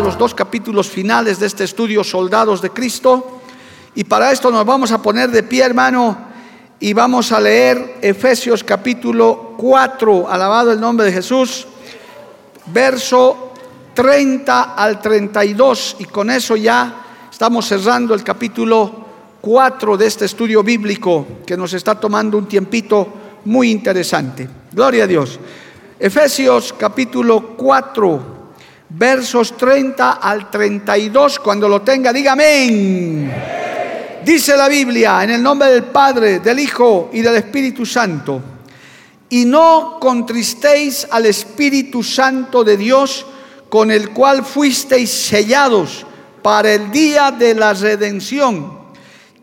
Los 0.00 0.18
dos 0.18 0.34
capítulos 0.34 0.88
finales 0.88 1.38
de 1.38 1.46
este 1.46 1.64
estudio, 1.64 2.02
Soldados 2.02 2.60
de 2.60 2.70
Cristo. 2.70 3.40
Y 3.94 4.04
para 4.04 4.32
esto 4.32 4.50
nos 4.50 4.64
vamos 4.66 4.90
a 4.90 5.00
poner 5.00 5.30
de 5.30 5.42
pie, 5.42 5.64
hermano, 5.64 6.16
y 6.80 6.92
vamos 6.92 7.30
a 7.32 7.40
leer 7.40 7.98
Efesios 8.02 8.64
capítulo 8.64 9.54
4, 9.56 10.28
alabado 10.28 10.72
el 10.72 10.80
nombre 10.80 11.06
de 11.06 11.12
Jesús, 11.12 11.66
verso 12.66 13.52
30 13.94 14.74
al 14.74 15.00
32. 15.00 15.96
Y 16.00 16.04
con 16.06 16.30
eso 16.30 16.56
ya 16.56 17.28
estamos 17.30 17.66
cerrando 17.66 18.14
el 18.14 18.24
capítulo 18.24 19.04
4 19.40 19.96
de 19.96 20.06
este 20.06 20.24
estudio 20.24 20.62
bíblico 20.62 21.26
que 21.46 21.56
nos 21.56 21.72
está 21.72 21.94
tomando 21.94 22.36
un 22.36 22.46
tiempito 22.46 23.08
muy 23.44 23.70
interesante. 23.70 24.48
Gloria 24.72 25.04
a 25.04 25.06
Dios. 25.06 25.38
Efesios 26.00 26.74
capítulo 26.76 27.54
4 27.56 28.33
versos 28.88 29.56
30 29.56 30.12
al 30.12 30.50
32. 30.50 31.38
Cuando 31.38 31.68
lo 31.68 31.82
tenga, 31.82 32.12
diga 32.12 32.32
amén. 32.32 33.32
Dice 34.24 34.56
la 34.56 34.68
Biblia, 34.68 35.22
en 35.22 35.30
el 35.30 35.42
nombre 35.42 35.70
del 35.70 35.84
Padre, 35.84 36.40
del 36.40 36.58
Hijo 36.58 37.10
y 37.12 37.20
del 37.20 37.36
Espíritu 37.36 37.84
Santo. 37.84 38.40
Y 39.28 39.44
no 39.44 39.98
contristéis 40.00 41.06
al 41.10 41.26
Espíritu 41.26 42.02
Santo 42.02 42.64
de 42.64 42.76
Dios, 42.76 43.26
con 43.68 43.90
el 43.90 44.10
cual 44.10 44.44
fuisteis 44.44 45.10
sellados 45.10 46.06
para 46.42 46.72
el 46.72 46.90
día 46.90 47.32
de 47.32 47.54
la 47.54 47.74
redención. 47.74 48.78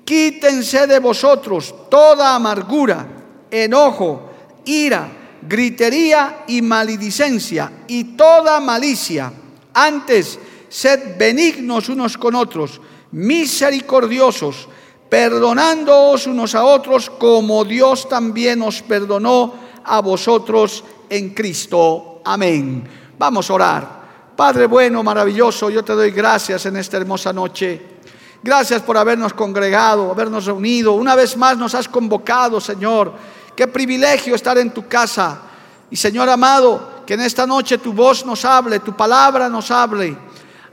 Quítense 0.05 0.88
de 0.88 1.00
vosotros 1.00 1.76
toda 1.89 2.36
amargura, 2.36 3.05
enojo, 3.52 4.30
ira, 4.66 5.20
gritería 5.42 6.44
y 6.47 6.61
maledicencia 6.61 7.72
y 7.88 8.16
toda 8.16 8.59
malicia. 8.59 9.31
Antes, 9.73 10.39
sed 10.70 11.17
benignos 11.17 11.89
unos 11.89 12.17
con 12.17 12.36
otros, 12.36 12.81
misericordiosos, 13.11 14.67
perdonándoos 15.09 16.28
unos 16.28 16.56
a 16.56 16.64
otros 16.64 17.09
como 17.09 17.66
Dios 17.66 18.08
también 18.08 18.61
os 18.61 18.81
perdonó 18.81 19.53
a 19.83 20.00
vosotros 20.02 20.83
en 21.09 21.33
Cristo. 21.33 22.22
Amén. 22.23 22.83
Vamos 23.17 23.50
a 23.50 23.53
orar. 23.53 24.02
Padre 24.36 24.66
bueno, 24.66 25.03
maravilloso, 25.03 25.70
yo 25.70 25.83
te 25.83 25.94
doy 25.94 26.11
gracias 26.11 26.66
en 26.66 26.78
esta 26.78 26.98
hermosa 26.98 27.33
noche. 27.33 27.92
Gracias 28.44 28.81
por 28.81 28.98
habernos 28.98 29.33
congregado, 29.33 30.09
habernos 30.09 30.45
reunido. 30.45 30.93
Una 30.93 31.14
vez 31.14 31.37
más 31.37 31.58
nos 31.58 31.76
has 31.76 31.87
convocado, 31.87 32.60
Señor. 32.60 33.14
Qué 33.61 33.67
privilegio 33.67 34.33
estar 34.33 34.58
en 34.58 34.72
tu 34.72 34.88
casa. 34.88 35.39
Y 35.92 35.95
Señor 35.95 36.27
amado, 36.27 37.04
que 37.05 37.14
en 37.14 37.22
esta 37.22 37.45
noche 37.45 37.77
tu 37.77 37.94
voz 37.94 38.26
nos 38.26 38.44
hable, 38.44 38.80
tu 38.80 38.98
palabra 38.98 39.49
nos 39.49 39.70
hable. 39.70 40.17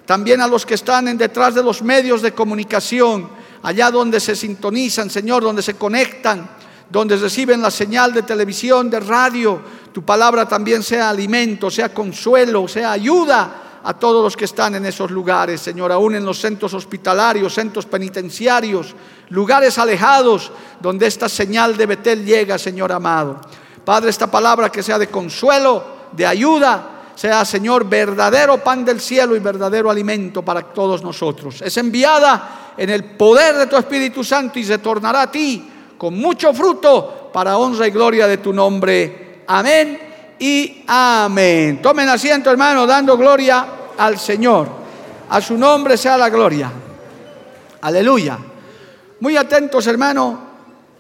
También 0.07 0.41
a 0.41 0.47
los 0.47 0.65
que 0.65 0.73
están 0.73 1.07
en 1.07 1.19
detrás 1.19 1.55
de 1.55 1.63
los 1.63 1.83
medios 1.83 2.23
de 2.23 2.33
comunicación, 2.33 3.29
allá 3.63 3.91
donde 3.91 4.21
se 4.21 4.35
sintonizan, 4.35 5.11
Señor, 5.11 5.43
donde 5.43 5.61
se 5.61 5.75
conectan, 5.75 6.49
donde 6.89 7.19
reciben 7.19 7.61
la 7.61 7.71
señal 7.71 8.15
de 8.15 8.23
televisión, 8.23 8.89
de 8.89 9.01
radio, 9.01 9.61
tu 9.93 10.03
palabra 10.03 10.49
también 10.49 10.83
sea 10.83 11.11
alimento, 11.11 11.71
sea 11.71 11.93
consuelo, 11.93 12.67
sea 12.69 12.93
ayuda 12.93 13.68
a 13.83 13.95
todos 13.95 14.23
los 14.23 14.37
que 14.37 14.45
están 14.45 14.75
en 14.75 14.87
esos 14.87 15.11
lugares, 15.11 15.61
Señor, 15.61 15.93
aún 15.93 16.15
en 16.15 16.25
los 16.25 16.41
centros 16.41 16.75
hospitalarios, 16.75 17.55
centros 17.55 17.87
penitenciarios, 17.87 18.95
lugares 19.31 19.79
alejados 19.79 20.51
donde 20.81 21.07
esta 21.07 21.29
señal 21.29 21.77
de 21.77 21.87
Betel 21.87 22.25
llega, 22.25 22.59
Señor 22.59 22.93
amado. 22.93 23.41
Padre, 23.85 24.11
esta 24.11 24.31
palabra 24.31 24.71
que 24.71 24.83
sea 24.83 24.99
de 24.99 25.09
consuelo, 25.09 25.85
de 26.13 26.27
ayuda, 26.27 26.91
sea, 27.15 27.45
Señor, 27.45 27.89
verdadero 27.89 28.63
pan 28.63 28.85
del 28.85 29.01
cielo 29.01 29.35
y 29.35 29.41
verdadero 29.41 29.91
alimento 29.91 30.43
para 30.43 30.63
todos 30.63 31.03
nosotros. 31.03 31.63
Es 31.63 31.77
enviada 31.77 32.75
en 32.77 32.91
el 32.91 33.05
poder 33.05 33.57
de 33.57 33.67
tu 33.67 33.77
Espíritu 33.77 34.23
Santo 34.23 34.59
y 34.59 34.65
se 34.65 34.79
tornará 34.79 35.23
a 35.23 35.31
ti 35.31 35.69
con 35.97 36.15
mucho 36.15 36.55
fruto 36.55 37.31
para 37.33 37.57
honra 37.57 37.89
y 37.89 37.91
gloria 37.91 38.27
de 38.27 38.39
tu 38.39 38.53
nombre. 38.53 39.43
Amén 39.49 40.09
y 40.39 40.85
amén. 40.87 41.83
Tomen 41.83 42.09
asiento, 42.09 42.51
hermano, 42.51 42.87
dando 42.87 43.17
gloria 43.17 43.67
al 43.97 44.19
Señor. 44.19 44.69
A 45.31 45.41
su 45.41 45.59
nombre 45.59 45.97
sea 45.97 46.17
la 46.17 46.31
gloria. 46.31 46.71
Aleluya. 47.81 48.39
Muy 49.21 49.37
atentos, 49.37 49.87
hermano, 49.87 50.41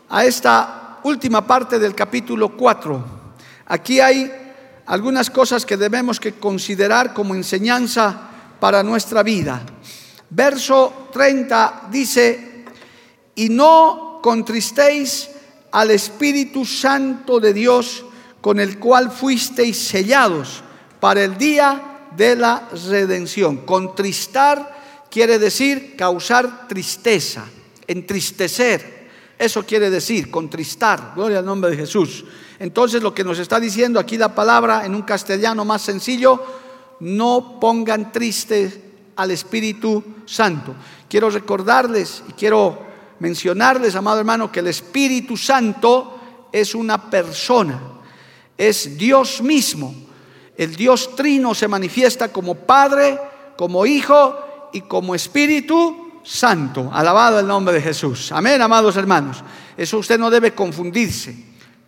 a 0.08 0.24
esta 0.24 0.98
última 1.04 1.46
parte 1.46 1.78
del 1.78 1.94
capítulo 1.94 2.56
4. 2.56 3.04
Aquí 3.66 4.00
hay 4.00 4.32
algunas 4.86 5.30
cosas 5.30 5.64
que 5.64 5.76
debemos 5.76 6.18
que 6.18 6.34
considerar 6.34 7.14
como 7.14 7.34
enseñanza 7.34 8.28
para 8.58 8.82
nuestra 8.82 9.22
vida. 9.22 9.62
Verso 10.30 11.08
30 11.12 11.88
dice, 11.90 12.64
y 13.34 13.48
no 13.48 14.20
contristéis 14.22 15.30
al 15.70 15.90
Espíritu 15.90 16.64
Santo 16.64 17.38
de 17.40 17.52
Dios, 17.52 18.04
con 18.40 18.60
el 18.60 18.78
cual 18.78 19.10
fuisteis 19.10 19.78
sellados 19.78 20.62
para 21.00 21.24
el 21.24 21.36
día 21.36 22.06
de 22.16 22.36
la 22.36 22.68
redención. 22.88 23.58
Contristar 23.58 25.06
quiere 25.10 25.38
decir 25.38 25.96
causar 25.96 26.68
tristeza, 26.68 27.44
entristecer. 27.86 28.98
Eso 29.38 29.64
quiere 29.64 29.90
decir 29.90 30.30
contristar. 30.30 31.12
Gloria 31.14 31.38
al 31.38 31.44
nombre 31.44 31.70
de 31.70 31.76
Jesús. 31.76 32.24
Entonces 32.58 33.02
lo 33.02 33.14
que 33.14 33.24
nos 33.24 33.38
está 33.38 33.60
diciendo 33.60 34.00
aquí 34.00 34.16
la 34.16 34.34
palabra 34.34 34.84
en 34.84 34.94
un 34.94 35.02
castellano 35.02 35.64
más 35.64 35.82
sencillo, 35.82 36.42
no 37.00 37.58
pongan 37.60 38.10
triste 38.10 38.82
al 39.16 39.30
Espíritu 39.30 40.02
Santo. 40.26 40.74
Quiero 41.08 41.30
recordarles 41.30 42.22
y 42.28 42.32
quiero 42.32 42.86
mencionarles, 43.20 43.94
amado 43.94 44.20
hermano, 44.20 44.50
que 44.50 44.60
el 44.60 44.68
Espíritu 44.68 45.36
Santo 45.36 46.18
es 46.52 46.74
una 46.74 47.10
persona, 47.10 47.80
es 48.58 48.98
Dios 48.98 49.40
mismo. 49.40 49.94
El 50.56 50.74
Dios 50.74 51.14
trino 51.14 51.54
se 51.54 51.68
manifiesta 51.68 52.32
como 52.32 52.56
Padre, 52.56 53.18
como 53.56 53.86
Hijo 53.86 54.68
y 54.72 54.82
como 54.82 55.14
Espíritu 55.14 56.20
Santo. 56.24 56.90
Alabado 56.92 57.38
el 57.38 57.46
nombre 57.46 57.74
de 57.74 57.80
Jesús. 57.80 58.32
Amén, 58.32 58.60
amados 58.60 58.96
hermanos. 58.96 59.42
Eso 59.76 59.98
usted 59.98 60.18
no 60.18 60.28
debe 60.28 60.52
confundirse. 60.52 61.34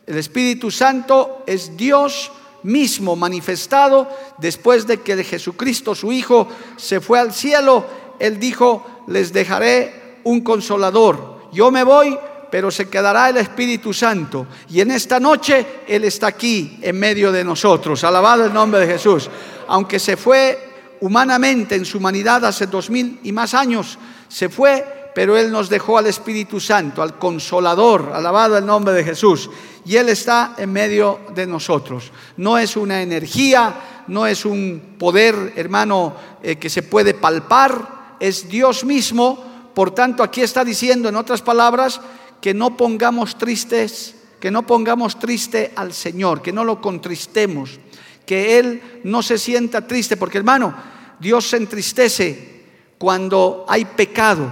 El 0.07 0.17
Espíritu 0.17 0.71
Santo 0.71 1.43
es 1.47 1.77
Dios 1.77 2.31
mismo 2.63 3.17
manifestado 3.17 4.09
después 4.39 4.87
de 4.87 5.01
que 5.01 5.23
Jesucristo, 5.25 5.95
su 5.95 6.13
Hijo, 6.13 6.49
se 6.77 7.01
fue 7.01 7.19
al 7.19 7.33
cielo. 7.33 7.85
Él 8.19 8.39
dijo, 8.39 8.87
les 9.09 9.33
dejaré 9.33 10.19
un 10.25 10.43
consolador. 10.43 11.49
Yo 11.53 11.71
me 11.71 11.83
voy, 11.83 12.17
pero 12.51 12.71
se 12.71 12.89
quedará 12.89 13.29
el 13.29 13.37
Espíritu 13.37 13.93
Santo. 13.93 14.47
Y 14.69 14.81
en 14.81 14.91
esta 14.91 15.21
noche 15.21 15.83
Él 15.87 16.05
está 16.05 16.29
aquí 16.29 16.79
en 16.83 16.99
medio 16.99 17.31
de 17.31 17.45
nosotros. 17.45 18.03
Alabado 18.05 18.45
el 18.45 18.53
nombre 18.53 18.81
de 18.81 18.93
Jesús. 18.93 19.31
Aunque 19.69 19.99
se 19.99 20.17
fue 20.17 20.71
humanamente 21.01 21.77
en 21.77 21.85
su 21.85 21.99
humanidad 21.99 22.45
hace 22.45 22.67
dos 22.67 22.91
mil 22.91 23.21
y 23.23 23.33
más 23.33 23.55
años, 23.55 23.99
se 24.29 24.49
fue, 24.49 25.13
pero 25.15 25.37
Él 25.37 25.51
nos 25.51 25.69
dejó 25.69 25.99
al 25.99 26.07
Espíritu 26.07 26.61
Santo, 26.61 27.03
al 27.03 27.19
Consolador. 27.19 28.11
Alabado 28.13 28.59
el 28.59 28.67
nombre 28.67 28.95
de 28.95 29.05
Jesús. 29.05 29.49
Y 29.85 29.97
Él 29.97 30.09
está 30.09 30.55
en 30.59 30.73
medio 30.73 31.21
de 31.35 31.47
nosotros. 31.47 32.11
No 32.37 32.59
es 32.59 32.77
una 32.77 33.01
energía, 33.01 34.03
no 34.09 34.27
es 34.27 34.45
un 34.45 34.97
poder, 34.99 35.53
hermano, 35.57 36.15
eh, 36.43 36.57
que 36.57 36.69
se 36.69 36.83
puede 36.83 37.15
palpar. 37.15 38.17
Es 38.19 38.49
Dios 38.49 38.85
mismo. 38.85 39.71
Por 39.75 39.93
tanto, 39.93 40.23
aquí 40.23 40.43
está 40.43 40.65
diciendo, 40.65 41.09
en 41.09 41.17
otras 41.17 41.43
palabras, 41.43 42.01
que 42.41 42.55
no 42.55 42.77
pongamos 42.77 43.37
tristes, 43.39 44.15
que 44.41 44.51
no 44.51 44.67
pongamos 44.67 45.19
triste 45.19 45.73
al 45.77 45.93
Señor, 45.93 46.43
que 46.43 46.53
no 46.53 46.65
lo 46.65 46.81
contristemos, 46.81 47.79
que 48.27 48.59
Él 48.59 49.01
no 49.05 49.23
se 49.23 49.39
sienta 49.39 49.87
triste, 49.87 50.17
porque 50.17 50.39
hermano, 50.39 50.75
Dios 51.19 51.49
se 51.49 51.59
entristece 51.59 52.65
cuando 52.99 53.65
hay 53.69 53.85
pecado. 53.85 54.51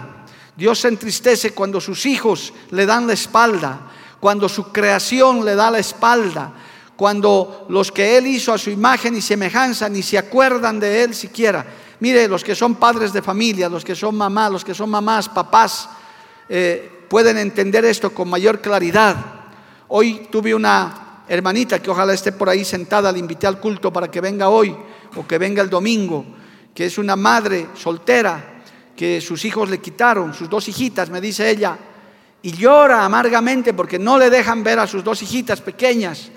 Dios 0.57 0.81
se 0.81 0.89
entristece 0.89 1.53
cuando 1.53 1.81
sus 1.81 2.05
hijos 2.05 2.53
le 2.71 2.85
dan 2.85 3.07
la 3.07 3.13
espalda, 3.13 3.93
cuando 4.21 4.49
su 4.49 4.73
creación 4.73 5.45
le 5.45 5.55
da 5.55 5.71
la 5.71 5.79
espalda, 5.79 6.53
cuando 6.97 7.67
los 7.69 7.93
que 7.93 8.19
Él 8.19 8.27
hizo 8.27 8.53
a 8.53 8.59
su 8.59 8.71
imagen 8.71 9.17
y 9.17 9.23
semejanza 9.23 9.89
ni 9.89 10.03
se 10.03 10.19
acuerdan 10.19 10.81
de 10.81 11.05
Él 11.05 11.15
siquiera. 11.15 11.65
Mire, 12.01 12.27
los 12.27 12.43
que 12.43 12.55
son 12.55 12.75
padres 12.75 13.13
de 13.13 13.23
familia, 13.23 13.69
los 13.69 13.85
que 13.85 13.95
son 13.95 14.17
mamás, 14.17 14.51
los 14.51 14.65
que 14.65 14.75
son 14.75 14.91
mamás, 14.91 15.29
papás, 15.29 15.89
eh, 16.49 16.98
pueden 17.09 17.39
entender 17.39 17.85
esto 17.85 18.11
con 18.11 18.29
mayor 18.29 18.61
claridad. 18.61 19.17
Hoy 19.89 20.29
tuve 20.31 20.55
una 20.55 21.25
hermanita 21.29 21.81
que 21.81 21.91
ojalá 21.91 22.13
esté 22.15 22.33
por 22.33 22.49
ahí 22.49 22.65
sentada, 22.65 23.13
le 23.13 23.19
invité 23.19 23.47
al 23.47 23.61
culto 23.61 23.93
para 23.93 24.11
que 24.11 24.21
venga 24.21 24.49
hoy 24.49 24.75
o 25.17 25.27
que 25.27 25.39
venga 25.39 25.63
el 25.63 25.71
domingo, 25.71 26.25
que 26.75 26.87
es 26.87 26.99
una 26.99 27.17
madre 27.17 27.69
soltera 27.75 28.63
que 28.97 29.21
sus 29.21 29.45
hijos 29.45 29.71
le 29.71 29.79
quitaron, 29.79 30.35
sus 30.35 30.51
dos 30.51 30.69
hijitas, 30.69 31.09
me 31.09 31.21
dice 31.21 31.49
ella, 31.49 31.79
y 32.43 32.53
llora 32.53 33.05
amargamente 33.05 33.73
porque 33.73 33.99
no 33.99 34.19
le 34.19 34.31
dejan 34.31 34.65
ver 34.65 34.79
a 34.79 34.87
sus 34.87 35.05
dos 35.05 35.23
hijitas 35.23 35.61
pequeñas. 35.61 36.31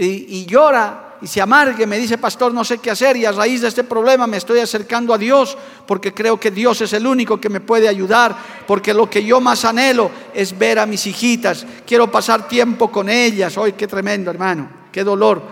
Y, 0.00 0.46
llora 0.46 1.16
y 1.20 1.26
se 1.26 1.40
amargue, 1.40 1.84
me 1.84 1.98
dice, 1.98 2.18
pastor, 2.18 2.54
no 2.54 2.64
sé 2.64 2.78
qué 2.78 2.92
hacer 2.92 3.16
y 3.16 3.24
a 3.24 3.32
raíz 3.32 3.62
de 3.62 3.68
este 3.68 3.82
problema 3.82 4.28
me 4.28 4.36
estoy 4.36 4.60
acercando 4.60 5.12
a 5.12 5.18
Dios 5.18 5.58
porque 5.86 6.14
creo 6.14 6.38
que 6.38 6.52
Dios 6.52 6.80
es 6.80 6.92
el 6.92 7.04
único 7.04 7.40
que 7.40 7.48
me 7.48 7.58
puede 7.58 7.88
ayudar, 7.88 8.36
porque 8.68 8.94
lo 8.94 9.10
que 9.10 9.24
yo 9.24 9.40
más 9.40 9.64
anhelo 9.64 10.08
es 10.32 10.56
ver 10.56 10.78
a 10.78 10.86
mis 10.86 11.04
hijitas, 11.08 11.66
quiero 11.84 12.08
pasar 12.12 12.46
tiempo 12.46 12.92
con 12.92 13.08
ellas. 13.08 13.58
Hoy, 13.58 13.72
qué 13.72 13.88
tremendo, 13.88 14.30
hermano, 14.30 14.68
qué 14.92 15.02
dolor. 15.02 15.42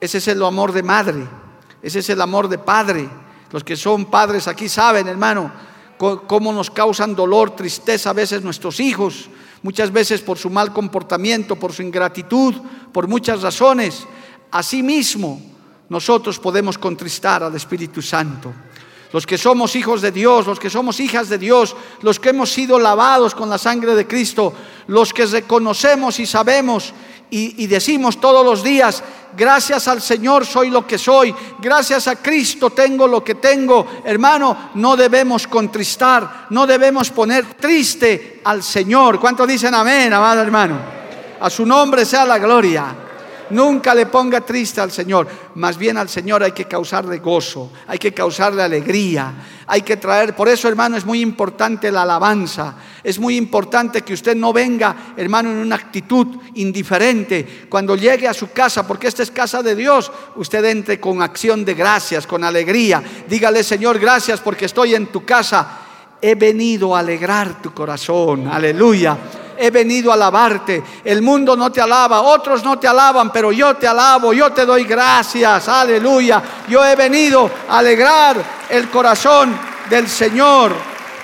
Ese 0.00 0.18
es 0.18 0.26
el 0.26 0.42
amor 0.42 0.72
de 0.72 0.82
madre, 0.82 1.24
ese 1.80 2.00
es 2.00 2.10
el 2.10 2.20
amor 2.20 2.48
de 2.48 2.58
padre. 2.58 3.08
Los 3.52 3.62
que 3.62 3.76
son 3.76 4.06
padres 4.06 4.48
aquí 4.48 4.68
saben, 4.68 5.06
hermano, 5.06 5.52
cómo 5.98 6.52
nos 6.52 6.70
causan 6.70 7.14
dolor, 7.14 7.54
tristeza 7.54 8.10
a 8.10 8.14
veces 8.14 8.42
nuestros 8.42 8.80
hijos, 8.80 9.28
muchas 9.62 9.92
veces 9.92 10.20
por 10.20 10.38
su 10.38 10.50
mal 10.50 10.72
comportamiento, 10.72 11.56
por 11.56 11.72
su 11.72 11.82
ingratitud, 11.82 12.54
por 12.92 13.08
muchas 13.08 13.42
razones. 13.42 14.06
Asimismo, 14.50 15.40
nosotros 15.88 16.38
podemos 16.38 16.78
contristar 16.78 17.42
al 17.42 17.54
Espíritu 17.54 18.02
Santo. 18.02 18.52
Los 19.12 19.26
que 19.26 19.36
somos 19.36 19.76
hijos 19.76 20.00
de 20.00 20.10
Dios, 20.10 20.46
los 20.46 20.58
que 20.58 20.70
somos 20.70 20.98
hijas 20.98 21.28
de 21.28 21.36
Dios, 21.36 21.76
los 22.00 22.18
que 22.18 22.30
hemos 22.30 22.50
sido 22.50 22.78
lavados 22.78 23.34
con 23.34 23.50
la 23.50 23.58
sangre 23.58 23.94
de 23.94 24.06
Cristo, 24.06 24.54
los 24.86 25.12
que 25.12 25.26
reconocemos 25.26 26.18
y 26.18 26.24
sabemos 26.24 26.94
y, 27.34 27.66
decimos 27.66 28.20
todos 28.20 28.44
los 28.44 28.62
días, 28.62 29.02
gracias 29.34 29.88
al 29.88 30.02
Señor 30.02 30.44
soy 30.44 30.68
lo 30.68 30.86
que 30.86 30.98
soy, 30.98 31.34
gracias 31.60 32.06
a 32.06 32.16
Cristo 32.16 32.68
tengo 32.70 33.06
lo 33.06 33.24
que 33.24 33.36
tengo. 33.36 33.86
Hermano, 34.04 34.70
no 34.74 34.96
debemos 34.96 35.46
contristar, 35.46 36.46
no 36.50 36.66
debemos 36.66 37.08
poner 37.08 37.54
triste 37.54 38.42
al 38.44 38.62
Señor. 38.62 39.18
¿Cuántos 39.18 39.48
dicen 39.48 39.74
amén, 39.74 40.12
amado 40.12 40.42
hermano? 40.42 40.78
A 41.40 41.48
su 41.48 41.64
nombre 41.64 42.04
sea 42.04 42.26
la 42.26 42.38
gloria. 42.38 42.94
Nunca 43.52 43.94
le 43.94 44.06
ponga 44.06 44.40
triste 44.40 44.80
al 44.80 44.90
Señor. 44.90 45.28
Más 45.56 45.76
bien 45.76 45.98
al 45.98 46.08
Señor 46.08 46.42
hay 46.42 46.52
que 46.52 46.64
causarle 46.64 47.18
gozo, 47.18 47.70
hay 47.86 47.98
que 47.98 48.14
causarle 48.14 48.62
alegría, 48.62 49.32
hay 49.66 49.82
que 49.82 49.98
traer. 49.98 50.34
Por 50.34 50.48
eso, 50.48 50.68
hermano, 50.68 50.96
es 50.96 51.04
muy 51.04 51.20
importante 51.20 51.92
la 51.92 52.02
alabanza. 52.02 52.76
Es 53.04 53.18
muy 53.18 53.36
importante 53.36 54.00
que 54.00 54.14
usted 54.14 54.34
no 54.34 54.54
venga, 54.54 55.12
hermano, 55.18 55.50
en 55.50 55.58
una 55.58 55.76
actitud 55.76 56.26
indiferente. 56.54 57.66
Cuando 57.68 57.94
llegue 57.94 58.26
a 58.26 58.34
su 58.34 58.50
casa, 58.52 58.86
porque 58.86 59.08
esta 59.08 59.22
es 59.22 59.30
casa 59.30 59.62
de 59.62 59.76
Dios, 59.76 60.10
usted 60.36 60.64
entre 60.64 60.98
con 60.98 61.20
acción 61.20 61.62
de 61.64 61.74
gracias, 61.74 62.26
con 62.26 62.44
alegría. 62.44 63.02
Dígale, 63.28 63.62
Señor, 63.62 63.98
gracias 63.98 64.40
porque 64.40 64.64
estoy 64.64 64.94
en 64.94 65.08
tu 65.08 65.26
casa. 65.26 65.78
He 66.22 66.36
venido 66.36 66.96
a 66.96 67.00
alegrar 67.00 67.60
tu 67.60 67.74
corazón. 67.74 68.48
Aleluya 68.48 69.18
he 69.62 69.70
venido 69.70 70.10
a 70.10 70.14
alabarte. 70.14 70.82
El 71.04 71.22
mundo 71.22 71.56
no 71.56 71.70
te 71.70 71.80
alaba, 71.80 72.20
otros 72.20 72.64
no 72.64 72.80
te 72.80 72.88
alaban, 72.88 73.30
pero 73.30 73.52
yo 73.52 73.76
te 73.76 73.86
alabo, 73.86 74.32
yo 74.32 74.50
te 74.50 74.66
doy 74.66 74.82
gracias, 74.82 75.68
aleluya. 75.68 76.42
Yo 76.68 76.84
he 76.84 76.96
venido 76.96 77.48
a 77.68 77.78
alegrar 77.78 78.42
el 78.68 78.90
corazón 78.90 79.56
del 79.88 80.08
Señor. 80.08 80.72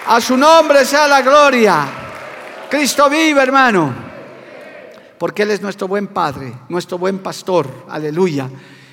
A 0.06 0.20
su 0.20 0.36
nombre 0.36 0.84
sea 0.84 1.08
la 1.08 1.20
gloria. 1.20 1.84
Cristo 2.70 3.10
vive, 3.10 3.42
hermano. 3.42 3.92
Porque 5.18 5.42
Él 5.42 5.50
es 5.50 5.60
nuestro 5.60 5.88
buen 5.88 6.06
Padre, 6.06 6.52
nuestro 6.68 6.96
buen 6.96 7.18
pastor, 7.18 7.68
aleluya. 7.88 8.48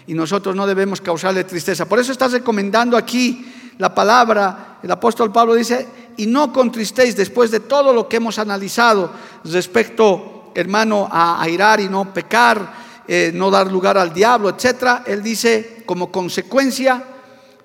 Y 0.07 0.15
nosotros 0.15 0.55
no 0.55 0.65
debemos 0.65 1.01
causarle 1.01 1.43
tristeza. 1.43 1.85
Por 1.85 1.99
eso 1.99 2.11
estás 2.11 2.31
recomendando 2.31 2.97
aquí 2.97 3.64
la 3.77 3.93
palabra, 3.93 4.77
el 4.81 4.91
apóstol 4.91 5.31
Pablo 5.31 5.55
dice, 5.55 5.87
y 6.17 6.27
no 6.27 6.53
contristéis 6.53 7.15
después 7.15 7.51
de 7.51 7.59
todo 7.59 7.93
lo 7.93 8.07
que 8.07 8.17
hemos 8.17 8.39
analizado 8.39 9.11
respecto, 9.43 10.51
hermano, 10.55 11.09
a 11.11 11.41
airar 11.41 11.81
y 11.81 11.89
no 11.89 12.13
pecar, 12.13 12.73
eh, 13.07 13.31
no 13.33 13.51
dar 13.51 13.71
lugar 13.71 13.97
al 13.97 14.13
diablo, 14.13 14.49
etcétera. 14.49 15.03
Él 15.05 15.21
dice, 15.21 15.83
como 15.85 16.11
consecuencia, 16.11 17.03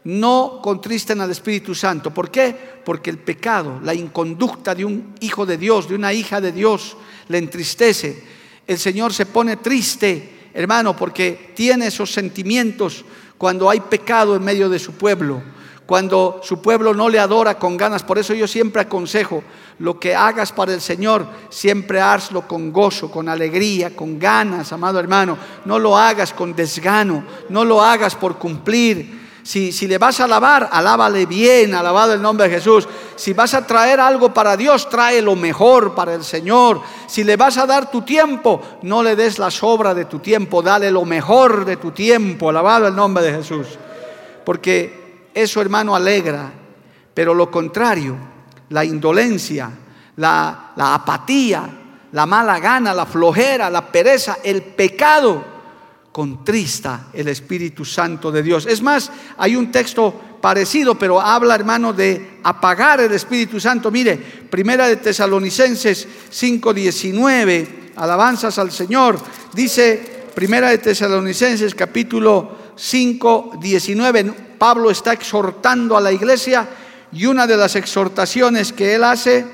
no 0.04 0.60
contristen 0.62 1.20
al 1.20 1.30
Espíritu 1.30 1.74
Santo. 1.74 2.10
¿Por 2.12 2.30
qué? 2.30 2.56
Porque 2.84 3.10
el 3.10 3.18
pecado, 3.18 3.78
la 3.82 3.94
inconducta 3.94 4.74
de 4.74 4.84
un 4.84 5.14
hijo 5.20 5.46
de 5.46 5.58
Dios, 5.58 5.88
de 5.88 5.94
una 5.94 6.12
hija 6.12 6.40
de 6.40 6.50
Dios, 6.50 6.96
le 7.28 7.38
entristece. 7.38 8.24
El 8.66 8.78
Señor 8.78 9.12
se 9.12 9.26
pone 9.26 9.58
triste, 9.58 10.50
hermano, 10.54 10.96
porque 10.96 11.52
tiene 11.54 11.86
esos 11.86 12.10
sentimientos 12.10 13.04
cuando 13.38 13.70
hay 13.70 13.80
pecado 13.80 14.34
en 14.34 14.42
medio 14.42 14.68
de 14.68 14.78
su 14.78 14.92
pueblo 14.94 15.42
cuando 15.90 16.38
su 16.44 16.62
pueblo 16.62 16.94
no 16.94 17.08
le 17.08 17.18
adora 17.18 17.58
con 17.58 17.76
ganas. 17.76 18.04
Por 18.04 18.16
eso 18.16 18.32
yo 18.32 18.46
siempre 18.46 18.82
aconsejo, 18.82 19.42
lo 19.80 19.98
que 19.98 20.14
hagas 20.14 20.52
para 20.52 20.72
el 20.72 20.80
Señor, 20.80 21.26
siempre 21.48 22.00
hazlo 22.00 22.46
con 22.46 22.72
gozo, 22.72 23.10
con 23.10 23.28
alegría, 23.28 23.96
con 23.96 24.16
ganas, 24.16 24.72
amado 24.72 25.00
hermano. 25.00 25.36
No 25.64 25.80
lo 25.80 25.98
hagas 25.98 26.32
con 26.32 26.54
desgano, 26.54 27.24
no 27.48 27.64
lo 27.64 27.82
hagas 27.82 28.14
por 28.14 28.38
cumplir. 28.38 29.18
Si, 29.42 29.72
si, 29.72 29.88
le 29.88 29.98
vas 29.98 30.20
a 30.20 30.26
alabar, 30.26 30.68
alábale 30.70 31.26
bien, 31.26 31.74
alabado 31.74 32.12
el 32.12 32.22
nombre 32.22 32.48
de 32.48 32.54
Jesús. 32.54 32.86
Si 33.16 33.32
vas 33.32 33.52
a 33.54 33.66
traer 33.66 33.98
algo 33.98 34.32
para 34.32 34.56
Dios, 34.56 34.88
trae 34.88 35.20
lo 35.20 35.34
mejor 35.34 35.96
para 35.96 36.14
el 36.14 36.22
Señor. 36.22 36.82
Si 37.08 37.24
le 37.24 37.34
vas 37.34 37.58
a 37.58 37.66
dar 37.66 37.90
tu 37.90 38.02
tiempo, 38.02 38.62
no 38.82 39.02
le 39.02 39.16
des 39.16 39.40
la 39.40 39.50
sobra 39.50 39.92
de 39.92 40.04
tu 40.04 40.20
tiempo, 40.20 40.62
dale 40.62 40.88
lo 40.92 41.04
mejor 41.04 41.64
de 41.64 41.78
tu 41.78 41.90
tiempo, 41.90 42.48
alabado 42.48 42.86
el 42.86 42.94
nombre 42.94 43.24
de 43.24 43.32
Jesús. 43.32 43.66
Porque 44.44 44.99
eso 45.42 45.60
hermano 45.60 45.94
alegra, 45.94 46.52
pero 47.14 47.34
lo 47.34 47.50
contrario, 47.50 48.16
la 48.70 48.84
indolencia, 48.84 49.70
la, 50.16 50.72
apatía, 50.76 51.68
la 52.12 52.26
mala 52.26 52.58
gana, 52.58 52.94
la 52.94 53.06
flojera, 53.06 53.70
la 53.70 53.90
pereza, 53.90 54.38
el 54.42 54.62
pecado, 54.62 55.44
contrista 56.12 57.08
el 57.12 57.28
Espíritu 57.28 57.84
Santo 57.84 58.32
de 58.32 58.42
Dios. 58.42 58.66
Es 58.66 58.82
más, 58.82 59.10
hay 59.38 59.54
un 59.54 59.70
texto 59.70 60.38
parecido, 60.40 60.98
pero 60.98 61.20
habla, 61.20 61.54
hermano, 61.54 61.92
de 61.92 62.40
apagar 62.42 63.00
el 63.00 63.12
Espíritu 63.12 63.60
Santo. 63.60 63.90
Mire, 63.90 64.16
Primera 64.16 64.88
de 64.88 64.96
Tesalonicenses 64.96 66.08
5:19, 66.30 67.92
alabanzas 67.96 68.58
al 68.58 68.72
Señor. 68.72 69.20
Dice 69.54 70.26
Primera 70.34 70.70
de 70.70 70.78
Tesalonicenses 70.78 71.74
capítulo 71.74 72.72
5:19 72.76 74.49
Pablo 74.60 74.90
está 74.90 75.14
exhortando 75.14 75.96
a 75.96 76.02
la 76.02 76.12
iglesia 76.12 76.68
y 77.12 77.24
una 77.24 77.46
de 77.46 77.56
las 77.56 77.76
exhortaciones 77.76 78.74
que 78.74 78.94
él 78.94 79.04
hace 79.04 79.46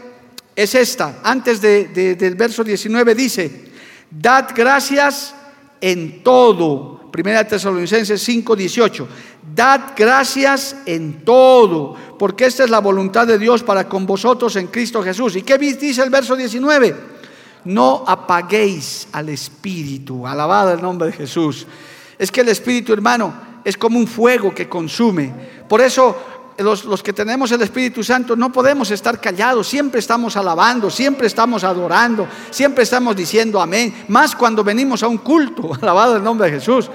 es 0.56 0.74
esta. 0.74 1.20
Antes 1.22 1.60
del 1.60 2.34
verso 2.34 2.64
19 2.64 3.14
dice, 3.14 3.70
dad 4.10 4.48
gracias 4.52 5.32
en 5.80 6.24
todo. 6.24 7.08
Primera 7.12 7.46
Tesalonicenses 7.46 8.20
5, 8.20 8.56
18. 8.56 9.08
Dad 9.54 9.92
gracias 9.96 10.74
en 10.86 11.24
todo, 11.24 11.94
porque 12.18 12.46
esta 12.46 12.64
es 12.64 12.70
la 12.70 12.80
voluntad 12.80 13.28
de 13.28 13.38
Dios 13.38 13.62
para 13.62 13.88
con 13.88 14.06
vosotros 14.06 14.56
en 14.56 14.66
Cristo 14.66 15.04
Jesús. 15.04 15.36
¿Y 15.36 15.42
qué 15.42 15.56
dice 15.56 16.02
el 16.02 16.10
verso 16.10 16.34
19? 16.34 16.96
No 17.66 18.02
apaguéis 18.04 19.06
al 19.12 19.28
Espíritu. 19.28 20.26
Alabado 20.26 20.72
el 20.72 20.82
nombre 20.82 21.06
de 21.06 21.12
Jesús. 21.12 21.64
Es 22.18 22.32
que 22.32 22.40
el 22.40 22.48
Espíritu, 22.48 22.92
hermano, 22.92 23.54
es 23.66 23.76
como 23.76 23.98
un 23.98 24.06
fuego 24.06 24.54
que 24.54 24.68
consume. 24.68 25.32
Por 25.68 25.80
eso 25.80 26.16
los, 26.56 27.02
que 27.02 27.12
tenemos 27.12 27.50
el 27.50 27.60
Espíritu 27.62 28.04
Santo 28.04 28.36
no 28.36 28.52
podemos 28.52 28.92
estar 28.92 29.20
callados, 29.20 29.66
siempre 29.66 29.98
estamos 29.98 30.36
alabando, 30.36 30.88
siempre 30.88 31.26
estamos 31.26 31.64
adorando, 31.64 32.28
siempre 32.50 32.84
estamos 32.84 33.16
diciendo 33.16 33.60
amén, 33.60 34.04
más 34.06 34.36
cuando 34.36 34.62
venimos 34.62 35.02
a 35.02 35.08
un 35.08 35.18
culto, 35.18 35.74
alabado 35.82 36.16
el 36.16 36.22
nombre 36.22 36.48
de 36.48 36.60
Jesús. 36.60 36.88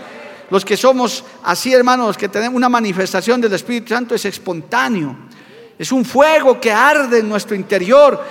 Los 0.50 0.64
que 0.64 0.78
somos 0.78 1.26
así, 1.44 1.74
hermanos, 1.74 2.08
los 2.08 2.18
que 2.18 2.30
tenemos 2.30 2.56
una 2.56 2.70
manifestación 2.70 3.42
del 3.42 3.52
Espíritu 3.52 3.90
Santo 3.90 4.16
es 4.16 4.24
espontáneo, 4.24 5.14
es 5.78 5.92
un 5.92 6.06
fuego 6.06 6.58
que 6.58 6.72
arde 6.72 7.20
en 7.20 7.28
nuestro 7.28 7.54
interior. 7.54 8.24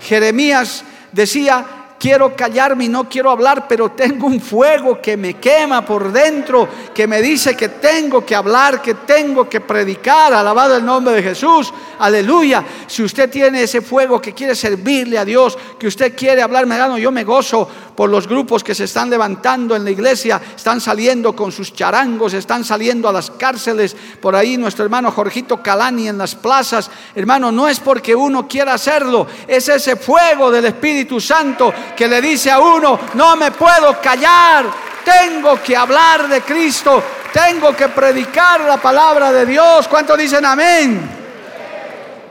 Jeremías 0.00 0.84
decía, 1.10 1.77
quiero 1.98 2.34
callarme 2.34 2.84
y 2.84 2.88
no 2.88 3.08
quiero 3.08 3.30
hablar, 3.30 3.66
pero 3.68 3.90
tengo 3.90 4.26
un 4.26 4.40
fuego 4.40 5.00
que 5.00 5.16
me 5.16 5.34
quema 5.34 5.84
por 5.84 6.12
dentro, 6.12 6.68
que 6.94 7.06
me 7.06 7.20
dice 7.20 7.56
que 7.56 7.68
tengo 7.68 8.24
que 8.24 8.34
hablar, 8.34 8.80
que 8.80 8.94
tengo 8.94 9.48
que 9.48 9.60
predicar. 9.60 10.32
Alabado 10.32 10.76
el 10.76 10.84
nombre 10.84 11.14
de 11.14 11.22
Jesús. 11.22 11.72
Aleluya. 11.98 12.64
Si 12.86 13.02
usted 13.02 13.28
tiene 13.28 13.62
ese 13.62 13.80
fuego 13.80 14.20
que 14.20 14.32
quiere 14.32 14.54
servirle 14.54 15.18
a 15.18 15.24
Dios, 15.24 15.58
que 15.78 15.88
usted 15.88 16.14
quiere 16.16 16.42
hablarme, 16.42 16.78
yo 17.00 17.10
me 17.10 17.24
gozo 17.24 17.68
por 17.96 18.08
los 18.08 18.28
grupos 18.28 18.62
que 18.62 18.74
se 18.76 18.84
están 18.84 19.10
levantando 19.10 19.74
en 19.74 19.82
la 19.82 19.90
iglesia, 19.90 20.40
están 20.54 20.80
saliendo 20.80 21.34
con 21.34 21.50
sus 21.50 21.72
charangos, 21.72 22.32
están 22.32 22.64
saliendo 22.64 23.08
a 23.08 23.12
las 23.12 23.32
cárceles. 23.32 23.96
Por 24.20 24.36
ahí 24.36 24.56
nuestro 24.56 24.84
hermano 24.84 25.10
Jorgito 25.10 25.60
Calani 25.60 26.08
en 26.08 26.18
las 26.18 26.36
plazas. 26.36 26.90
Hermano, 27.14 27.50
no 27.50 27.66
es 27.68 27.80
porque 27.80 28.14
uno 28.14 28.46
quiera 28.46 28.74
hacerlo, 28.74 29.26
es 29.48 29.68
ese 29.68 29.96
fuego 29.96 30.50
del 30.50 30.66
Espíritu 30.66 31.20
Santo 31.20 31.72
que 31.96 32.08
le 32.08 32.20
dice 32.20 32.50
a 32.50 32.60
uno, 32.60 32.98
no 33.14 33.36
me 33.36 33.50
puedo 33.50 34.00
callar, 34.00 34.66
tengo 35.04 35.60
que 35.62 35.76
hablar 35.76 36.28
de 36.28 36.40
Cristo, 36.42 37.02
tengo 37.32 37.74
que 37.74 37.88
predicar 37.88 38.60
la 38.62 38.76
palabra 38.76 39.32
de 39.32 39.46
Dios. 39.46 39.88
¿Cuántos 39.88 40.18
dicen 40.18 40.44
amén? 40.44 41.00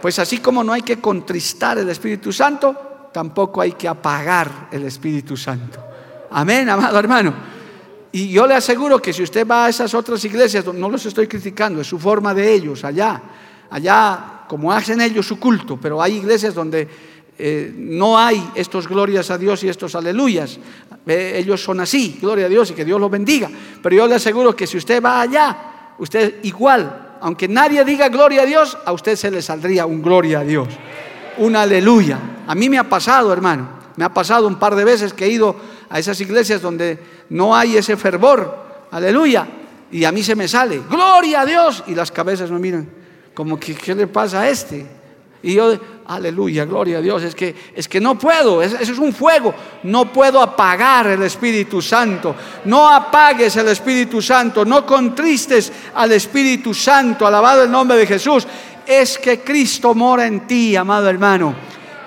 Pues 0.01 0.19
así 0.19 0.39
como 0.39 0.63
no 0.63 0.73
hay 0.73 0.81
que 0.81 0.99
contristar 0.99 1.77
el 1.77 1.89
Espíritu 1.89 2.31
Santo, 2.31 3.09
tampoco 3.11 3.61
hay 3.61 3.73
que 3.73 3.87
apagar 3.87 4.67
el 4.71 4.83
Espíritu 4.85 5.35
Santo. 5.35 5.83
Amén, 6.31 6.69
amado 6.69 6.99
hermano. 6.99 7.33
Y 8.11 8.29
yo 8.29 8.47
le 8.47 8.55
aseguro 8.55 9.01
que 9.01 9.13
si 9.13 9.23
usted 9.23 9.45
va 9.45 9.65
a 9.65 9.69
esas 9.69 9.93
otras 9.93 10.23
iglesias, 10.25 10.65
no 10.65 10.89
los 10.89 11.05
estoy 11.05 11.27
criticando, 11.27 11.81
es 11.81 11.87
su 11.87 11.99
forma 11.99 12.33
de 12.33 12.53
ellos, 12.53 12.83
allá, 12.83 13.21
allá 13.69 14.43
como 14.47 14.71
hacen 14.71 15.01
ellos 15.01 15.27
su 15.27 15.39
culto, 15.39 15.77
pero 15.77 16.01
hay 16.01 16.15
iglesias 16.15 16.53
donde 16.53 16.87
eh, 17.39 17.71
no 17.75 18.17
hay 18.17 18.51
estos 18.55 18.87
glorias 18.87 19.29
a 19.29 19.37
Dios 19.37 19.63
y 19.63 19.69
estos 19.69 19.93
aleluyas. 19.95 20.59
Ellos 21.05 21.63
son 21.63 21.79
así, 21.79 22.17
gloria 22.21 22.47
a 22.47 22.49
Dios 22.49 22.71
y 22.71 22.73
que 22.73 22.83
Dios 22.83 22.99
los 22.99 23.11
bendiga. 23.11 23.49
Pero 23.81 23.95
yo 23.95 24.07
le 24.07 24.15
aseguro 24.15 24.55
que 24.55 24.67
si 24.67 24.77
usted 24.77 25.01
va 25.01 25.21
allá, 25.21 25.93
usted 25.99 26.43
igual, 26.43 27.17
aunque 27.21 27.47
nadie 27.47 27.83
diga 27.85 28.09
gloria 28.09 28.41
a 28.41 28.45
Dios, 28.45 28.77
a 28.85 28.91
usted 28.91 29.15
se 29.15 29.31
le 29.31 29.41
saldría 29.41 29.85
un 29.85 30.01
gloria 30.01 30.39
a 30.39 30.43
Dios, 30.43 30.67
un 31.37 31.55
aleluya. 31.55 32.19
A 32.47 32.55
mí 32.55 32.69
me 32.69 32.77
ha 32.77 32.89
pasado, 32.89 33.31
hermano, 33.31 33.69
me 33.95 34.05
ha 34.05 34.13
pasado 34.13 34.47
un 34.47 34.57
par 34.57 34.75
de 34.75 34.83
veces 34.83 35.13
que 35.13 35.25
he 35.25 35.29
ido 35.29 35.55
a 35.89 35.99
esas 35.99 36.19
iglesias 36.19 36.61
donde 36.61 36.99
no 37.29 37.55
hay 37.55 37.77
ese 37.77 37.95
fervor, 37.97 38.87
aleluya, 38.91 39.47
y 39.91 40.03
a 40.03 40.11
mí 40.11 40.23
se 40.23 40.35
me 40.35 40.47
sale, 40.47 40.81
gloria 40.89 41.41
a 41.41 41.45
Dios, 41.45 41.83
y 41.87 41.95
las 41.95 42.11
cabezas 42.11 42.51
me 42.51 42.59
miran, 42.59 42.89
como 43.33 43.59
que, 43.59 43.75
¿qué 43.75 43.95
le 43.95 44.07
pasa 44.07 44.41
a 44.41 44.49
este? 44.49 44.96
Y 45.43 45.53
yo, 45.53 45.77
aleluya, 46.07 46.65
gloria 46.65 46.97
a 46.97 47.01
Dios, 47.01 47.21
es 47.23 47.35
que, 47.35 47.53
es 47.75 47.87
que 47.87 48.01
no 48.01 48.17
puedo, 48.17 48.61
eso 48.61 48.77
es 48.77 48.89
un 48.97 49.13
fuego, 49.13 49.53
no 49.83 50.11
puedo 50.11 50.41
apagar 50.41 51.07
el 51.07 51.21
Espíritu 51.21 51.81
Santo, 51.81 52.35
no 52.65 52.89
apagues 52.89 53.55
el 53.57 53.67
Espíritu 53.67 54.21
Santo, 54.21 54.65
no 54.65 54.85
contristes 54.85 55.71
al 55.93 56.11
Espíritu 56.11 56.73
Santo, 56.73 57.27
alabado 57.27 57.63
el 57.63 57.71
nombre 57.71 57.97
de 57.97 58.07
Jesús, 58.07 58.47
es 58.85 59.17
que 59.19 59.41
Cristo 59.41 59.93
mora 59.93 60.25
en 60.25 60.47
ti, 60.47 60.75
amado 60.75 61.07
hermano, 61.07 61.53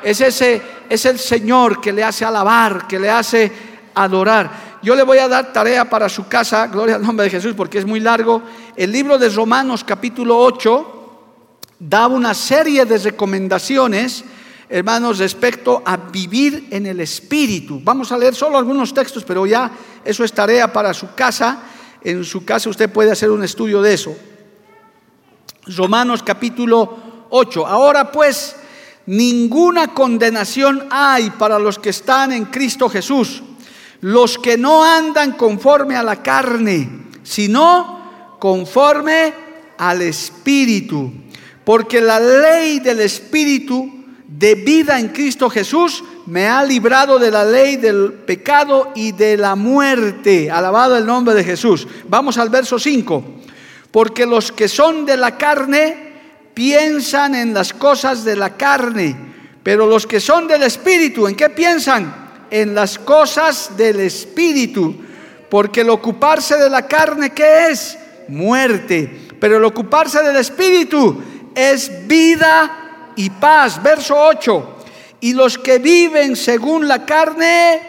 es 0.03 0.21
ese, 0.21 0.61
es 0.89 1.05
el 1.05 1.19
Señor 1.19 1.81
que 1.81 1.93
le 1.93 2.03
hace 2.03 2.25
alabar, 2.25 2.89
que 2.89 2.99
le 2.99 3.11
hace 3.11 3.53
adorar. 3.95 4.71
Yo 4.83 4.95
le 4.97 5.03
voy 5.03 5.19
a 5.19 5.29
dar 5.29 5.53
tarea 5.53 5.89
para 5.89 6.09
su 6.09 6.27
casa, 6.27 6.67
gloria 6.67 6.97
al 6.97 7.03
nombre 7.03 7.25
de 7.25 7.31
Jesús, 7.31 7.53
porque 7.55 7.79
es 7.79 7.85
muy 7.85 8.01
largo. 8.01 8.43
El 8.75 8.91
libro 8.91 9.19
de 9.19 9.29
Romanos 9.29 9.85
capítulo 9.85 10.39
8 10.39 11.00
da 11.81 12.07
una 12.07 12.35
serie 12.35 12.85
de 12.85 12.99
recomendaciones, 12.99 14.23
hermanos, 14.69 15.19
respecto 15.19 15.83
a 15.85 15.97
vivir 15.97 16.69
en 16.71 16.85
el 16.85 17.01
Espíritu. 17.01 17.81
Vamos 17.83 18.13
a 18.13 18.19
leer 18.19 18.35
solo 18.35 18.59
algunos 18.59 18.93
textos, 18.93 19.25
pero 19.25 19.47
ya 19.47 19.71
eso 20.05 20.23
es 20.23 20.33
tarea 20.33 20.71
para 20.71 20.93
su 20.93 21.15
casa. 21.15 21.63
En 22.03 22.23
su 22.25 22.45
casa 22.45 22.69
usted 22.69 22.91
puede 22.91 23.11
hacer 23.11 23.31
un 23.31 23.43
estudio 23.43 23.81
de 23.81 23.95
eso. 23.95 24.15
Romanos 25.67 26.23
capítulo 26.23 27.27
8. 27.31 27.67
Ahora 27.67 28.13
pues, 28.13 28.57
ninguna 29.07 29.95
condenación 29.95 30.87
hay 30.91 31.31
para 31.31 31.59
los 31.59 31.79
que 31.79 31.91
están 31.91 32.33
en 32.33 32.45
Cristo 32.47 32.91
Jesús, 32.91 33.43
los 34.03 34.37
que 34.37 34.59
no 34.59 34.85
andan 34.85 35.33
conforme 35.33 35.97
a 35.97 36.03
la 36.03 36.23
carne, 36.23 37.07
sino 37.23 38.37
conforme 38.39 39.33
al 39.79 40.03
Espíritu 40.03 41.11
porque 41.65 42.01
la 42.01 42.19
ley 42.19 42.81
del 42.81 43.01
Espíritu 43.01 44.01
de 44.27 44.55
vida 44.55 44.99
en 44.99 45.09
Cristo 45.09 45.51
Jesús 45.51 46.05
me 46.27 46.47
ha 46.47 46.63
librado 46.65 47.19
de 47.19 47.31
la 47.31 47.45
ley 47.45 47.77
del 47.77 48.13
pecado 48.13 48.93
y 48.95 49.13
de 49.13 49.37
la 49.37 49.57
muerte. 49.57 50.51
Alabado 50.51 50.97
el 50.97 51.05
nombre 51.05 51.35
de 51.35 51.43
Jesús. 51.43 51.87
Vamos 52.09 52.39
al 52.39 52.49
verso 52.49 52.79
5. 52.79 53.25
Porque 53.91 54.27
los 54.27 54.53
que 54.53 54.69
son 54.69 55.05
de 55.05 55.17
la 55.17 55.37
carne 55.37 56.13
piensan 56.55 57.35
en 57.35 57.53
las 57.53 57.73
cosas 57.73 58.25
de 58.25 58.37
la 58.37 58.57
carne, 58.57 59.17
pero 59.63 59.87
los 59.87 60.07
que 60.07 60.21
son 60.21 60.47
del 60.47 60.63
Espíritu, 60.63 61.27
¿en 61.27 61.35
qué 61.35 61.51
piensan? 61.51 62.47
En 62.51 62.75
las 62.75 62.99
cosas 62.99 63.77
del 63.77 64.01
Espíritu. 64.01 64.95
Porque 65.49 65.81
el 65.81 65.91
ocuparse 65.91 66.57
de 66.57 66.71
la 66.71 66.87
carne, 66.87 67.31
¿qué 67.31 67.69
es? 67.71 67.99
Muerte. 68.29 69.29
Pero 69.41 69.57
el 69.57 69.65
ocuparse 69.65 70.23
del 70.23 70.37
Espíritu 70.37 71.21
es 71.55 72.07
vida 72.07 73.13
y 73.17 73.31
paz. 73.31 73.83
Verso 73.83 74.17
8. 74.17 74.77
Y 75.21 75.35
los 75.35 75.59
que 75.59 75.79
viven 75.79 76.37
según 76.37 76.89
la 76.89 77.05
carne 77.05 77.81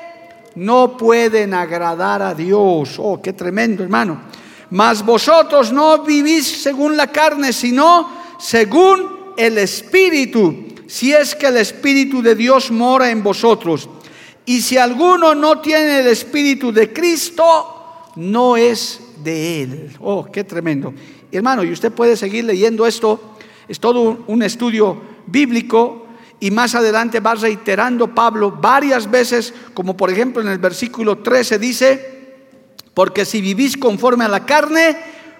no 0.55 0.97
pueden 0.97 1.53
agradar 1.53 2.21
a 2.21 2.33
Dios. 2.33 2.95
Oh, 2.97 3.21
qué 3.21 3.33
tremendo, 3.33 3.83
hermano. 3.83 4.21
Mas 4.71 5.05
vosotros 5.05 5.71
no 5.71 6.03
vivís 6.03 6.45
según 6.45 6.97
la 6.97 7.07
carne, 7.07 7.53
sino 7.53 8.09
según 8.39 9.33
el 9.37 9.57
Espíritu, 9.57 10.67
si 10.87 11.13
es 11.13 11.35
que 11.35 11.47
el 11.47 11.57
Espíritu 11.57 12.21
de 12.21 12.35
Dios 12.35 12.71
mora 12.71 13.09
en 13.09 13.23
vosotros. 13.23 13.89
Y 14.45 14.61
si 14.61 14.77
alguno 14.77 15.35
no 15.35 15.59
tiene 15.59 15.99
el 15.99 16.07
Espíritu 16.07 16.71
de 16.71 16.91
Cristo, 16.91 18.11
no 18.15 18.57
es 18.57 18.99
de 19.23 19.63
él. 19.63 19.97
Oh, 19.99 20.25
qué 20.25 20.43
tremendo. 20.43 20.93
Hermano, 21.31 21.63
y 21.63 21.71
usted 21.71 21.91
puede 21.91 22.17
seguir 22.17 22.43
leyendo 22.43 22.85
esto 22.85 23.37
es 23.67 23.79
todo 23.79 24.23
un 24.27 24.43
estudio 24.43 25.01
bíblico 25.27 26.07
y 26.39 26.51
más 26.51 26.73
adelante 26.75 27.19
va 27.19 27.35
reiterando 27.35 28.13
Pablo 28.15 28.51
varias 28.51 29.09
veces, 29.09 29.53
como 29.73 29.95
por 29.95 30.09
ejemplo 30.09 30.41
en 30.41 30.47
el 30.47 30.57
versículo 30.57 31.19
13 31.19 31.59
dice, 31.59 32.21
porque 32.93 33.25
si 33.25 33.41
vivís 33.41 33.77
conforme 33.77 34.25
a 34.25 34.27
la 34.27 34.45
carne, 34.45 34.97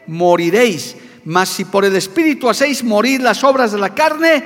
moriréis, 0.07 0.95
mas 1.25 1.49
si 1.49 1.65
por 1.65 1.85
el 1.85 1.95
Espíritu 1.95 2.49
hacéis 2.49 2.83
morir 2.83 3.21
las 3.21 3.43
obras 3.43 3.71
de 3.71 3.79
la 3.79 3.93
carne, 3.93 4.43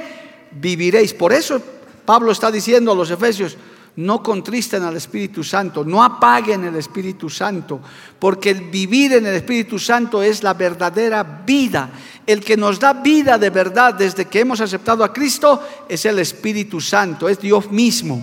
viviréis. 0.52 1.14
Por 1.14 1.34
eso 1.34 1.62
Pablo 2.06 2.32
está 2.32 2.52
diciendo 2.52 2.92
a 2.92 2.96
los 2.96 3.12
Efesios, 3.12 3.58
no 3.98 4.22
contristen 4.22 4.84
al 4.84 4.98
Espíritu 4.98 5.44
Santo, 5.44 5.86
no 5.86 6.04
apaguen 6.04 6.66
el 6.66 6.76
Espíritu 6.76 7.30
Santo, 7.30 7.80
porque 8.20 8.50
el 8.50 8.70
vivir 8.70 9.14
en 9.14 9.26
el 9.26 9.36
Espíritu 9.36 9.80
Santo 9.80 10.22
es 10.22 10.44
la 10.44 10.54
verdadera 10.54 11.24
vida. 11.24 11.90
El 12.26 12.42
que 12.42 12.58
nos 12.58 12.80
da 12.80 12.94
vida 12.94 13.38
de 13.38 13.50
verdad 13.50 13.94
desde 13.94 14.26
que 14.26 14.42
hemos 14.42 14.60
aceptado 14.60 15.04
a 15.04 15.14
Cristo 15.14 15.62
es 15.88 16.06
el 16.06 16.20
Espíritu 16.20 16.82
Santo, 16.82 17.30
es 17.30 17.40
Dios 17.40 17.72
mismo. 17.72 18.22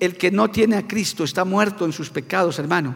El 0.00 0.16
que 0.16 0.30
no 0.30 0.50
tiene 0.50 0.76
a 0.76 0.86
Cristo 0.86 1.22
está 1.22 1.44
muerto 1.44 1.84
en 1.84 1.92
sus 1.92 2.10
pecados, 2.10 2.58
hermano. 2.58 2.94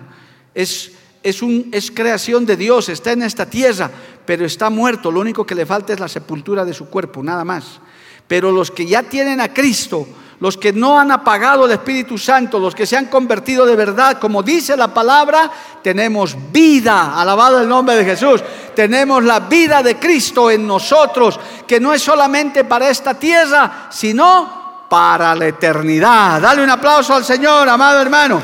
Es, 0.55 0.93
es, 1.23 1.41
un, 1.41 1.69
es 1.71 1.91
creación 1.93 2.45
de 2.45 2.57
Dios, 2.57 2.89
está 2.89 3.13
en 3.13 3.23
esta 3.23 3.49
tierra, 3.49 3.91
pero 4.27 4.45
está 4.45 4.71
muerto. 4.71 5.13
Lo 5.13 5.21
único 5.21 5.47
que 5.47 5.55
le 5.55 5.67
falta 5.67 5.93
es 5.93 6.01
la 6.01 6.09
sepultura 6.09 6.65
de 6.65 6.75
su 6.75 6.87
cuerpo, 6.87 7.23
nada 7.23 7.45
más. 7.45 7.81
Pero 8.27 8.51
los 8.51 8.73
que 8.73 8.87
ya 8.87 9.05
tienen 9.05 9.41
a 9.41 9.55
Cristo, 9.55 10.07
los 10.41 10.57
que 10.57 10.73
no 10.73 10.99
han 10.99 11.11
apagado 11.11 11.67
el 11.67 11.73
Espíritu 11.73 12.17
Santo, 12.17 12.59
los 12.59 12.75
que 12.75 12.87
se 12.87 12.97
han 12.97 13.07
convertido 13.07 13.67
de 13.67 13.75
verdad, 13.75 14.19
como 14.19 14.43
dice 14.43 14.77
la 14.77 14.89
palabra, 14.89 15.51
tenemos 15.83 16.37
vida, 16.53 17.21
alabado 17.21 17.61
el 17.61 17.69
nombre 17.69 17.97
de 17.97 18.05
Jesús, 18.05 18.43
tenemos 18.75 19.25
la 19.25 19.41
vida 19.41 19.83
de 19.83 19.97
Cristo 19.97 20.51
en 20.51 20.67
nosotros, 20.67 21.39
que 21.67 21.81
no 21.81 21.93
es 21.93 22.03
solamente 22.03 22.65
para 22.65 22.89
esta 22.89 23.15
tierra, 23.15 23.89
sino 23.91 24.87
para 24.89 25.35
la 25.35 25.47
eternidad. 25.47 26.41
Dale 26.41 26.63
un 26.63 26.71
aplauso 26.71 27.15
al 27.15 27.25
Señor, 27.25 27.69
amado 27.69 28.01
hermano. 28.01 28.41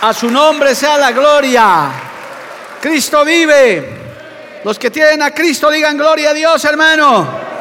A 0.00 0.12
su 0.12 0.30
nombre 0.30 0.74
sea 0.74 0.96
la 0.96 1.12
gloria. 1.12 1.90
Cristo 2.80 3.24
vive. 3.24 4.00
Los 4.64 4.78
que 4.78 4.90
tienen 4.90 5.22
a 5.22 5.32
Cristo 5.32 5.70
digan 5.70 5.96
gloria 5.96 6.30
a 6.30 6.34
Dios, 6.34 6.64
hermano. 6.64 7.51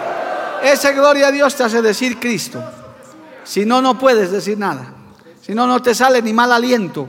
Esa 0.63 0.91
gloria 0.91 1.27
a 1.27 1.32
Dios 1.32 1.56
te 1.56 1.63
hace 1.63 1.82
decir 1.82 2.20
Cristo. 2.20 2.63
Si 3.44 3.65
no, 3.65 3.82
no 3.82 3.98
puedes 3.98 4.32
decir 4.32 4.58
nada. 4.58 4.94
Si 5.41 5.56
no, 5.56 5.65
no 5.65 5.82
te 5.82 5.96
sale 5.96 6.22
ni 6.22 6.34
mal 6.34 6.51
aliento. 6.51 7.08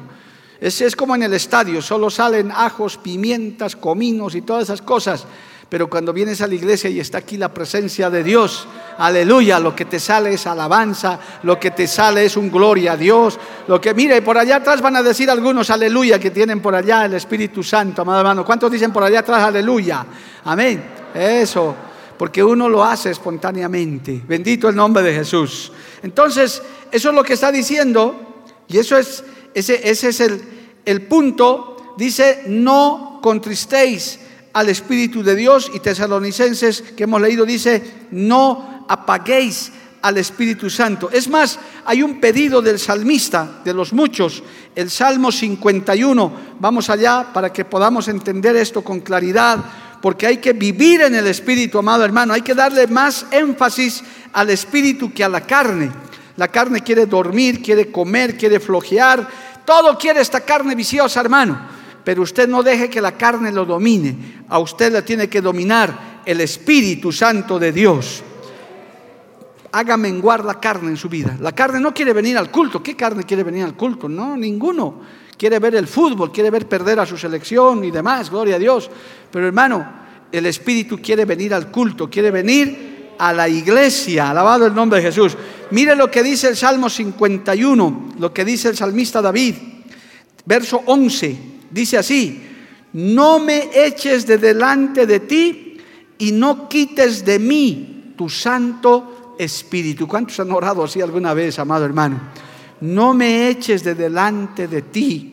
Es, 0.61 0.81
es 0.81 0.97
como 0.97 1.15
en 1.15 1.25
el 1.25 1.35
estadio, 1.35 1.83
solo 1.83 2.09
salen 2.09 2.53
ajos, 2.53 2.97
pimientas, 2.97 3.77
cominos 3.77 4.35
y 4.35 4.43
todas 4.43 4.65
esas 4.65 4.81
cosas. 4.81 5.27
pero 5.73 5.89
cuando 5.89 6.13
vienes 6.13 6.43
a 6.43 6.47
la 6.47 6.55
iglesia 6.55 6.91
y 6.91 7.01
está 7.01 7.17
aquí 7.17 7.39
la 7.39 7.49
presencia 7.49 8.11
de 8.11 8.23
Dios, 8.23 8.69
aleluya, 8.99 9.59
lo 9.59 9.75
que 9.75 9.87
te 9.87 9.99
sale 9.99 10.35
es 10.35 10.47
alabanza, 10.47 11.19
lo 11.45 11.59
que 11.59 11.71
te 11.71 11.87
sale 11.87 12.27
es 12.27 12.37
un 12.37 12.51
gloria 12.51 12.93
a 12.93 12.97
Dios, 12.99 13.39
lo 13.69 13.81
que 13.81 13.95
mire, 13.95 14.21
por 14.21 14.37
allá 14.37 14.57
atrás 14.57 14.83
van 14.83 14.97
a 14.97 15.03
decir 15.03 15.31
algunos 15.31 15.71
aleluya 15.71 16.19
que 16.19 16.31
tienen 16.31 16.61
por 16.61 16.75
allá 16.75 17.07
el 17.07 17.15
Espíritu 17.15 17.63
Santo, 17.63 18.03
amado 18.03 18.19
hermano. 18.19 18.45
¿Cuántos 18.45 18.71
dicen 18.71 18.93
por 18.93 19.03
allá 19.03 19.21
atrás 19.21 19.45
aleluya? 19.45 20.05
Amén. 20.45 20.85
Eso, 21.15 21.75
porque 22.23 22.45
uno 22.45 22.69
lo 22.69 22.85
hace 22.85 23.11
espontáneamente. 23.11 24.23
Bendito 24.29 24.69
el 24.69 24.77
nombre 24.77 25.03
de 25.03 25.13
Jesús. 25.13 25.73
Entonces, 26.05 26.63
eso 26.93 27.09
es 27.09 27.15
lo 27.17 27.25
que 27.25 27.33
está 27.33 27.51
diciendo 27.51 28.45
y 28.69 28.79
eso 28.79 28.97
es 28.97 29.25
ese, 29.55 29.91
ese 29.91 30.11
es 30.11 30.21
el, 30.21 30.41
el 30.85 31.03
punto. 31.03 31.95
Dice, 31.99 32.45
no 32.47 33.19
contristéis 33.21 34.21
al 34.53 34.69
Espíritu 34.69 35.25
de 35.25 35.35
Dios 35.35 35.69
y 35.75 35.81
tesalonicenses 35.81 36.83
que 36.97 37.03
hemos 37.03 37.21
leído 37.21 37.45
dice, 37.45 37.83
no 38.13 38.87
apaguéis 38.89 39.73
al 40.01 40.17
Espíritu 40.17 40.71
Santo. 40.71 41.11
Es 41.11 41.29
más, 41.29 41.59
hay 41.85 42.05
un 42.05 42.21
pedido 42.21 42.63
del 42.63 42.79
salmista, 42.79 43.63
de 43.65 43.75
los 43.75 43.93
muchos, 43.93 44.45
el 44.77 44.91
Salmo 44.91 45.33
51. 45.33 46.33
Vamos 46.61 46.89
allá 46.89 47.33
para 47.35 47.53
que 47.53 47.65
podamos 47.65 48.07
entender 48.07 48.55
esto 48.55 48.83
con 48.83 49.01
claridad, 49.01 49.59
porque 50.03 50.27
hay 50.27 50.37
que 50.37 50.53
vivir 50.53 51.01
en 51.01 51.15
el 51.15 51.27
Espíritu, 51.27 51.79
amado 51.79 52.05
hermano. 52.05 52.35
Hay 52.35 52.43
que 52.43 52.55
darle 52.55 52.87
más 52.89 53.25
énfasis 53.31 54.03
al 54.33 54.51
Espíritu 54.51 55.13
que 55.13 55.25
a 55.25 55.29
la 55.29 55.43
carne. 55.43 55.91
La 56.37 56.49
carne 56.49 56.83
quiere 56.83 57.07
dormir, 57.07 57.63
quiere 57.63 57.91
comer, 57.91 58.37
quiere 58.37 58.61
flojear. 58.61 59.27
Todo 59.65 59.97
quiere 59.97 60.21
esta 60.21 60.41
carne 60.41 60.75
viciosa, 60.75 61.21
hermano 61.21 61.81
pero 62.05 62.23
usted 62.23 62.49
no 62.49 62.63
deje 62.63 62.91
que 62.91 63.01
la 63.01 63.13
carne 63.13 63.53
lo 63.53 63.65
domine. 63.65 64.45
A 64.49 64.59
usted 64.59 64.93
le 64.93 65.03
tiene 65.03 65.29
que 65.29 65.41
dominar 65.41 66.23
el 66.25 66.41
Espíritu 66.41 67.13
Santo 67.13 67.59
de 67.59 67.73
Dios. 67.73 68.23
Haga 69.73 69.97
menguar 69.97 70.45
la 70.45 70.61
carne 70.61 70.91
en 70.91 70.97
su 70.97 71.09
vida. 71.09 71.37
La 71.41 71.53
carne 71.53 71.81
no 71.81 71.95
quiere 71.95 72.13
venir 72.13 72.37
al 72.37 72.51
culto. 72.51 72.83
¿Qué 72.83 72.97
carne 72.97 73.25
quiere 73.25 73.43
venir 73.43 73.65
al 73.65 73.75
culto? 73.75 74.09
No, 74.09 74.37
ninguno. 74.37 75.01
Quiere 75.43 75.59
ver 75.59 75.75
el 75.75 75.89
fútbol, 75.89 76.31
quiere 76.31 76.51
ver 76.51 76.69
perder 76.69 77.01
a 77.01 77.05
su 77.05 77.19
selección 77.19 77.83
y 77.83 77.91
demás, 77.91 78.31
gloria 78.31 78.55
a 78.55 78.59
Dios. 78.61 78.89
Pero 79.29 79.49
hermano, 79.49 79.85
el 80.31 80.47
Espíritu 80.47 81.01
quiere 81.03 81.25
venir 81.25 81.53
al 81.53 81.69
culto, 81.69 82.09
quiere 82.09 82.31
venir 82.31 83.15
a 83.19 83.33
la 83.33 83.49
iglesia. 83.49 84.31
Alabado 84.31 84.67
el 84.67 84.73
nombre 84.73 85.01
de 85.01 85.07
Jesús. 85.07 85.37
Mire 85.73 85.97
lo 85.97 86.09
que 86.09 86.23
dice 86.23 86.47
el 86.47 86.57
Salmo 86.57 86.89
51, 86.89 88.11
lo 88.21 88.33
que 88.33 88.45
dice 88.45 88.69
el 88.69 88.77
salmista 88.77 89.21
David. 89.21 89.57
Verso 90.45 90.81
11. 90.87 91.39
Dice 91.73 91.99
así, 91.99 92.41
no 92.93 93.41
me 93.41 93.69
eches 93.75 94.25
de 94.25 94.39
delante 94.39 95.09
de 95.09 95.19
ti 95.19 95.77
y 96.19 96.31
no 96.31 96.69
quites 96.69 97.25
de 97.25 97.41
mí 97.41 98.15
tu 98.17 98.29
santo 98.29 99.35
espíritu. 99.37 100.07
¿Cuántos 100.07 100.39
han 100.39 100.53
orado 100.53 100.85
así 100.85 101.01
alguna 101.01 101.35
vez, 101.35 101.59
amado 101.59 101.85
hermano? 101.85 102.31
No 102.83 103.13
me 103.13 103.49
eches 103.49 103.83
de 103.83 103.97
delante 103.97 104.69
de 104.69 104.83
ti 104.83 105.32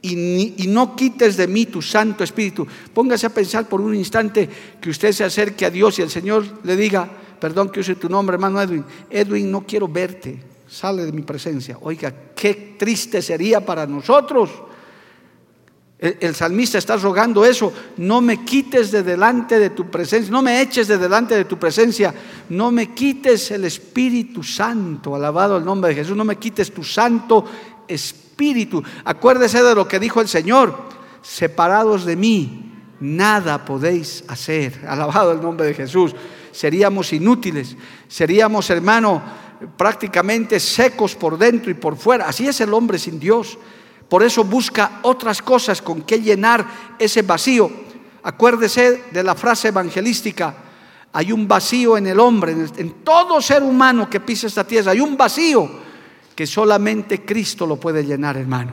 y, 0.00 0.66
no 0.68 0.94
quites 0.94 1.36
de 1.36 1.48
mí 1.48 1.66
tu 1.66 1.82
santo 1.82 2.22
espíritu. 2.22 2.66
Póngase 2.94 3.26
a 3.26 3.34
pensar 3.34 3.68
por 3.68 3.80
un 3.80 3.94
instante 3.94 4.48
que 4.80 4.90
usted 4.90 5.12
se 5.12 5.24
acerque 5.24 5.66
a 5.66 5.70
Dios 5.70 5.98
y 5.98 6.02
el 6.02 6.10
Señor 6.10 6.44
le 6.62 6.76
diga, 6.76 7.08
perdón 7.40 7.70
que 7.70 7.80
use 7.80 7.96
tu 7.96 8.08
nombre, 8.08 8.34
hermano 8.34 8.60
Edwin, 8.60 8.84
Edwin, 9.10 9.50
no 9.50 9.66
quiero 9.66 9.88
verte, 9.88 10.40
sale 10.68 11.04
de 11.04 11.12
mi 11.12 11.22
presencia. 11.22 11.78
Oiga, 11.80 12.14
qué 12.34 12.76
triste 12.78 13.22
sería 13.22 13.64
para 13.64 13.86
nosotros 13.86 14.50
el, 15.98 16.32
salmista 16.32 16.78
está 16.78 16.96
rogando 16.96 17.44
eso, 17.44 17.72
no 17.96 18.20
me 18.20 18.44
quites 18.44 18.92
de 18.92 19.02
delante 19.02 19.58
de 19.58 19.70
tu 19.70 19.90
presencia, 19.90 20.30
no 20.30 20.42
me 20.42 20.62
eches 20.62 20.86
de 20.86 20.96
delante 20.96 21.34
de 21.34 21.44
tu 21.44 21.58
presencia, 21.58 22.14
no 22.50 22.70
me 22.70 22.94
quites 22.94 23.50
el 23.50 23.64
Espíritu 23.64 24.44
Santo, 24.44 25.16
alabado 25.16 25.56
el 25.56 25.64
nombre 25.64 25.90
de 25.90 25.96
Jesús, 25.96 26.16
no 26.16 26.24
me 26.24 26.36
quites 26.36 26.72
tu 26.72 26.84
Santo 26.84 27.44
Espíritu. 27.88 28.27
Acuérdese 29.04 29.62
de 29.62 29.74
lo 29.74 29.88
que 29.88 29.98
dijo 29.98 30.20
el 30.20 30.28
Señor, 30.28 30.74
separados 31.22 32.04
de 32.04 32.16
mí, 32.16 32.72
nada 33.00 33.64
podéis 33.64 34.24
hacer, 34.28 34.84
alabado 34.88 35.32
el 35.32 35.40
nombre 35.40 35.66
de 35.66 35.74
Jesús. 35.74 36.14
Seríamos 36.52 37.12
inútiles, 37.12 37.76
seríamos, 38.08 38.70
hermano, 38.70 39.22
prácticamente 39.76 40.60
secos 40.60 41.14
por 41.14 41.36
dentro 41.36 41.70
y 41.70 41.74
por 41.74 41.96
fuera. 41.96 42.26
Así 42.26 42.46
es 42.46 42.60
el 42.60 42.72
hombre 42.72 42.98
sin 42.98 43.18
Dios. 43.18 43.58
Por 44.08 44.22
eso 44.22 44.44
busca 44.44 45.00
otras 45.02 45.42
cosas 45.42 45.82
con 45.82 46.02
que 46.02 46.20
llenar 46.20 46.66
ese 46.98 47.22
vacío. 47.22 47.70
Acuérdese 48.22 49.04
de 49.10 49.22
la 49.22 49.34
frase 49.34 49.68
evangelística, 49.68 50.54
hay 51.12 51.32
un 51.32 51.46
vacío 51.46 51.96
en 51.96 52.06
el 52.06 52.20
hombre, 52.20 52.52
en 52.52 53.04
todo 53.04 53.40
ser 53.40 53.62
humano 53.62 54.08
que 54.08 54.20
pisa 54.20 54.46
esta 54.46 54.64
tierra, 54.64 54.92
hay 54.92 55.00
un 55.00 55.16
vacío 55.16 55.87
que 56.38 56.46
solamente 56.46 57.24
Cristo 57.24 57.66
lo 57.66 57.80
puede 57.80 58.04
llenar, 58.04 58.36
hermano. 58.36 58.70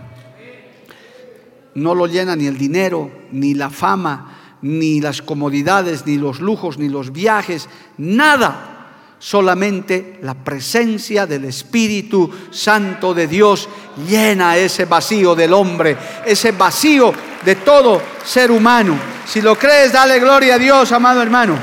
No 1.74 1.96
lo 1.96 2.06
llena 2.06 2.36
ni 2.36 2.46
el 2.46 2.60
dinero, 2.60 3.10
ni 3.32 3.56
la 3.56 3.72
fama, 3.72 4.60
ni 4.62 5.02
las 5.02 5.24
comodidades, 5.24 6.06
ni 6.06 6.18
los 6.18 6.42
lujos, 6.42 6.78
ni 6.78 6.90
los 6.90 7.12
viajes, 7.12 7.68
nada 7.98 8.74
Solamente 9.18 10.20
la 10.22 10.36
presencia 10.36 11.26
del 11.26 11.46
Espíritu 11.46 12.30
Santo 12.52 13.16
de 13.16 13.26
Dios 13.26 13.68
llena 14.08 14.58
ese 14.58 14.86
vacío 14.86 15.34
del 15.34 15.54
hombre, 15.54 15.98
ese 16.24 16.52
vacío 16.52 17.12
de 17.44 17.56
todo 17.56 18.00
ser 18.24 18.52
humano. 18.52 18.96
Si 19.26 19.42
lo 19.42 19.58
crees, 19.58 19.92
dale 19.94 20.20
gloria 20.20 20.56
a 20.56 20.60
Dios, 20.60 20.92
amado 20.92 21.24
hermano. 21.24 21.58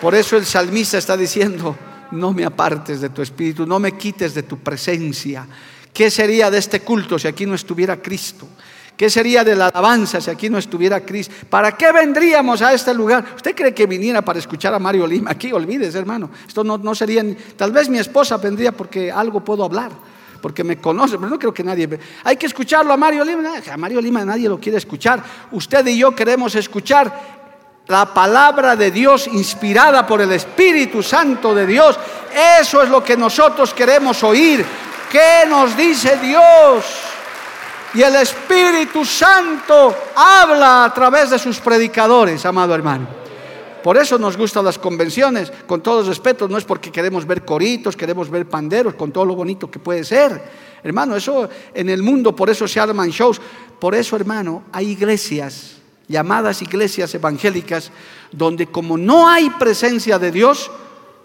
Por 0.00 0.14
eso 0.14 0.36
el 0.36 0.46
salmista 0.46 0.98
está 0.98 1.16
diciendo, 1.16 1.76
no 2.12 2.32
me 2.32 2.44
apartes 2.44 3.00
de 3.00 3.10
tu 3.10 3.22
espíritu, 3.22 3.66
no 3.66 3.78
me 3.78 3.92
quites 3.92 4.34
de 4.34 4.42
tu 4.42 4.58
presencia. 4.58 5.46
¿Qué 5.92 6.10
sería 6.10 6.50
de 6.50 6.58
este 6.58 6.80
culto 6.80 7.18
si 7.18 7.28
aquí 7.28 7.46
no 7.46 7.54
estuviera 7.54 8.00
Cristo? 8.00 8.46
¿Qué 8.96 9.08
sería 9.08 9.42
de 9.42 9.56
la 9.56 9.68
alabanza 9.68 10.20
si 10.20 10.30
aquí 10.30 10.50
no 10.50 10.58
estuviera 10.58 11.00
Cristo? 11.00 11.34
¿Para 11.48 11.72
qué 11.72 11.90
vendríamos 11.90 12.60
a 12.60 12.74
este 12.74 12.92
lugar? 12.92 13.24
¿Usted 13.34 13.54
cree 13.54 13.72
que 13.72 13.86
viniera 13.86 14.22
para 14.22 14.38
escuchar 14.38 14.74
a 14.74 14.78
Mario 14.78 15.06
Lima? 15.06 15.30
Aquí 15.30 15.50
olvides, 15.52 15.94
hermano. 15.94 16.30
Esto 16.46 16.62
no, 16.62 16.76
no 16.76 16.94
sería... 16.94 17.24
Tal 17.56 17.72
vez 17.72 17.88
mi 17.88 17.98
esposa 17.98 18.36
vendría 18.36 18.72
porque 18.72 19.10
algo 19.10 19.42
puedo 19.42 19.64
hablar, 19.64 19.90
porque 20.42 20.62
me 20.62 20.76
conoce, 20.76 21.16
pero 21.16 21.30
no 21.30 21.38
creo 21.38 21.54
que 21.54 21.64
nadie... 21.64 21.88
Hay 22.24 22.36
que 22.36 22.44
escucharlo 22.44 22.92
a 22.92 22.96
Mario 22.98 23.24
Lima. 23.24 23.54
A 23.72 23.76
Mario 23.78 24.02
Lima 24.02 24.22
nadie 24.22 24.50
lo 24.50 24.60
quiere 24.60 24.76
escuchar. 24.76 25.24
Usted 25.50 25.86
y 25.86 25.96
yo 25.96 26.14
queremos 26.14 26.54
escuchar 26.54 27.39
la 27.90 28.14
palabra 28.14 28.76
de 28.76 28.92
Dios 28.92 29.26
inspirada 29.26 30.06
por 30.06 30.20
el 30.20 30.30
Espíritu 30.30 31.02
Santo 31.02 31.52
de 31.52 31.66
Dios. 31.66 31.98
Eso 32.60 32.82
es 32.82 32.88
lo 32.88 33.02
que 33.02 33.16
nosotros 33.16 33.74
queremos 33.74 34.22
oír. 34.22 34.64
¿Qué 35.10 35.44
nos 35.48 35.76
dice 35.76 36.16
Dios? 36.18 36.84
Y 37.94 38.02
el 38.02 38.14
Espíritu 38.14 39.04
Santo 39.04 39.92
habla 40.14 40.84
a 40.84 40.94
través 40.94 41.30
de 41.30 41.38
sus 41.40 41.58
predicadores, 41.58 42.46
amado 42.46 42.76
hermano. 42.76 43.08
Por 43.82 43.96
eso 43.96 44.18
nos 44.18 44.36
gustan 44.36 44.64
las 44.64 44.78
convenciones, 44.78 45.52
con 45.66 45.82
todos 45.82 46.06
respetos, 46.06 46.48
no 46.48 46.58
es 46.58 46.64
porque 46.64 46.92
queremos 46.92 47.26
ver 47.26 47.44
coritos, 47.44 47.96
queremos 47.96 48.30
ver 48.30 48.46
panderos, 48.46 48.94
con 48.94 49.10
todo 49.10 49.24
lo 49.24 49.34
bonito 49.34 49.68
que 49.68 49.80
puede 49.80 50.04
ser. 50.04 50.40
Hermano, 50.84 51.16
eso 51.16 51.48
en 51.74 51.88
el 51.88 52.04
mundo, 52.04 52.36
por 52.36 52.50
eso 52.50 52.68
se 52.68 52.78
arman 52.78 53.10
shows. 53.10 53.40
Por 53.80 53.96
eso, 53.96 54.14
hermano, 54.14 54.64
hay 54.70 54.90
iglesias, 54.90 55.79
llamadas 56.10 56.60
iglesias 56.60 57.14
evangélicas, 57.14 57.92
donde 58.32 58.66
como 58.66 58.98
no 58.98 59.28
hay 59.28 59.48
presencia 59.50 60.18
de 60.18 60.32
Dios, 60.32 60.70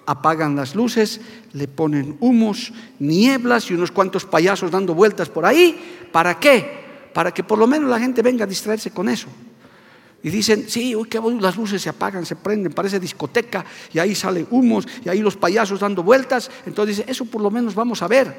apagan 0.06 0.56
las 0.56 0.76
luces, 0.76 1.20
le 1.54 1.68
ponen 1.68 2.18
humos, 2.20 2.72
nieblas 3.00 3.70
y 3.72 3.74
unos 3.74 3.92
cuantos 3.92 4.26
payasos 4.26 4.70
dando 4.70 4.94
vueltas 4.94 5.28
por 5.28 5.46
ahí. 5.46 6.08
¿Para 6.12 6.40
qué? 6.40 6.86
Para 7.14 7.34
que 7.34 7.44
por 7.44 7.58
lo 7.58 7.66
menos 7.66 7.90
la 7.90 8.00
gente 8.00 8.22
venga 8.22 8.44
a 8.44 8.48
distraerse 8.48 8.92
con 8.92 9.10
eso. 9.10 9.28
Y 10.22 10.30
dicen, 10.30 10.66
sí, 10.70 10.96
uy, 10.96 11.08
qué 11.08 11.20
las 11.40 11.58
luces 11.58 11.82
se 11.82 11.90
apagan, 11.90 12.26
se 12.26 12.36
prenden, 12.36 12.72
parece 12.72 13.00
discoteca, 13.00 13.66
y 13.94 14.00
ahí 14.00 14.16
sale 14.16 14.46
humos, 14.50 14.88
y 15.04 15.10
ahí 15.10 15.20
los 15.20 15.36
payasos 15.36 15.80
dando 15.80 16.04
vueltas. 16.04 16.50
Entonces 16.66 16.98
dice, 16.98 17.12
eso 17.12 17.26
por 17.26 17.42
lo 17.42 17.52
menos 17.52 17.76
vamos 17.76 18.02
a 18.02 18.08
ver. 18.08 18.36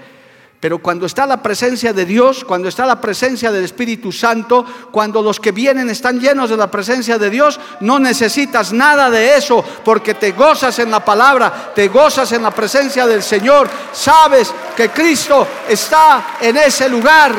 Pero 0.58 0.78
cuando 0.78 1.04
está 1.04 1.26
la 1.26 1.42
presencia 1.42 1.92
de 1.92 2.06
Dios, 2.06 2.42
cuando 2.44 2.68
está 2.68 2.86
la 2.86 2.98
presencia 2.98 3.52
del 3.52 3.64
Espíritu 3.64 4.10
Santo, 4.10 4.64
cuando 4.90 5.20
los 5.20 5.38
que 5.38 5.52
vienen 5.52 5.90
están 5.90 6.18
llenos 6.18 6.48
de 6.48 6.56
la 6.56 6.70
presencia 6.70 7.18
de 7.18 7.28
Dios, 7.28 7.60
no 7.80 7.98
necesitas 7.98 8.72
nada 8.72 9.10
de 9.10 9.36
eso, 9.36 9.62
porque 9.84 10.14
te 10.14 10.32
gozas 10.32 10.78
en 10.78 10.90
la 10.90 11.04
palabra, 11.04 11.72
te 11.74 11.88
gozas 11.88 12.32
en 12.32 12.42
la 12.42 12.50
presencia 12.50 13.06
del 13.06 13.22
Señor, 13.22 13.68
sabes 13.92 14.52
que 14.74 14.88
Cristo 14.88 15.46
está 15.68 16.36
en 16.40 16.56
ese 16.56 16.88
lugar. 16.88 17.32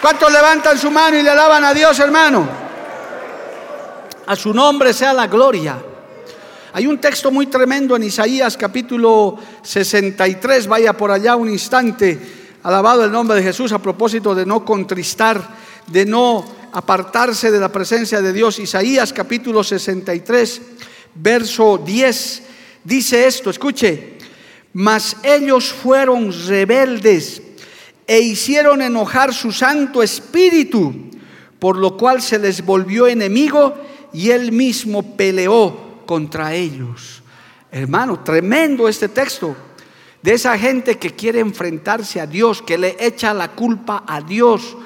¿Cuántos 0.00 0.32
levantan 0.32 0.78
su 0.78 0.90
mano 0.90 1.18
y 1.18 1.22
le 1.22 1.30
alaban 1.30 1.62
a 1.64 1.74
Dios, 1.74 1.98
hermano? 2.00 2.48
A 4.26 4.34
su 4.34 4.54
nombre 4.54 4.94
sea 4.94 5.12
la 5.12 5.26
gloria. 5.26 5.91
Hay 6.74 6.86
un 6.86 6.98
texto 6.98 7.30
muy 7.30 7.48
tremendo 7.48 7.96
en 7.96 8.02
Isaías 8.02 8.56
capítulo 8.56 9.36
63, 9.62 10.66
vaya 10.66 10.94
por 10.94 11.10
allá 11.10 11.36
un 11.36 11.50
instante, 11.50 12.18
alabado 12.62 13.04
el 13.04 13.12
nombre 13.12 13.36
de 13.36 13.42
Jesús 13.42 13.72
a 13.72 13.78
propósito 13.78 14.34
de 14.34 14.46
no 14.46 14.64
contristar, 14.64 15.54
de 15.86 16.06
no 16.06 16.42
apartarse 16.72 17.50
de 17.50 17.60
la 17.60 17.70
presencia 17.70 18.22
de 18.22 18.32
Dios. 18.32 18.58
Isaías 18.58 19.12
capítulo 19.12 19.62
63, 19.62 20.62
verso 21.16 21.76
10, 21.76 22.42
dice 22.84 23.26
esto, 23.26 23.50
escuche, 23.50 24.16
mas 24.72 25.18
ellos 25.22 25.74
fueron 25.74 26.32
rebeldes 26.46 27.42
e 28.06 28.20
hicieron 28.20 28.80
enojar 28.80 29.34
su 29.34 29.52
Santo 29.52 30.02
Espíritu, 30.02 31.10
por 31.58 31.76
lo 31.76 31.98
cual 31.98 32.22
se 32.22 32.38
les 32.38 32.64
volvió 32.64 33.08
enemigo 33.08 33.74
y 34.14 34.30
él 34.30 34.52
mismo 34.52 35.16
peleó 35.18 35.91
contra 36.04 36.54
ellos. 36.54 37.22
Hermano, 37.70 38.20
tremendo 38.20 38.88
este 38.88 39.08
texto 39.08 39.56
de 40.22 40.34
esa 40.34 40.56
gente 40.58 40.98
que 40.98 41.10
quiere 41.10 41.40
enfrentarse 41.40 42.20
a 42.20 42.26
Dios, 42.26 42.62
que 42.62 42.78
le 42.78 42.96
echa 43.00 43.34
la 43.34 43.52
culpa 43.52 44.04
a 44.06 44.20
Dios, 44.20 44.76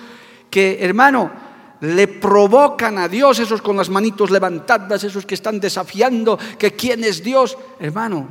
que 0.51 0.79
hermano, 0.81 1.31
le 1.81 2.09
provocan 2.09 2.99
a 2.99 3.09
Dios, 3.09 3.39
esos 3.39 3.61
con 3.61 3.77
las 3.77 3.91
manitos 3.91 4.31
levantadas, 4.31 5.05
esos 5.05 5.27
que 5.27 5.35
están 5.35 5.61
desafiando 5.61 6.39
que 6.59 6.73
quién 6.73 7.05
es 7.05 7.23
Dios. 7.23 7.59
Hermano, 7.79 8.27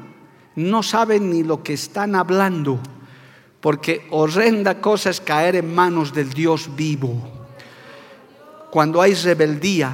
no 0.55 0.81
saben 0.81 1.29
ni 1.29 1.43
lo 1.43 1.61
que 1.61 1.73
están 1.73 2.15
hablando, 2.15 2.79
porque 3.61 4.07
horrenda 4.09 4.81
cosa 4.81 5.09
es 5.09 5.21
caer 5.21 5.57
en 5.57 5.73
manos 5.73 6.13
del 6.13 6.31
Dios 6.31 6.75
vivo. 6.75 7.31
Cuando 8.71 9.01
hay 9.01 9.13
rebeldía, 9.13 9.93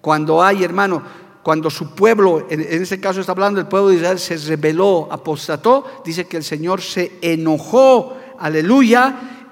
cuando 0.00 0.42
hay, 0.42 0.64
hermano, 0.64 1.02
cuando 1.42 1.70
su 1.70 1.94
pueblo, 1.94 2.46
en 2.50 2.60
este 2.60 3.00
caso 3.00 3.20
está 3.20 3.32
hablando 3.32 3.58
del 3.58 3.68
pueblo 3.68 3.88
de 3.88 3.96
Israel, 3.96 4.18
se 4.18 4.36
rebeló, 4.36 5.08
apostató, 5.10 5.84
dice 6.04 6.26
que 6.26 6.36
el 6.36 6.44
Señor 6.44 6.80
se 6.80 7.18
enojó, 7.20 8.16
aleluya, 8.38 9.48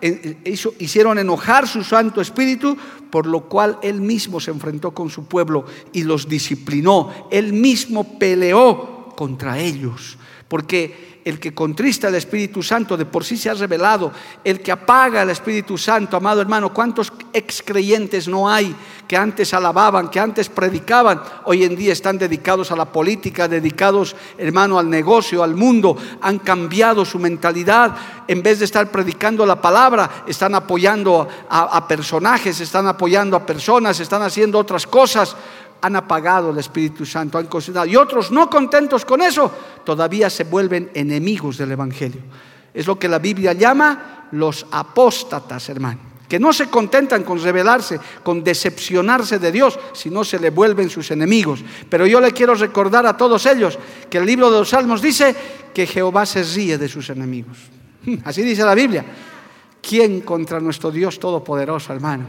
hicieron 0.78 1.18
enojar 1.18 1.66
su 1.66 1.82
Santo 1.82 2.20
Espíritu, 2.20 2.76
por 3.10 3.26
lo 3.26 3.48
cual 3.48 3.78
Él 3.82 4.00
mismo 4.00 4.40
se 4.40 4.50
enfrentó 4.50 4.92
con 4.92 5.10
su 5.10 5.24
pueblo 5.24 5.64
y 5.92 6.04
los 6.04 6.28
disciplinó, 6.28 7.12
Él 7.30 7.52
mismo 7.52 8.18
peleó 8.18 8.99
contra 9.20 9.58
ellos, 9.58 10.16
porque 10.48 11.20
el 11.26 11.38
que 11.38 11.52
contrista 11.52 12.08
al 12.08 12.14
Espíritu 12.14 12.62
Santo 12.62 12.96
de 12.96 13.04
por 13.04 13.22
sí 13.22 13.36
se 13.36 13.50
ha 13.50 13.54
revelado, 13.54 14.10
el 14.42 14.62
que 14.62 14.72
apaga 14.72 15.20
al 15.20 15.28
Espíritu 15.28 15.76
Santo, 15.76 16.16
amado 16.16 16.40
hermano, 16.40 16.72
¿cuántos 16.72 17.12
ex 17.34 17.62
creyentes 17.62 18.28
no 18.28 18.48
hay 18.48 18.74
que 19.06 19.18
antes 19.18 19.52
alababan, 19.52 20.08
que 20.08 20.18
antes 20.18 20.48
predicaban, 20.48 21.20
hoy 21.44 21.64
en 21.64 21.76
día 21.76 21.92
están 21.92 22.16
dedicados 22.16 22.72
a 22.72 22.76
la 22.76 22.86
política, 22.86 23.46
dedicados, 23.46 24.16
hermano, 24.38 24.78
al 24.78 24.88
negocio, 24.88 25.42
al 25.42 25.54
mundo, 25.54 25.98
han 26.22 26.38
cambiado 26.38 27.04
su 27.04 27.18
mentalidad, 27.18 27.94
en 28.26 28.42
vez 28.42 28.60
de 28.60 28.64
estar 28.64 28.90
predicando 28.90 29.44
la 29.44 29.60
palabra, 29.60 30.24
están 30.26 30.54
apoyando 30.54 31.28
a, 31.50 31.76
a 31.76 31.86
personajes, 31.86 32.58
están 32.58 32.86
apoyando 32.86 33.36
a 33.36 33.44
personas, 33.44 34.00
están 34.00 34.22
haciendo 34.22 34.58
otras 34.58 34.86
cosas 34.86 35.36
han 35.80 35.96
apagado 35.96 36.50
el 36.50 36.58
Espíritu 36.58 37.04
Santo, 37.06 37.38
han 37.38 37.46
considerado. 37.46 37.86
Y 37.86 37.96
otros 37.96 38.30
no 38.30 38.48
contentos 38.48 39.04
con 39.04 39.22
eso, 39.22 39.50
todavía 39.84 40.30
se 40.30 40.44
vuelven 40.44 40.90
enemigos 40.94 41.58
del 41.58 41.72
Evangelio. 41.72 42.20
Es 42.72 42.86
lo 42.86 42.98
que 42.98 43.08
la 43.08 43.18
Biblia 43.18 43.52
llama 43.52 44.28
los 44.32 44.66
apóstatas, 44.70 45.68
hermano. 45.68 46.10
Que 46.28 46.38
no 46.38 46.52
se 46.52 46.70
contentan 46.70 47.24
con 47.24 47.42
rebelarse, 47.42 47.98
con 48.22 48.44
decepcionarse 48.44 49.40
de 49.40 49.50
Dios, 49.50 49.76
sino 49.92 50.22
se 50.22 50.38
le 50.38 50.50
vuelven 50.50 50.88
sus 50.88 51.10
enemigos. 51.10 51.64
Pero 51.88 52.06
yo 52.06 52.20
le 52.20 52.30
quiero 52.30 52.54
recordar 52.54 53.04
a 53.04 53.16
todos 53.16 53.44
ellos 53.46 53.76
que 54.08 54.18
el 54.18 54.26
libro 54.26 54.48
de 54.50 54.60
los 54.60 54.68
Salmos 54.68 55.02
dice 55.02 55.34
que 55.74 55.86
Jehová 55.88 56.24
se 56.26 56.44
ríe 56.44 56.78
de 56.78 56.88
sus 56.88 57.10
enemigos. 57.10 57.58
Así 58.24 58.42
dice 58.42 58.62
la 58.62 58.76
Biblia. 58.76 59.04
¿Quién 59.82 60.20
contra 60.20 60.60
nuestro 60.60 60.90
Dios 60.90 61.18
Todopoderoso, 61.18 61.92
hermano? 61.92 62.26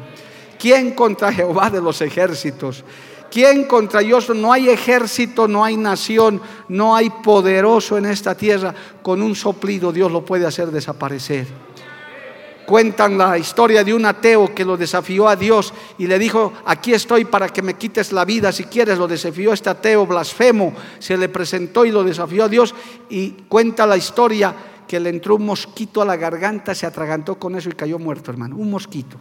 ¿Quién 0.58 0.92
contra 0.92 1.32
Jehová 1.34 1.70
de 1.70 1.82
los 1.82 2.02
ejércitos? 2.02 2.84
¿Quién 3.32 3.64
contra 3.64 4.02
Dios? 4.02 4.30
No 4.30 4.52
hay 4.52 4.68
ejército, 4.68 5.48
no 5.48 5.64
hay 5.64 5.78
nación, 5.78 6.42
no 6.68 6.96
hay 6.96 7.10
poderoso 7.10 7.98
en 7.98 8.06
esta 8.06 8.36
tierra. 8.36 8.76
Con 9.02 9.22
un 9.22 9.36
soplido 9.36 9.94
Dios 9.94 10.12
lo 10.12 10.26
puede 10.26 10.46
hacer 10.46 10.70
desaparecer. 10.70 11.48
Cuentan 12.66 13.18
la 13.18 13.38
historia 13.38 13.84
de 13.86 13.94
un 13.94 14.06
ateo 14.06 14.54
que 14.54 14.66
lo 14.66 14.76
desafió 14.76 15.30
a 15.30 15.38
Dios 15.38 15.74
y 15.98 16.08
le 16.08 16.20
dijo, 16.20 16.54
aquí 16.66 16.94
estoy 16.94 17.26
para 17.26 17.48
que 17.50 17.62
me 17.62 17.76
quites 17.76 18.12
la 18.12 18.26
vida 18.26 18.52
si 18.52 18.66
quieres. 18.66 18.98
Lo 18.98 19.08
desafió 19.08 19.54
este 19.54 19.70
ateo 19.70 20.06
blasfemo, 20.06 20.74
se 21.00 21.18
le 21.18 21.30
presentó 21.30 21.86
y 21.86 21.92
lo 21.92 22.04
desafió 22.04 22.44
a 22.44 22.50
Dios 22.50 22.76
y 23.10 23.32
cuenta 23.48 23.88
la 23.88 23.96
historia 23.96 24.54
que 24.88 25.00
le 25.00 25.10
entró 25.10 25.36
un 25.36 25.46
mosquito 25.46 26.02
a 26.02 26.06
la 26.06 26.18
garganta, 26.18 26.76
se 26.76 26.86
atragantó 26.86 27.40
con 27.40 27.56
eso 27.56 27.70
y 27.70 27.74
cayó 27.74 27.98
muerto, 27.98 28.30
hermano. 28.30 28.58
Un 28.58 28.72
mosquito. 28.72 29.18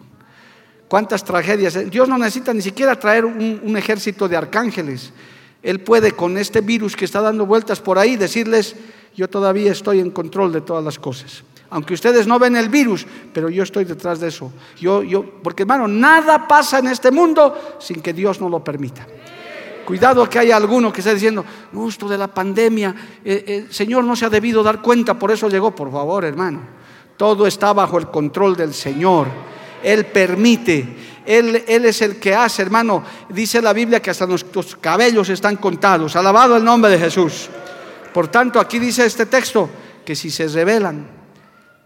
¿Cuántas 0.90 1.22
tragedias? 1.22 1.88
Dios 1.88 2.08
no 2.08 2.18
necesita 2.18 2.52
ni 2.52 2.62
siquiera 2.62 2.98
traer 2.98 3.24
un, 3.24 3.76
ejército 3.76 4.28
de 4.28 4.36
arcángeles. 4.36 5.12
Él 5.62 5.78
puede 5.78 6.10
con 6.10 6.36
este 6.36 6.62
virus 6.62 6.96
que 6.96 7.04
está 7.04 7.20
dando 7.20 7.46
vueltas 7.46 7.78
por 7.78 7.96
ahí 7.96 8.16
decirles, 8.16 8.74
yo 9.14 9.30
todavía 9.30 9.70
estoy 9.70 10.00
en 10.00 10.10
control 10.10 10.52
de 10.52 10.62
todas 10.62 10.82
las 10.82 10.98
cosas. 10.98 11.44
Aunque 11.70 11.94
ustedes 11.94 12.26
no 12.26 12.40
ven 12.40 12.56
el 12.56 12.68
virus, 12.68 13.06
pero 13.32 13.48
yo 13.48 13.62
estoy 13.62 13.84
detrás 13.84 14.18
de 14.18 14.26
eso. 14.26 14.52
Yo, 14.80 15.04
yo, 15.04 15.24
porque 15.44 15.62
hermano, 15.62 15.86
nada 15.86 16.48
pasa 16.48 16.80
en 16.80 16.88
este 16.88 17.12
mundo 17.12 17.76
sin 17.78 18.02
que 18.02 18.12
Dios 18.12 18.40
no 18.40 18.48
lo 18.48 18.64
permita. 18.64 19.06
Cuidado 19.86 20.28
que 20.28 20.40
haya 20.40 20.56
alguno 20.56 20.92
que 20.92 21.02
esté 21.02 21.14
diciendo, 21.14 21.44
no, 21.70 21.88
esto 21.88 22.08
de 22.08 22.18
la 22.18 22.26
pandemia, 22.26 22.92
eh, 23.24 23.44
eh, 23.46 23.56
el 23.68 23.72
Señor 23.72 24.02
no 24.02 24.16
se 24.16 24.24
ha 24.24 24.28
debido 24.28 24.60
dar 24.64 24.82
cuenta, 24.82 25.16
por 25.16 25.30
eso 25.30 25.48
llegó. 25.48 25.72
Por 25.72 25.92
favor, 25.92 26.24
hermano, 26.24 26.62
todo 27.16 27.46
está 27.46 27.72
bajo 27.72 27.96
el 27.96 28.08
control 28.08 28.56
del 28.56 28.74
Señor. 28.74 29.28
Él 29.82 30.06
permite. 30.06 31.10
Él, 31.26 31.62
es 31.66 32.02
el 32.02 32.16
que 32.18 32.34
hace, 32.34 32.62
hermano. 32.62 33.04
Dice 33.28 33.62
la 33.62 33.72
Biblia 33.72 34.00
que 34.00 34.10
hasta 34.10 34.26
nuestros 34.26 34.76
cabellos 34.76 35.28
están 35.28 35.56
contados. 35.56 36.16
Alabado 36.16 36.56
el 36.56 36.64
nombre 36.64 36.90
de 36.90 36.98
Jesús. 36.98 37.48
Por 38.12 38.28
tanto, 38.28 38.58
aquí 38.58 38.78
dice 38.78 39.06
este 39.06 39.26
texto 39.26 39.70
que 40.04 40.16
si 40.16 40.30
se 40.30 40.48
rebelan, 40.48 41.19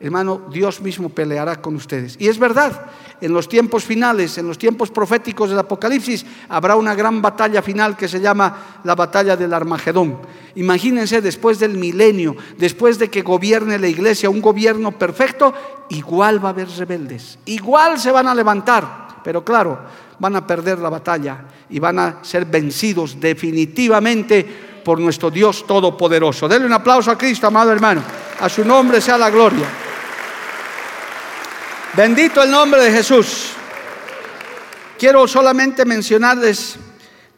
hermano, 0.01 0.43
Dios 0.51 0.81
mismo 0.81 1.09
peleará 1.09 1.61
con 1.63 1.77
ustedes. 1.77 2.17
Y 2.19 2.29
es 2.29 2.39
verdad, 2.39 2.87
en 3.21 3.33
los 3.33 3.49
tiempos 3.49 3.85
finales, 3.85 4.37
en 4.39 4.47
los 4.47 4.59
tiempos 4.59 4.91
proféticos 4.91 5.51
del 5.51 5.59
Apocalipsis, 5.59 6.27
habrá 6.49 6.77
una 6.77 6.95
gran 6.95 7.23
batalla 7.23 7.63
final 7.63 7.97
que 7.97 8.09
se 8.09 8.21
llama 8.21 8.81
la 8.85 8.95
batalla 8.95 9.37
del 9.37 9.55
Armagedón. 9.55 10.19
Imagínense 10.57 11.21
después 11.21 11.59
del 11.59 11.79
milenio, 11.79 12.37
después 12.59 12.99
de 12.99 13.09
que 13.09 13.23
gobierne 13.23 13.79
la 13.79 13.89
iglesia 13.89 14.31
un 14.31 14.43
gobierno 14.43 14.93
perfecto, 14.93 15.55
igual 15.91 16.45
va 16.45 16.49
a 16.49 16.53
haber 16.53 16.69
rebeldes, 16.69 17.39
igual 17.47 17.99
se 17.99 18.11
van 18.11 18.29
a 18.29 18.35
levantar, 18.35 19.23
pero 19.25 19.45
claro, 19.45 19.81
van 20.19 20.37
a 20.37 20.47
perder 20.47 20.79
la 20.79 20.91
batalla 20.91 21.45
y 21.71 21.79
van 21.79 21.99
a 21.99 22.19
ser 22.23 22.45
vencidos 22.45 23.19
definitivamente 23.19 24.74
por 24.85 25.01
nuestro 25.01 25.31
Dios 25.31 25.67
Todopoderoso. 25.67 26.47
Denle 26.47 26.67
un 26.67 26.73
aplauso 26.73 27.11
a 27.11 27.19
Cristo, 27.19 27.47
amado 27.47 27.73
hermano. 27.73 28.03
A 28.39 28.49
su 28.49 28.65
nombre 28.65 29.01
sea 29.01 29.19
la 29.19 29.31
gloria. 29.31 29.67
Bendito 31.97 32.43
el 32.43 32.51
nombre 32.51 32.83
de 32.83 32.93
Jesús. 32.93 33.53
Quiero 34.99 35.27
solamente 35.27 35.85
mencionarles 35.85 36.77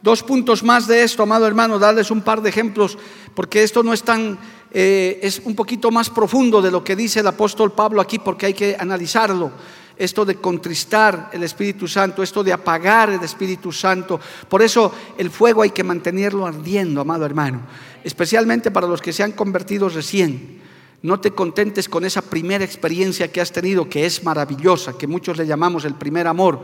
dos 0.01 0.23
puntos 0.23 0.63
más 0.63 0.87
de 0.87 1.03
esto, 1.03 1.23
amado 1.23 1.47
hermano, 1.47 1.79
darles 1.79 2.11
un 2.11 2.21
par 2.21 2.41
de 2.41 2.49
ejemplos, 2.49 2.97
porque 3.33 3.63
esto 3.63 3.83
no 3.83 3.93
es 3.93 4.03
tan, 4.03 4.37
eh, 4.71 5.19
es 5.21 5.41
un 5.43 5.55
poquito 5.55 5.91
más 5.91 6.09
profundo 6.09 6.61
de 6.61 6.71
lo 6.71 6.83
que 6.83 6.95
dice 6.95 7.21
el 7.21 7.27
apóstol 7.27 7.71
Pablo 7.71 8.01
aquí, 8.01 8.19
porque 8.19 8.47
hay 8.47 8.53
que 8.53 8.75
analizarlo. 8.79 9.51
Esto 9.97 10.25
de 10.25 10.35
contristar 10.35 11.29
el 11.33 11.43
Espíritu 11.43 11.87
Santo, 11.87 12.21
esto 12.21 12.43
de 12.43 12.53
apagar 12.53 13.09
el 13.09 13.23
Espíritu 13.23 13.71
Santo. 13.71 14.19
Por 14.47 14.61
eso 14.61 14.93
el 15.17 15.29
fuego 15.29 15.61
hay 15.61 15.71
que 15.71 15.83
mantenerlo 15.83 16.45
ardiendo, 16.45 17.01
amado 17.01 17.25
hermano, 17.25 17.61
especialmente 18.03 18.71
para 18.71 18.87
los 18.87 19.01
que 19.01 19.13
se 19.13 19.23
han 19.23 19.31
convertido 19.31 19.89
recién. 19.89 20.61
No 21.01 21.19
te 21.19 21.31
contentes 21.31 21.87
con 21.89 22.05
esa 22.05 22.21
primera 22.21 22.63
experiencia 22.63 23.31
que 23.31 23.41
has 23.41 23.51
tenido, 23.51 23.87
que 23.87 24.05
es 24.05 24.23
maravillosa, 24.23 24.97
que 24.97 25.07
muchos 25.07 25.37
le 25.37 25.45
llamamos 25.45 25.85
el 25.85 25.93
primer 25.93 26.27
amor. 26.27 26.59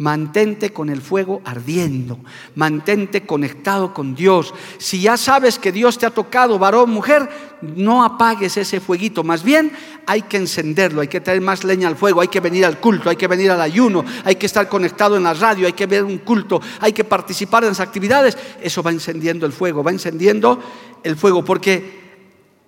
Mantente 0.00 0.72
con 0.72 0.88
el 0.88 1.02
fuego 1.02 1.42
ardiendo, 1.44 2.18
mantente 2.54 3.26
conectado 3.26 3.92
con 3.92 4.14
Dios. 4.14 4.54
Si 4.78 5.02
ya 5.02 5.18
sabes 5.18 5.58
que 5.58 5.72
Dios 5.72 5.98
te 5.98 6.06
ha 6.06 6.10
tocado, 6.10 6.58
varón, 6.58 6.88
mujer, 6.88 7.28
no 7.60 8.02
apagues 8.02 8.56
ese 8.56 8.80
fueguito. 8.80 9.22
Más 9.22 9.42
bien 9.42 9.70
hay 10.06 10.22
que 10.22 10.38
encenderlo, 10.38 11.02
hay 11.02 11.08
que 11.08 11.20
traer 11.20 11.42
más 11.42 11.64
leña 11.64 11.86
al 11.86 11.96
fuego, 11.96 12.22
hay 12.22 12.28
que 12.28 12.40
venir 12.40 12.64
al 12.64 12.80
culto, 12.80 13.10
hay 13.10 13.16
que 13.16 13.26
venir 13.26 13.50
al 13.50 13.60
ayuno, 13.60 14.02
hay 14.24 14.36
que 14.36 14.46
estar 14.46 14.70
conectado 14.70 15.18
en 15.18 15.24
la 15.24 15.34
radio, 15.34 15.66
hay 15.66 15.74
que 15.74 15.84
ver 15.84 16.02
un 16.02 16.16
culto, 16.16 16.62
hay 16.80 16.94
que 16.94 17.04
participar 17.04 17.64
en 17.64 17.68
las 17.68 17.80
actividades. 17.80 18.38
Eso 18.62 18.82
va 18.82 18.92
encendiendo 18.92 19.44
el 19.44 19.52
fuego, 19.52 19.84
va 19.84 19.90
encendiendo 19.90 20.62
el 21.02 21.14
fuego, 21.14 21.44
porque 21.44 22.00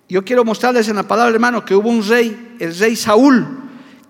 yo 0.07 0.23
quiero 0.23 0.45
mostrarles 0.45 0.87
en 0.87 0.97
la 0.97 1.07
palabra, 1.07 1.33
hermano, 1.33 1.65
que 1.65 1.73
hubo 1.73 1.89
un 1.89 2.07
rey, 2.07 2.55
el 2.59 2.77
rey 2.77 2.95
Saúl, 2.95 3.62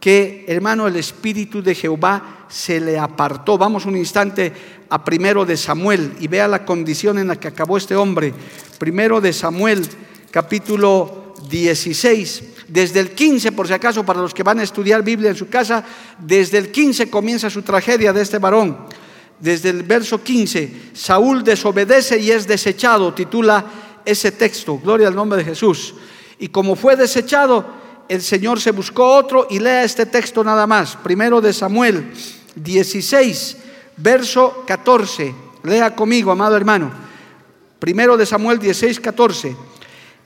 que, 0.04 0.44
hermano, 0.50 0.86
el 0.86 0.98
Espíritu 0.98 1.64
de 1.64 1.74
Jehová 1.74 2.46
se 2.50 2.82
le 2.82 3.00
apartó. 3.00 3.58
Vamos 3.58 3.86
un 3.86 3.96
instante 3.96 4.52
a 4.90 5.02
primero 5.02 5.46
de 5.46 5.56
Samuel 5.56 6.16
y 6.20 6.28
vea 6.28 6.46
la 6.46 6.66
condición 6.66 7.20
en 7.20 7.30
la 7.30 7.38
que 7.38 7.48
acabó 7.48 7.78
este 7.78 7.96
hombre. 7.96 8.34
Primero 8.78 9.22
de 9.22 9.32
Samuel, 9.32 9.88
capítulo 10.30 11.36
16. 11.50 12.44
Desde 12.68 13.00
el 13.00 13.12
15, 13.12 13.54
por 13.54 13.66
si 13.66 13.72
acaso, 13.72 14.06
para 14.06 14.20
los 14.20 14.34
que 14.34 14.44
van 14.44 14.60
a 14.60 14.64
estudiar 14.64 15.04
Biblia 15.04 15.30
en 15.30 15.38
su 15.38 15.48
casa, 15.48 15.86
desde 16.20 16.58
el 16.58 16.70
15 16.70 17.10
comienza 17.10 17.50
su 17.50 17.62
tragedia 17.62 18.12
de 18.12 18.24
este 18.24 18.40
varón. 18.40 18.80
Desde 19.40 19.70
el 19.70 19.84
verso 19.84 20.22
15, 20.22 20.92
Saúl 20.92 21.46
desobedece 21.46 22.20
y 22.20 22.30
es 22.30 22.46
desechado, 22.46 23.14
titula 23.14 23.66
ese 24.04 24.34
texto, 24.34 24.78
gloria 24.80 25.08
al 25.08 25.16
nombre 25.16 25.38
de 25.38 25.46
Jesús. 25.46 25.96
Y 26.40 26.50
como 26.50 26.76
fue 26.76 26.98
desechado, 26.98 27.83
el 28.14 28.22
Señor 28.22 28.62
se 28.62 28.70
buscó 28.70 29.08
otro 29.08 29.48
y 29.50 29.58
lea 29.58 29.84
este 29.84 30.06
texto 30.06 30.44
nada 30.44 30.68
más. 30.68 30.96
Primero 30.98 31.42
de 31.42 31.52
Samuel 31.52 32.12
16, 32.56 33.58
verso 33.98 34.64
14. 34.68 35.34
Lea 35.64 35.96
conmigo, 35.96 36.32
amado 36.32 36.56
hermano. 36.56 36.92
Primero 37.80 38.16
de 38.16 38.28
Samuel 38.28 38.60
16, 38.60 39.00
14. 39.00 39.56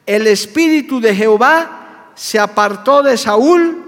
El 0.06 0.28
espíritu 0.28 1.00
de 1.00 1.16
Jehová 1.16 2.12
se 2.14 2.38
apartó 2.38 3.02
de 3.02 3.18
Saúl 3.18 3.86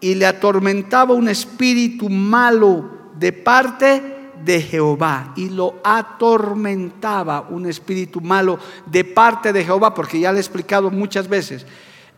y 0.00 0.14
le 0.14 0.24
atormentaba 0.24 1.12
un 1.12 1.28
espíritu 1.28 2.08
malo 2.08 2.88
de 3.18 3.32
parte 3.32 4.02
de 4.42 4.62
Jehová 4.62 5.34
y 5.36 5.50
lo 5.50 5.74
atormentaba 5.84 7.42
un 7.50 7.66
espíritu 7.66 8.22
malo 8.22 8.58
de 8.86 9.04
parte 9.04 9.52
de 9.52 9.62
Jehová, 9.62 9.92
porque 9.92 10.20
ya 10.20 10.32
le 10.32 10.38
he 10.38 10.40
explicado 10.40 10.90
muchas 10.90 11.28
veces, 11.28 11.66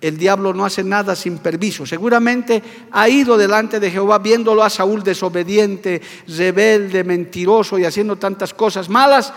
el 0.07 0.19
diablo 0.19 0.53
no 0.53 0.67
hace 0.67 0.85
nada 0.85 1.17
sin 1.17 1.39
permiso. 1.39 1.87
Seguramente 1.87 2.63
ha 2.93 3.09
ido 3.09 3.39
delante 3.39 3.81
de 3.81 3.91
Jehová 3.91 4.19
viéndolo 4.19 4.63
a 4.63 4.69
Saúl 4.69 5.03
desobediente, 5.03 6.03
rebelde, 6.29 7.03
mentiroso 7.05 7.79
y 7.79 7.87
haciendo 7.87 8.17
tantas 8.17 8.53
cosas 8.53 8.91
malas, 8.91 9.33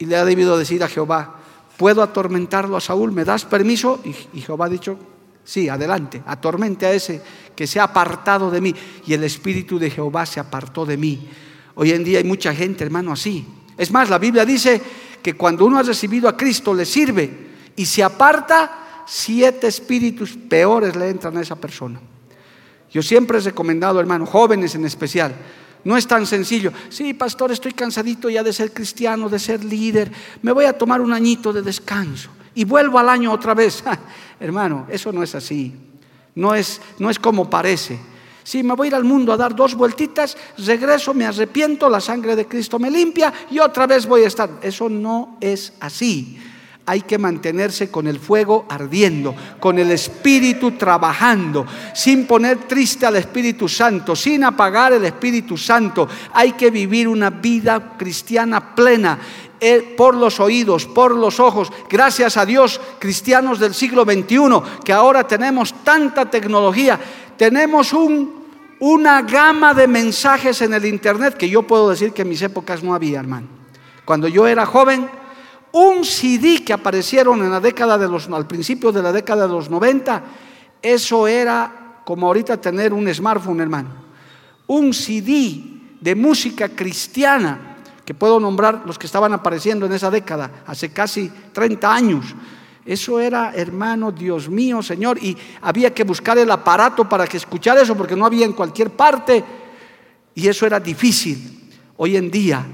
y 0.00 0.06
le 0.06 0.16
ha 0.16 0.24
debido 0.24 0.58
decir 0.58 0.82
a 0.82 0.88
Jehová, 0.88 1.36
¿puedo 1.76 2.02
atormentarlo 2.02 2.76
a 2.76 2.80
Saúl? 2.80 3.12
¿Me 3.12 3.24
das 3.24 3.44
permiso? 3.44 4.00
Y, 4.04 4.40
Jehová 4.40 4.66
ha 4.66 4.68
dicho, 4.68 4.98
sí, 5.44 5.68
adelante, 5.68 6.24
atormente 6.26 6.86
a 6.86 6.92
ese 6.92 7.22
que 7.54 7.68
se 7.68 7.78
ha 7.78 7.84
apartado 7.84 8.50
de 8.50 8.60
mí. 8.60 8.74
Y 9.06 9.14
el 9.14 9.22
espíritu 9.22 9.78
de 9.78 9.90
Jehová 9.90 10.26
se 10.26 10.40
apartó 10.40 10.84
de 10.84 10.96
mí. 10.96 11.28
Hoy 11.76 11.92
en 11.92 12.02
día 12.02 12.18
hay 12.18 12.24
mucha 12.24 12.52
gente, 12.52 12.82
hermano, 12.82 13.12
así. 13.12 13.46
Es 13.78 13.92
más, 13.92 14.10
la 14.10 14.18
Biblia 14.18 14.44
dice 14.44 14.82
que 15.22 15.34
cuando 15.34 15.64
uno 15.64 15.78
ha 15.78 15.84
recibido 15.84 16.28
a 16.28 16.36
Cristo 16.36 16.74
le 16.74 16.84
sirve 16.84 17.30
y 17.76 17.86
se 17.86 18.02
aparta, 18.02 18.80
siete 19.06 19.66
espíritus 19.66 20.36
peores 20.36 20.96
le 20.96 21.08
entran 21.08 21.36
a 21.36 21.40
esa 21.40 21.56
persona. 21.56 22.00
Yo 22.90 23.02
siempre 23.02 23.38
he 23.38 23.40
recomendado, 23.40 23.98
hermano, 24.00 24.26
jóvenes 24.26 24.74
en 24.74 24.84
especial, 24.84 25.34
no 25.84 25.96
es 25.96 26.06
tan 26.06 26.26
sencillo. 26.26 26.72
Sí, 26.88 27.12
pastor, 27.12 27.52
estoy 27.52 27.72
cansadito 27.72 28.30
ya 28.30 28.42
de 28.42 28.52
ser 28.52 28.72
cristiano, 28.72 29.28
de 29.28 29.38
ser 29.38 29.62
líder. 29.64 30.10
Me 30.42 30.52
voy 30.52 30.64
a 30.64 30.76
tomar 30.76 31.00
un 31.00 31.12
añito 31.12 31.52
de 31.52 31.62
descanso 31.62 32.30
y 32.54 32.64
vuelvo 32.64 32.98
al 32.98 33.08
año 33.08 33.32
otra 33.32 33.54
vez. 33.54 33.84
hermano, 34.40 34.86
eso 34.90 35.12
no 35.12 35.22
es 35.22 35.34
así. 35.34 35.74
No 36.34 36.54
es, 36.54 36.80
no 36.98 37.10
es 37.10 37.18
como 37.18 37.50
parece. 37.50 37.98
Si 38.42 38.62
me 38.62 38.74
voy 38.74 38.86
a 38.86 38.88
ir 38.88 38.94
al 38.94 39.04
mundo 39.04 39.32
a 39.32 39.36
dar 39.36 39.54
dos 39.54 39.74
vueltitas, 39.74 40.36
regreso, 40.58 41.14
me 41.14 41.26
arrepiento, 41.26 41.88
la 41.88 42.00
sangre 42.00 42.36
de 42.36 42.46
Cristo 42.46 42.78
me 42.78 42.90
limpia 42.90 43.32
y 43.50 43.58
otra 43.58 43.86
vez 43.86 44.06
voy 44.06 44.24
a 44.24 44.28
estar. 44.28 44.50
Eso 44.62 44.88
no 44.88 45.38
es 45.40 45.72
así. 45.80 46.38
Hay 46.86 47.02
que 47.02 47.16
mantenerse 47.16 47.90
con 47.90 48.06
el 48.06 48.18
fuego 48.18 48.66
ardiendo, 48.68 49.34
con 49.58 49.78
el 49.78 49.90
Espíritu 49.90 50.72
trabajando, 50.72 51.66
sin 51.94 52.26
poner 52.26 52.58
triste 52.68 53.06
al 53.06 53.16
Espíritu 53.16 53.68
Santo, 53.68 54.14
sin 54.14 54.44
apagar 54.44 54.92
el 54.92 55.04
Espíritu 55.04 55.56
Santo. 55.56 56.06
Hay 56.32 56.52
que 56.52 56.70
vivir 56.70 57.08
una 57.08 57.30
vida 57.30 57.94
cristiana 57.96 58.74
plena 58.74 59.18
eh, 59.60 59.94
por 59.96 60.14
los 60.14 60.40
oídos, 60.40 60.84
por 60.84 61.14
los 61.14 61.40
ojos. 61.40 61.72
Gracias 61.88 62.36
a 62.36 62.44
Dios, 62.44 62.80
cristianos 62.98 63.58
del 63.58 63.72
siglo 63.72 64.04
XXI, 64.04 64.82
que 64.84 64.92
ahora 64.92 65.26
tenemos 65.26 65.72
tanta 65.84 66.28
tecnología 66.28 67.00
tenemos 67.36 67.92
un, 67.92 68.44
una 68.80 69.22
gama 69.22 69.74
de 69.74 69.86
mensajes 69.86 70.60
en 70.62 70.74
el 70.74 70.84
Internet 70.84 71.36
que 71.36 71.48
yo 71.48 71.62
puedo 71.62 71.90
decir 71.90 72.12
que 72.12 72.22
en 72.22 72.28
mis 72.28 72.42
épocas 72.42 72.82
no 72.82 72.94
había, 72.94 73.20
hermano. 73.20 73.48
Cuando 74.04 74.28
yo 74.28 74.46
era 74.46 74.66
joven, 74.66 75.08
un 75.74 76.04
CD 76.04 76.62
que 76.64 76.72
aparecieron 76.72 77.42
en 77.42 77.50
la 77.50 77.58
década 77.58 77.98
de 77.98 78.06
los, 78.06 78.28
al 78.28 78.46
principio 78.46 78.92
de 78.92 79.02
la 79.02 79.10
década 79.10 79.48
de 79.48 79.52
los 79.52 79.68
90, 79.68 80.22
eso 80.80 81.26
era 81.26 82.00
como 82.04 82.28
ahorita 82.28 82.60
tener 82.60 82.92
un 82.92 83.12
smartphone, 83.12 83.60
hermano. 83.60 83.88
Un 84.68 84.94
CD 84.94 85.64
de 86.00 86.14
música 86.14 86.68
cristiana, 86.68 87.78
que 88.04 88.14
puedo 88.14 88.38
nombrar 88.38 88.82
los 88.86 88.96
que 88.98 89.06
estaban 89.06 89.32
apareciendo 89.32 89.86
en 89.86 89.92
esa 89.94 90.12
década, 90.12 90.62
hace 90.64 90.92
casi 90.92 91.28
30 91.52 91.92
años. 91.92 92.24
Eso 92.86 93.18
era, 93.18 93.52
hermano, 93.52 94.12
Dios 94.12 94.48
mío, 94.48 94.80
Señor, 94.80 95.18
y 95.20 95.36
había 95.60 95.92
que 95.92 96.04
buscar 96.04 96.38
el 96.38 96.52
aparato 96.52 97.08
para 97.08 97.26
que 97.26 97.38
escuchara 97.38 97.82
eso, 97.82 97.96
porque 97.96 98.14
no 98.14 98.26
había 98.26 98.46
en 98.46 98.52
cualquier 98.52 98.90
parte, 98.90 99.42
y 100.36 100.46
eso 100.46 100.66
era 100.66 100.78
difícil. 100.78 101.72
Hoy 101.96 102.16
en 102.16 102.30
día 102.30 102.64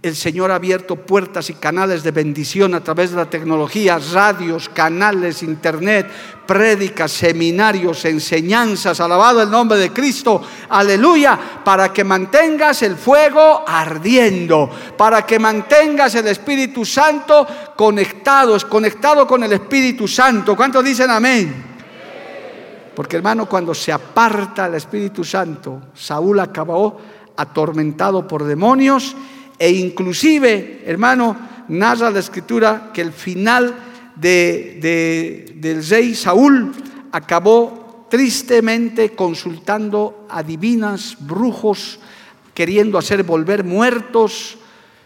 el 0.00 0.14
Señor 0.14 0.52
ha 0.52 0.56
abierto 0.56 0.94
puertas 0.94 1.50
y 1.50 1.54
canales 1.54 2.04
de 2.04 2.12
bendición 2.12 2.74
a 2.74 2.80
través 2.80 3.10
de 3.10 3.16
la 3.16 3.28
tecnología, 3.28 3.98
radios, 4.12 4.68
canales, 4.68 5.42
internet, 5.42 6.08
prédicas, 6.46 7.10
seminarios, 7.10 8.04
enseñanzas, 8.04 9.00
alabado 9.00 9.42
el 9.42 9.50
nombre 9.50 9.76
de 9.76 9.92
Cristo, 9.92 10.40
aleluya, 10.68 11.38
para 11.64 11.92
que 11.92 12.04
mantengas 12.04 12.82
el 12.82 12.96
fuego 12.96 13.64
ardiendo, 13.66 14.70
para 14.96 15.26
que 15.26 15.40
mantengas 15.40 16.14
el 16.14 16.28
Espíritu 16.28 16.84
Santo 16.84 17.46
conectado, 17.76 18.54
es 18.54 18.64
conectado 18.64 19.26
con 19.26 19.42
el 19.42 19.52
Espíritu 19.52 20.06
Santo. 20.06 20.54
¿Cuántos 20.54 20.84
dicen 20.84 21.10
amén? 21.10 21.64
Porque 22.94 23.16
hermano, 23.16 23.46
cuando 23.46 23.74
se 23.74 23.92
aparta 23.92 24.66
el 24.66 24.74
Espíritu 24.74 25.24
Santo, 25.24 25.82
Saúl 25.92 26.38
acabó 26.38 27.00
atormentado 27.36 28.26
por 28.26 28.44
demonios 28.44 29.14
e 29.58 29.70
inclusive, 29.72 30.82
hermano, 30.86 31.36
narra 31.68 32.10
la 32.10 32.20
escritura 32.20 32.90
que 32.94 33.00
el 33.00 33.12
final 33.12 33.74
de, 34.14 35.52
del 35.56 35.86
rey 35.86 36.14
Saúl 36.14 36.72
acabó 37.12 38.06
tristemente 38.10 39.10
consultando 39.14 40.26
a 40.28 40.42
divinas, 40.42 41.16
brujos, 41.20 42.00
queriendo 42.54 42.98
hacer 42.98 43.22
volver 43.22 43.64
muertos. 43.64 44.58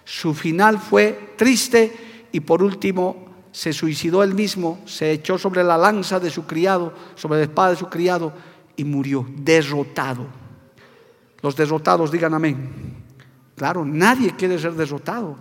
Su 0.05 0.35
final 0.35 0.79
fue 0.79 1.35
triste 1.37 2.29
y 2.33 2.41
por 2.41 2.63
último 2.63 3.27
se 3.51 3.73
suicidó 3.73 4.23
él 4.23 4.35
mismo, 4.35 4.81
se 4.87 5.13
echó 5.13 5.39
sobre 5.39 5.63
la 5.63 5.77
lanza 5.77 6.19
de 6.19 6.31
su 6.31 6.47
criado, 6.47 6.95
sobre 7.15 7.39
la 7.39 7.45
espada 7.45 7.71
de 7.71 7.77
su 7.77 7.89
criado 7.89 8.33
y 8.77 8.85
murió 8.85 9.27
derrotado. 9.37 10.27
Los 11.43 11.57
derrotados 11.57 12.11
digan 12.11 12.35
amén. 12.35 13.02
Claro, 13.63 13.85
nadie 13.85 14.35
quiere 14.35 14.59
ser 14.59 14.73
derrotado, 14.73 15.37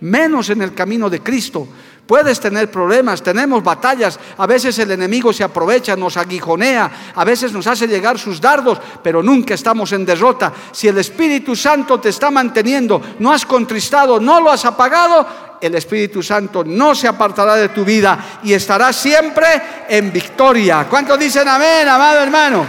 menos 0.00 0.48
en 0.48 0.62
el 0.62 0.72
camino 0.72 1.10
de 1.10 1.20
Cristo. 1.20 1.68
Puedes 2.06 2.40
tener 2.40 2.70
problemas, 2.70 3.22
tenemos 3.22 3.62
batallas, 3.62 4.18
a 4.38 4.46
veces 4.46 4.78
el 4.78 4.92
enemigo 4.92 5.30
se 5.30 5.44
aprovecha, 5.44 5.94
nos 5.94 6.16
aguijonea, 6.16 7.12
a 7.14 7.22
veces 7.22 7.52
nos 7.52 7.66
hace 7.66 7.86
llegar 7.86 8.18
sus 8.18 8.40
dardos, 8.40 8.80
pero 9.02 9.22
nunca 9.22 9.52
estamos 9.52 9.92
en 9.92 10.06
derrota. 10.06 10.54
Si 10.72 10.88
el 10.88 10.96
Espíritu 10.96 11.54
Santo 11.54 12.00
te 12.00 12.08
está 12.08 12.30
manteniendo, 12.30 13.02
no 13.18 13.30
has 13.30 13.44
contristado, 13.44 14.18
no 14.18 14.40
lo 14.40 14.50
has 14.50 14.64
apagado, 14.64 15.58
el 15.60 15.74
Espíritu 15.74 16.22
Santo 16.22 16.64
no 16.64 16.94
se 16.94 17.08
apartará 17.08 17.56
de 17.56 17.68
tu 17.68 17.84
vida 17.84 18.38
y 18.42 18.54
estará 18.54 18.90
siempre 18.90 19.84
en 19.86 20.10
victoria. 20.10 20.86
¿Cuántos 20.88 21.18
dicen 21.18 21.46
amén, 21.46 21.86
amado 21.86 22.20
hermano? 22.20 22.64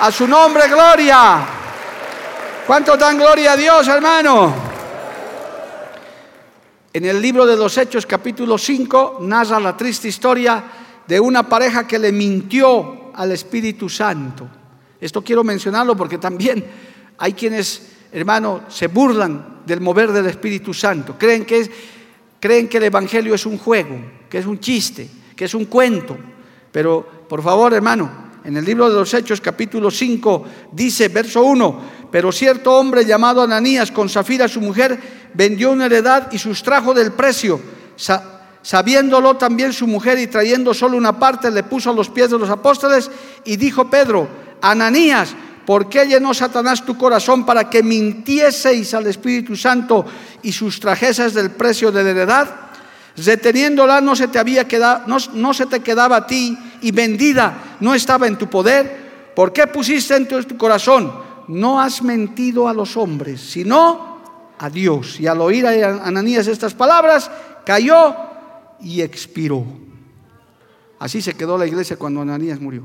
A 0.00 0.10
su 0.10 0.26
nombre, 0.26 0.68
gloria. 0.68 1.60
¿Cuánto 2.66 2.96
dan 2.96 3.18
gloria 3.18 3.52
a 3.52 3.56
Dios, 3.56 3.88
hermano? 3.88 4.54
En 6.92 7.04
el 7.04 7.20
libro 7.20 7.44
de 7.44 7.56
los 7.56 7.76
Hechos, 7.76 8.06
capítulo 8.06 8.56
5, 8.56 9.18
narra 9.22 9.58
la 9.58 9.76
triste 9.76 10.06
historia 10.06 10.62
de 11.04 11.18
una 11.18 11.48
pareja 11.48 11.88
que 11.88 11.98
le 11.98 12.12
mintió 12.12 13.10
al 13.14 13.32
Espíritu 13.32 13.88
Santo. 13.88 14.46
Esto 15.00 15.24
quiero 15.24 15.42
mencionarlo 15.42 15.96
porque 15.96 16.18
también 16.18 16.64
hay 17.18 17.32
quienes, 17.32 17.94
hermano, 18.12 18.62
se 18.68 18.86
burlan 18.86 19.62
del 19.66 19.80
mover 19.80 20.12
del 20.12 20.26
Espíritu 20.26 20.72
Santo. 20.72 21.16
Creen 21.18 21.44
que, 21.44 21.68
creen 22.38 22.68
que 22.68 22.76
el 22.76 22.84
Evangelio 22.84 23.34
es 23.34 23.44
un 23.44 23.58
juego, 23.58 23.96
que 24.30 24.38
es 24.38 24.46
un 24.46 24.60
chiste, 24.60 25.08
que 25.34 25.46
es 25.46 25.54
un 25.54 25.64
cuento. 25.64 26.16
Pero, 26.70 27.04
por 27.28 27.42
favor, 27.42 27.74
hermano, 27.74 28.22
en 28.44 28.56
el 28.56 28.64
libro 28.64 28.88
de 28.88 28.94
los 28.94 29.12
Hechos, 29.14 29.40
capítulo 29.40 29.90
5, 29.90 30.44
dice, 30.72 31.08
verso 31.08 31.42
1, 31.44 32.01
pero 32.12 32.30
cierto 32.30 32.76
hombre 32.76 33.06
llamado 33.06 33.42
Ananías 33.42 33.90
con 33.90 34.10
Zafira 34.10 34.46
su 34.46 34.60
mujer 34.60 35.00
vendió 35.32 35.72
una 35.72 35.86
heredad 35.86 36.30
y 36.30 36.38
sustrajo 36.38 36.92
del 36.92 37.12
precio. 37.12 37.58
sabiéndolo 38.60 39.36
también 39.38 39.72
su 39.72 39.86
mujer 39.86 40.18
y 40.18 40.26
trayendo 40.26 40.74
solo 40.74 40.98
una 40.98 41.18
parte, 41.18 41.50
le 41.50 41.62
puso 41.62 41.90
a 41.90 41.94
los 41.94 42.10
pies 42.10 42.30
de 42.30 42.38
los 42.38 42.50
apóstoles 42.50 43.10
y 43.46 43.56
dijo 43.56 43.88
Pedro, 43.88 44.28
Ananías, 44.60 45.34
¿por 45.64 45.88
qué 45.88 46.04
llenó 46.04 46.34
Satanás 46.34 46.84
tu 46.84 46.98
corazón 46.98 47.46
para 47.46 47.70
que 47.70 47.82
mintieseis 47.82 48.92
al 48.92 49.06
Espíritu 49.06 49.56
Santo 49.56 50.04
y 50.42 50.52
sustrajeses 50.52 51.32
del 51.32 51.50
precio 51.52 51.90
de 51.90 52.04
la 52.04 52.10
heredad? 52.10 52.50
Reteniéndola 53.16 54.02
no 54.02 54.14
se 54.14 54.28
te 54.28 54.38
había 54.38 54.68
quedado, 54.68 55.04
no, 55.06 55.16
no 55.32 55.54
se 55.54 55.64
te 55.64 55.80
quedaba 55.80 56.16
a 56.16 56.26
ti 56.26 56.58
y 56.82 56.92
vendida 56.92 57.76
no 57.80 57.94
estaba 57.94 58.26
en 58.26 58.36
tu 58.36 58.50
poder? 58.50 59.32
¿Por 59.34 59.52
qué 59.52 59.66
pusiste 59.66 60.14
en 60.14 60.28
tu 60.28 60.56
corazón? 60.58 61.31
No 61.48 61.80
has 61.80 62.02
mentido 62.02 62.68
a 62.68 62.74
los 62.74 62.96
hombres, 62.96 63.40
sino 63.40 64.20
a 64.58 64.70
Dios. 64.70 65.18
Y 65.20 65.26
al 65.26 65.40
oír 65.40 65.66
a 65.66 66.06
Ananías 66.06 66.46
estas 66.46 66.74
palabras, 66.74 67.30
cayó 67.64 68.14
y 68.80 69.00
expiró. 69.00 69.64
Así 70.98 71.20
se 71.20 71.34
quedó 71.34 71.58
la 71.58 71.66
iglesia 71.66 71.96
cuando 71.96 72.20
Ananías 72.20 72.60
murió. 72.60 72.84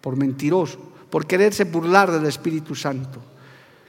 Por 0.00 0.16
mentiroso, 0.16 0.78
por 1.10 1.26
quererse 1.26 1.64
burlar 1.64 2.10
del 2.10 2.26
Espíritu 2.26 2.74
Santo. 2.74 3.22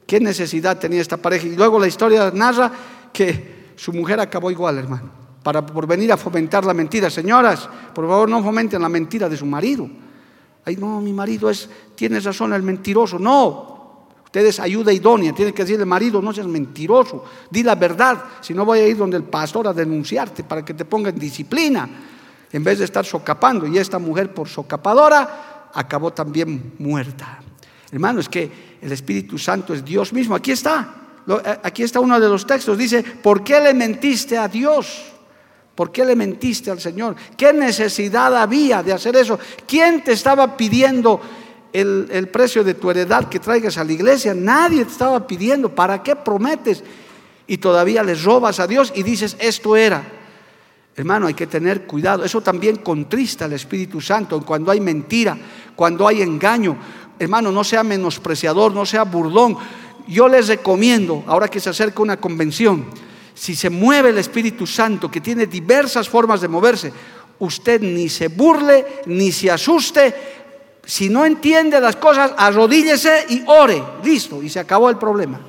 ¿Qué 0.05 0.19
necesidad 0.19 0.77
tenía 0.77 1.01
esta 1.01 1.17
pareja? 1.17 1.47
Y 1.47 1.55
luego 1.55 1.79
la 1.79 1.87
historia 1.87 2.29
narra 2.33 2.71
que 3.13 3.73
su 3.75 3.93
mujer 3.93 4.19
acabó 4.19 4.51
igual, 4.51 4.77
hermano, 4.77 5.09
para 5.41 5.65
por 5.65 5.87
venir 5.87 6.11
a 6.11 6.17
fomentar 6.17 6.65
la 6.65 6.73
mentira. 6.73 7.09
Señoras, 7.09 7.69
por 7.93 8.07
favor, 8.07 8.29
no 8.29 8.43
fomenten 8.43 8.81
la 8.81 8.89
mentira 8.89 9.29
de 9.29 9.37
su 9.37 9.45
marido. 9.45 9.89
Ay, 10.65 10.77
no, 10.77 11.01
mi 11.01 11.13
marido 11.13 11.49
es, 11.49 11.69
tiene 11.95 12.19
razón, 12.19 12.53
el 12.53 12.63
mentiroso. 12.63 13.19
No, 13.19 14.07
ustedes 14.23 14.59
ayuda 14.59 14.91
idónea, 14.93 15.33
tiene 15.33 15.53
que 15.53 15.63
decirle, 15.63 15.85
marido, 15.85 16.21
no 16.21 16.33
seas 16.33 16.47
mentiroso, 16.47 17.23
di 17.49 17.63
la 17.63 17.75
verdad, 17.75 18.23
si 18.41 18.53
no 18.53 18.65
voy 18.65 18.79
a 18.79 18.87
ir 18.87 18.97
donde 18.97 19.17
el 19.17 19.23
pastor 19.23 19.67
a 19.67 19.73
denunciarte 19.73 20.43
para 20.43 20.63
que 20.63 20.73
te 20.73 20.85
ponga 20.85 21.09
en 21.09 21.19
disciplina, 21.19 21.89
en 22.51 22.63
vez 22.63 22.79
de 22.79 22.85
estar 22.85 23.05
socapando. 23.05 23.67
Y 23.67 23.77
esta 23.77 23.99
mujer, 23.99 24.33
por 24.33 24.47
socapadora, 24.47 25.69
acabó 25.73 26.13
también 26.13 26.73
muerta. 26.79 27.39
Hermano, 27.91 28.21
es 28.21 28.29
que 28.29 28.77
el 28.81 28.91
Espíritu 28.91 29.37
Santo 29.37 29.73
es 29.73 29.85
Dios 29.85 30.13
mismo. 30.13 30.35
Aquí 30.35 30.51
está. 30.51 30.95
Eh, 31.27 31.59
aquí 31.63 31.83
está 31.83 31.99
uno 31.99 32.19
de 32.19 32.27
los 32.27 32.45
textos. 32.45 32.77
Dice, 32.77 33.03
¿por 33.03 33.43
qué 33.43 33.59
le 33.59 33.73
mentiste 33.73 34.37
a 34.37 34.47
Dios? 34.47 35.12
¿Por 35.75 35.91
qué 35.91 36.05
le 36.05 36.15
mentiste 36.15 36.69
al 36.69 36.79
Señor? 36.79 37.15
¿Qué 37.35 37.51
necesidad 37.51 38.35
había 38.35 38.83
de 38.83 38.93
hacer 38.93 39.15
eso? 39.15 39.39
¿Quién 39.67 40.03
te 40.03 40.11
estaba 40.11 40.55
pidiendo 40.55 41.19
el, 41.71 42.07
el, 42.11 42.27
precio 42.27 42.63
de 42.63 42.75
tu 42.75 42.91
heredad 42.91 43.27
que 43.27 43.39
traigas 43.39 43.77
a 43.77 43.83
la 43.83 43.91
iglesia? 43.91 44.33
Nadie 44.35 44.85
te 44.85 44.91
estaba 44.91 45.25
pidiendo. 45.25 45.73
¿Para 45.73 46.03
qué 46.03 46.15
prometes? 46.15 46.83
Y 47.47 47.57
todavía 47.57 48.03
les 48.03 48.23
robas 48.23 48.59
a 48.59 48.67
Dios 48.67 48.93
y 48.95 49.01
dices, 49.01 49.35
esto 49.39 49.75
era. 49.75 50.03
Hermano, 50.95 51.25
hay 51.25 51.33
que 51.33 51.47
tener 51.47 51.87
cuidado. 51.87 52.23
Eso 52.23 52.41
también 52.41 52.77
contrista 52.77 53.45
al 53.45 53.53
Espíritu 53.53 53.99
Santo 53.99 54.39
cuando 54.45 54.71
hay 54.71 54.79
mentira, 54.79 55.35
cuando 55.75 56.07
hay 56.07 56.21
engaño, 56.21 56.77
hermano, 57.17 57.51
no 57.51 57.63
sea 57.63 57.83
menospreciador, 57.83 58.73
no 58.73 58.85
sea 58.85 59.03
burlón. 59.03 59.57
Yo 60.07 60.27
les 60.27 60.47
recomiendo, 60.47 61.23
ahora 61.25 61.47
que 61.47 61.59
se 61.59 61.71
acerca 61.71 62.03
una 62.03 62.17
convención, 62.17 62.85
si 63.33 63.55
se 63.55 63.69
mueve 63.69 64.09
el 64.09 64.17
Espíritu 64.17 64.67
Santo, 64.67 65.09
que 65.09 65.21
tiene 65.21 65.47
diversas 65.47 66.07
formas 66.07 66.41
de 66.41 66.47
moverse, 66.47 66.93
usted 67.39 67.81
ni 67.81 68.09
se 68.09 68.27
burle, 68.27 69.01
ni 69.05 69.31
se 69.31 69.51
asuste. 69.51 70.13
Si 70.85 71.09
no 71.09 71.25
entiende 71.25 71.79
las 71.79 71.95
cosas, 71.95 72.31
arrodíllese 72.37 73.25
y 73.29 73.43
ore. 73.47 73.81
Listo, 74.03 74.41
y 74.43 74.49
se 74.49 74.59
acabó 74.59 74.89
el 74.89 74.97
problema. 74.97 75.39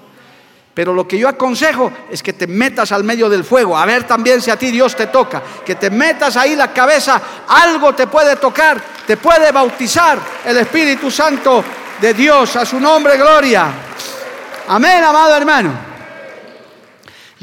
Pero 0.74 0.92
lo 0.92 1.06
que 1.06 1.18
yo 1.18 1.28
aconsejo 1.28 1.92
es 2.10 2.20
que 2.20 2.32
te 2.32 2.48
metas 2.48 2.90
al 2.90 3.04
medio 3.04 3.28
del 3.28 3.44
fuego, 3.44 3.78
a 3.78 3.86
ver 3.86 4.04
también 4.04 4.42
si 4.42 4.50
a 4.50 4.58
ti 4.58 4.72
Dios 4.72 4.96
te 4.96 5.06
toca, 5.06 5.40
que 5.64 5.76
te 5.76 5.88
metas 5.88 6.36
ahí 6.36 6.56
la 6.56 6.72
cabeza, 6.72 7.22
algo 7.46 7.94
te 7.94 8.08
puede 8.08 8.34
tocar, 8.36 8.82
te 9.06 9.16
puede 9.16 9.52
bautizar 9.52 10.18
el 10.44 10.56
Espíritu 10.56 11.12
Santo 11.12 11.62
de 12.00 12.12
Dios, 12.12 12.56
a 12.56 12.66
su 12.66 12.80
nombre 12.80 13.16
gloria. 13.16 13.72
Amén, 14.66 15.04
amado 15.04 15.36
hermano. 15.36 15.93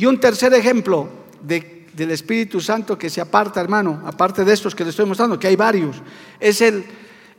Y 0.01 0.07
un 0.07 0.19
tercer 0.19 0.51
ejemplo 0.55 1.07
del 1.43 2.09
Espíritu 2.09 2.59
Santo 2.59 2.97
que 2.97 3.07
se 3.07 3.21
aparta, 3.21 3.61
hermano, 3.61 4.01
aparte 4.03 4.43
de 4.43 4.51
estos 4.51 4.73
que 4.73 4.83
le 4.83 4.89
estoy 4.89 5.05
mostrando, 5.05 5.37
que 5.37 5.45
hay 5.45 5.55
varios, 5.55 5.97
es 6.39 6.59
el, 6.61 6.83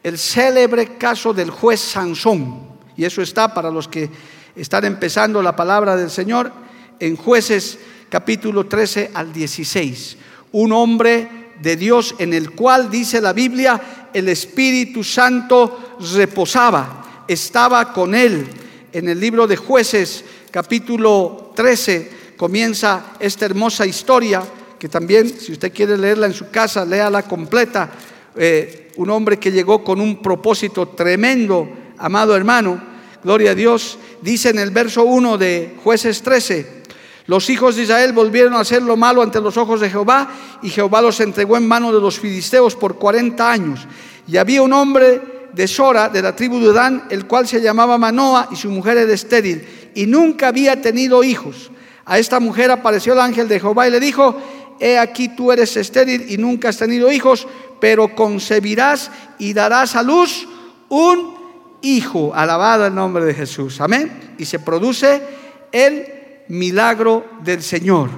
el 0.00 0.16
célebre 0.16 0.96
caso 0.96 1.34
del 1.34 1.50
juez 1.50 1.80
Sansón. 1.80 2.68
Y 2.96 3.04
eso 3.04 3.20
está 3.20 3.52
para 3.52 3.68
los 3.68 3.88
que 3.88 4.08
están 4.54 4.84
empezando 4.84 5.42
la 5.42 5.56
palabra 5.56 5.96
del 5.96 6.08
Señor 6.08 6.52
en 7.00 7.16
jueces 7.16 7.80
capítulo 8.08 8.66
13 8.66 9.10
al 9.12 9.32
16. 9.32 10.16
Un 10.52 10.70
hombre 10.70 11.28
de 11.60 11.74
Dios 11.74 12.14
en 12.20 12.32
el 12.32 12.52
cual 12.52 12.88
dice 12.88 13.20
la 13.20 13.32
Biblia, 13.32 14.08
el 14.14 14.28
Espíritu 14.28 15.02
Santo 15.02 15.96
reposaba, 16.14 17.24
estaba 17.26 17.92
con 17.92 18.14
él. 18.14 18.46
En 18.92 19.08
el 19.08 19.18
libro 19.18 19.48
de 19.48 19.56
jueces 19.56 20.24
capítulo 20.52 21.50
13 21.56 22.21
comienza 22.42 23.12
esta 23.20 23.44
hermosa 23.44 23.86
historia 23.86 24.42
que 24.76 24.88
también, 24.88 25.28
si 25.28 25.52
usted 25.52 25.72
quiere 25.72 25.96
leerla 25.96 26.26
en 26.26 26.34
su 26.34 26.50
casa, 26.50 26.84
léala 26.84 27.22
completa. 27.22 27.88
Eh, 28.34 28.90
un 28.96 29.10
hombre 29.10 29.38
que 29.38 29.52
llegó 29.52 29.84
con 29.84 30.00
un 30.00 30.20
propósito 30.20 30.88
tremendo, 30.88 31.68
amado 31.98 32.34
hermano, 32.34 32.82
Gloria 33.22 33.52
a 33.52 33.54
Dios. 33.54 33.96
Dice 34.22 34.48
en 34.48 34.58
el 34.58 34.72
verso 34.72 35.04
1 35.04 35.38
de 35.38 35.76
jueces 35.84 36.20
13, 36.22 36.82
los 37.26 37.48
hijos 37.48 37.76
de 37.76 37.84
Israel 37.84 38.12
volvieron 38.12 38.54
a 38.54 38.60
hacer 38.62 38.82
lo 38.82 38.96
malo 38.96 39.22
ante 39.22 39.40
los 39.40 39.56
ojos 39.56 39.80
de 39.80 39.88
Jehová 39.88 40.28
y 40.64 40.68
Jehová 40.68 41.00
los 41.00 41.20
entregó 41.20 41.56
en 41.56 41.68
mano 41.68 41.92
de 41.92 42.00
los 42.00 42.18
filisteos 42.18 42.74
por 42.74 42.96
40 42.96 43.52
años. 43.52 43.86
Y 44.26 44.36
había 44.36 44.62
un 44.62 44.72
hombre 44.72 45.46
de 45.52 45.68
Sora, 45.68 46.08
de 46.08 46.20
la 46.20 46.34
tribu 46.34 46.58
de 46.58 46.72
Dan, 46.72 47.04
el 47.08 47.28
cual 47.28 47.46
se 47.46 47.60
llamaba 47.60 47.98
Manoa 47.98 48.48
y 48.50 48.56
su 48.56 48.68
mujer 48.68 48.98
era 48.98 49.12
estéril 49.12 49.92
y 49.94 50.06
nunca 50.06 50.48
había 50.48 50.82
tenido 50.82 51.22
hijos. 51.22 51.70
A 52.04 52.18
esta 52.18 52.40
mujer 52.40 52.70
apareció 52.70 53.12
el 53.12 53.20
ángel 53.20 53.48
de 53.48 53.60
Jehová 53.60 53.86
y 53.86 53.90
le 53.90 54.00
dijo, 54.00 54.36
he 54.80 54.98
aquí 54.98 55.28
tú 55.28 55.52
eres 55.52 55.76
estéril 55.76 56.26
y 56.28 56.36
nunca 56.36 56.68
has 56.68 56.78
tenido 56.78 57.12
hijos, 57.12 57.46
pero 57.80 58.14
concebirás 58.14 59.10
y 59.38 59.52
darás 59.52 59.96
a 59.96 60.02
luz 60.02 60.48
un 60.88 61.34
hijo. 61.82 62.34
Alabado 62.34 62.86
el 62.86 62.94
nombre 62.94 63.24
de 63.24 63.34
Jesús. 63.34 63.80
Amén. 63.80 64.34
Y 64.38 64.44
se 64.44 64.58
produce 64.58 65.22
el 65.70 66.06
milagro 66.48 67.24
del 67.42 67.62
Señor. 67.62 68.10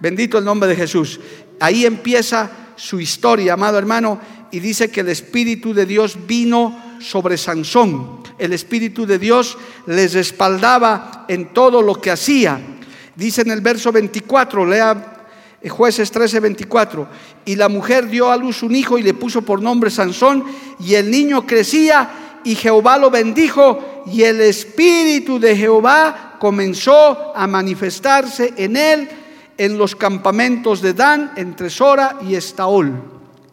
Bendito 0.00 0.38
el 0.38 0.44
nombre 0.44 0.68
de 0.68 0.76
Jesús. 0.76 1.20
Ahí 1.60 1.84
empieza 1.84 2.50
su 2.76 3.00
historia, 3.00 3.54
amado 3.54 3.78
hermano, 3.78 4.20
y 4.50 4.60
dice 4.60 4.90
que 4.90 5.00
el 5.00 5.08
Espíritu 5.08 5.74
de 5.74 5.84
Dios 5.84 6.16
vino 6.26 6.96
sobre 7.00 7.36
Sansón. 7.36 8.22
El 8.38 8.52
Espíritu 8.52 9.04
de 9.06 9.18
Dios 9.18 9.58
les 9.86 10.14
respaldaba 10.14 11.26
en 11.28 11.52
todo 11.52 11.82
lo 11.82 12.00
que 12.00 12.12
hacía. 12.12 12.77
Dice 13.18 13.42
en 13.42 13.50
el 13.50 13.60
verso 13.60 13.90
24, 13.90 14.64
lea 14.64 15.26
jueces 15.68 16.08
13, 16.08 16.38
24, 16.38 17.08
y 17.46 17.56
la 17.56 17.68
mujer 17.68 18.08
dio 18.08 18.30
a 18.30 18.36
luz 18.36 18.62
un 18.62 18.76
hijo 18.76 18.96
y 18.96 19.02
le 19.02 19.12
puso 19.12 19.42
por 19.42 19.60
nombre 19.60 19.90
Sansón, 19.90 20.44
y 20.78 20.94
el 20.94 21.10
niño 21.10 21.44
crecía 21.44 22.38
y 22.44 22.54
Jehová 22.54 22.96
lo 22.96 23.10
bendijo 23.10 24.04
y 24.06 24.22
el 24.22 24.40
espíritu 24.40 25.40
de 25.40 25.56
Jehová 25.56 26.36
comenzó 26.38 27.32
a 27.34 27.44
manifestarse 27.48 28.54
en 28.56 28.76
él 28.76 29.08
en 29.56 29.76
los 29.76 29.96
campamentos 29.96 30.80
de 30.80 30.94
Dan 30.94 31.32
entre 31.34 31.70
Sora 31.70 32.18
y 32.24 32.36
Estaol. 32.36 33.02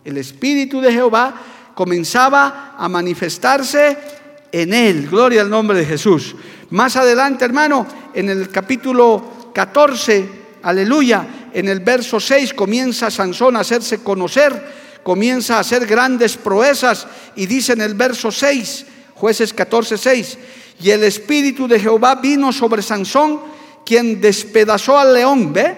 El 0.04 0.18
espíritu 0.18 0.80
de 0.80 0.94
Jehová 0.94 1.42
comenzaba 1.74 2.76
a 2.78 2.88
manifestarse 2.88 3.98
en 4.52 4.76
él. 4.76 5.08
Gloria 5.10 5.42
al 5.42 5.50
nombre 5.50 5.80
de 5.80 5.86
Jesús. 5.86 6.36
Más 6.70 6.96
adelante, 6.98 7.44
hermano, 7.46 7.88
en 8.14 8.30
el 8.30 8.50
capítulo 8.50 9.35
14, 9.56 10.30
aleluya, 10.62 11.50
en 11.54 11.68
el 11.70 11.80
verso 11.80 12.20
6 12.20 12.54
comienza 12.54 13.10
Sansón 13.10 13.56
a 13.56 13.62
hacerse 13.62 14.04
conocer 14.04 14.86
comienza 15.06 15.58
a 15.58 15.60
hacer 15.60 15.86
grandes 15.86 16.36
proezas 16.36 17.06
y 17.36 17.46
dice 17.46 17.74
en 17.74 17.82
el 17.82 17.94
verso 17.94 18.32
6, 18.32 18.86
jueces 19.14 19.54
14, 19.54 20.00
6, 20.00 20.38
y 20.82 20.90
el 20.90 21.04
espíritu 21.04 21.68
de 21.68 21.80
Jehová 21.80 22.16
vino 22.16 22.52
sobre 22.52 22.82
Sansón, 22.82 23.40
quien 23.86 24.20
despedazó 24.20 24.98
al 24.98 25.14
león, 25.14 25.54
¿ve? 25.54 25.76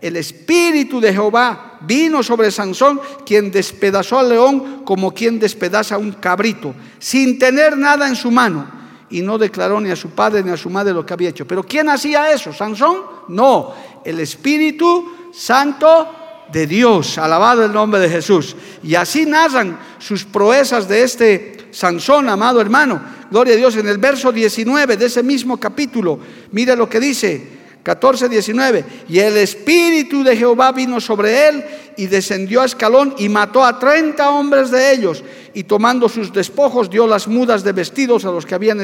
El 0.00 0.16
espíritu 0.16 1.00
de 1.00 1.12
Jehová 1.12 1.78
vino 1.80 2.22
sobre 2.22 2.52
Sansón, 2.52 3.00
quien 3.26 3.50
despedazó 3.50 4.20
al 4.20 4.28
león 4.28 4.84
como 4.84 5.12
quien 5.12 5.40
despedaza 5.40 5.98
un 5.98 6.12
cabrito, 6.12 6.72
sin 7.00 7.36
tener 7.36 7.76
nada 7.76 8.06
en 8.06 8.14
su 8.14 8.30
mano. 8.30 8.77
Y 9.10 9.22
no 9.22 9.38
declaró 9.38 9.80
ni 9.80 9.90
a 9.90 9.96
su 9.96 10.10
padre 10.10 10.42
ni 10.42 10.50
a 10.50 10.56
su 10.56 10.70
madre 10.70 10.92
lo 10.92 11.04
que 11.04 11.14
había 11.14 11.30
hecho. 11.30 11.46
Pero 11.46 11.62
¿quién 11.62 11.88
hacía 11.88 12.30
eso? 12.30 12.52
¿Sansón? 12.52 12.98
No, 13.28 13.74
el 14.04 14.20
Espíritu 14.20 15.30
Santo 15.32 16.08
de 16.52 16.66
Dios. 16.66 17.18
Alabado 17.18 17.64
el 17.64 17.72
nombre 17.72 18.00
de 18.00 18.08
Jesús. 18.08 18.56
Y 18.82 18.94
así 18.94 19.26
narran 19.26 19.78
sus 19.98 20.24
proezas 20.24 20.88
de 20.88 21.02
este 21.02 21.68
Sansón, 21.70 22.28
amado 22.28 22.60
hermano. 22.60 23.00
Gloria 23.30 23.54
a 23.54 23.56
Dios. 23.56 23.76
En 23.76 23.88
el 23.88 23.98
verso 23.98 24.32
19 24.32 24.96
de 24.96 25.06
ese 25.06 25.22
mismo 25.22 25.58
capítulo, 25.58 26.18
mira 26.52 26.74
lo 26.74 26.88
que 26.88 27.00
dice. 27.00 27.57
14, 27.88 28.28
19. 28.28 28.84
Y 29.08 29.18
el 29.18 29.38
Espíritu 29.38 30.22
de 30.22 30.36
Jehová 30.36 30.72
vino 30.72 31.00
sobre 31.00 31.48
él 31.48 31.64
y 31.96 32.06
descendió 32.06 32.60
a 32.60 32.66
escalón 32.66 33.14
y 33.16 33.30
mató 33.30 33.64
a 33.64 33.78
30 33.78 34.28
hombres 34.28 34.70
de 34.70 34.92
ellos. 34.92 35.24
Y 35.54 35.64
tomando 35.64 36.06
sus 36.06 36.30
despojos 36.30 36.90
dio 36.90 37.06
las 37.06 37.26
mudas 37.26 37.64
de 37.64 37.72
vestidos 37.72 38.26
a 38.26 38.30
los 38.30 38.44
que 38.44 38.54
habían 38.54 38.80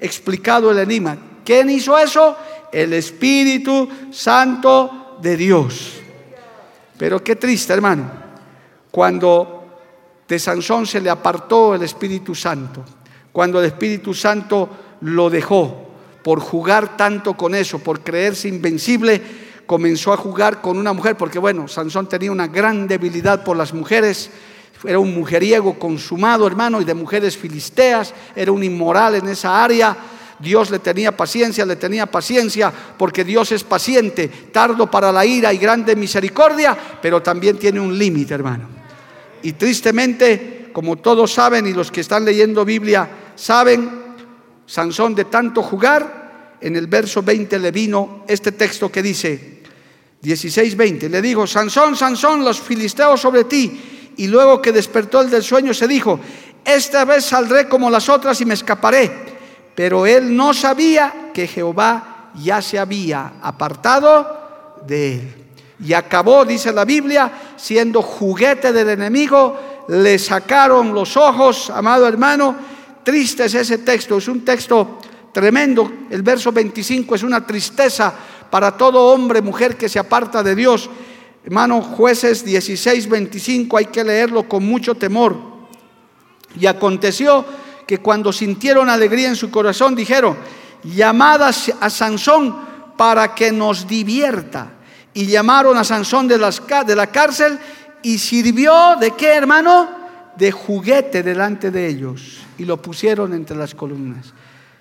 explicado 0.00 0.72
el 0.72 0.78
enigma. 0.80 1.16
¿Quién 1.44 1.70
hizo 1.70 1.96
eso? 1.96 2.36
El 2.72 2.94
Espíritu 2.94 3.88
Santo 4.10 5.18
de 5.22 5.36
Dios. 5.36 5.92
Pero 6.98 7.22
qué 7.22 7.36
triste, 7.36 7.72
hermano, 7.74 8.10
cuando 8.90 9.68
de 10.26 10.36
Sansón 10.36 10.84
se 10.84 11.00
le 11.00 11.10
apartó 11.10 11.76
el 11.76 11.84
Espíritu 11.84 12.34
Santo. 12.34 12.84
Cuando 13.30 13.60
el 13.60 13.66
Espíritu 13.66 14.12
Santo 14.12 14.68
lo 15.02 15.30
dejó 15.30 15.87
por 16.22 16.40
jugar 16.40 16.96
tanto 16.96 17.34
con 17.34 17.54
eso, 17.54 17.78
por 17.78 18.00
creerse 18.00 18.48
invencible, 18.48 19.20
comenzó 19.66 20.12
a 20.12 20.16
jugar 20.16 20.60
con 20.60 20.78
una 20.78 20.92
mujer, 20.92 21.16
porque 21.16 21.38
bueno, 21.38 21.68
Sansón 21.68 22.08
tenía 22.08 22.32
una 22.32 22.48
gran 22.48 22.88
debilidad 22.88 23.44
por 23.44 23.56
las 23.56 23.74
mujeres, 23.74 24.30
era 24.84 24.98
un 24.98 25.14
mujeriego 25.14 25.78
consumado, 25.78 26.46
hermano, 26.46 26.80
y 26.80 26.84
de 26.84 26.94
mujeres 26.94 27.36
filisteas, 27.36 28.14
era 28.34 28.50
un 28.50 28.62
inmoral 28.62 29.16
en 29.16 29.28
esa 29.28 29.62
área. 29.62 29.96
Dios 30.38 30.70
le 30.70 30.78
tenía 30.78 31.16
paciencia, 31.16 31.66
le 31.66 31.76
tenía 31.76 32.06
paciencia, 32.06 32.72
porque 32.96 33.24
Dios 33.24 33.50
es 33.52 33.64
paciente, 33.64 34.28
tardo 34.52 34.90
para 34.90 35.10
la 35.10 35.26
ira 35.26 35.52
y 35.52 35.58
grande 35.58 35.96
misericordia, 35.96 36.76
pero 37.02 37.20
también 37.20 37.58
tiene 37.58 37.80
un 37.80 37.98
límite, 37.98 38.34
hermano. 38.34 38.68
Y 39.42 39.52
tristemente, 39.52 40.70
como 40.72 40.96
todos 40.96 41.32
saben 41.32 41.66
y 41.66 41.72
los 41.72 41.90
que 41.90 42.00
están 42.00 42.24
leyendo 42.24 42.64
Biblia 42.64 43.08
saben, 43.34 44.07
Sansón 44.68 45.14
de 45.14 45.24
tanto 45.24 45.62
jugar, 45.62 46.56
en 46.60 46.76
el 46.76 46.88
verso 46.88 47.22
20 47.22 47.58
le 47.58 47.70
vino 47.70 48.24
este 48.28 48.52
texto 48.52 48.92
que 48.92 49.02
dice, 49.02 49.62
16-20, 50.22 51.08
le 51.08 51.22
dijo, 51.22 51.46
Sansón, 51.46 51.96
Sansón, 51.96 52.44
los 52.44 52.60
filisteos 52.60 53.18
sobre 53.18 53.44
ti. 53.44 54.12
Y 54.18 54.26
luego 54.26 54.60
que 54.60 54.70
despertó 54.70 55.22
el 55.22 55.30
del 55.30 55.42
sueño 55.42 55.72
se 55.72 55.88
dijo, 55.88 56.20
esta 56.64 57.06
vez 57.06 57.24
saldré 57.24 57.66
como 57.66 57.88
las 57.88 58.10
otras 58.10 58.38
y 58.42 58.44
me 58.44 58.52
escaparé. 58.54 59.10
Pero 59.74 60.04
él 60.04 60.36
no 60.36 60.52
sabía 60.52 61.30
que 61.32 61.46
Jehová 61.46 62.30
ya 62.34 62.60
se 62.60 62.78
había 62.78 63.34
apartado 63.40 64.76
de 64.86 65.14
él. 65.14 65.34
Y 65.82 65.94
acabó, 65.94 66.44
dice 66.44 66.72
la 66.72 66.84
Biblia, 66.84 67.54
siendo 67.56 68.02
juguete 68.02 68.70
del 68.72 68.90
enemigo, 68.90 69.86
le 69.88 70.18
sacaron 70.18 70.92
los 70.92 71.16
ojos, 71.16 71.70
amado 71.70 72.06
hermano. 72.06 72.77
Triste 73.04 73.44
es 73.44 73.54
ese 73.54 73.78
texto, 73.78 74.18
es 74.18 74.28
un 74.28 74.44
texto 74.44 74.98
tremendo. 75.32 75.90
El 76.10 76.22
verso 76.22 76.52
25 76.52 77.14
es 77.14 77.22
una 77.22 77.46
tristeza 77.46 78.12
para 78.50 78.76
todo 78.76 79.12
hombre, 79.12 79.42
mujer 79.42 79.76
que 79.76 79.88
se 79.88 79.98
aparta 79.98 80.42
de 80.42 80.54
Dios. 80.54 80.88
Hermano, 81.44 81.80
jueces 81.80 82.44
16, 82.44 83.08
25, 83.08 83.76
hay 83.76 83.86
que 83.86 84.04
leerlo 84.04 84.48
con 84.48 84.64
mucho 84.64 84.94
temor. 84.94 85.36
Y 86.58 86.66
aconteció 86.66 87.44
que 87.86 87.98
cuando 87.98 88.32
sintieron 88.32 88.88
alegría 88.88 89.28
en 89.28 89.36
su 89.36 89.50
corazón, 89.50 89.94
dijeron, 89.94 90.36
llamadas 90.84 91.72
a 91.80 91.88
Sansón 91.88 92.54
para 92.96 93.34
que 93.34 93.52
nos 93.52 93.86
divierta. 93.86 94.72
Y 95.14 95.26
llamaron 95.26 95.76
a 95.76 95.84
Sansón 95.84 96.28
de, 96.28 96.38
las, 96.38 96.62
de 96.86 96.96
la 96.96 97.06
cárcel 97.06 97.58
y 98.02 98.18
sirvió 98.18 98.96
de 99.00 99.12
qué, 99.12 99.34
hermano? 99.34 99.88
De 100.36 100.52
juguete 100.52 101.22
delante 101.22 101.70
de 101.70 101.88
ellos. 101.88 102.47
Y 102.58 102.64
lo 102.64 102.82
pusieron 102.82 103.32
entre 103.32 103.56
las 103.56 103.74
columnas. 103.74 104.32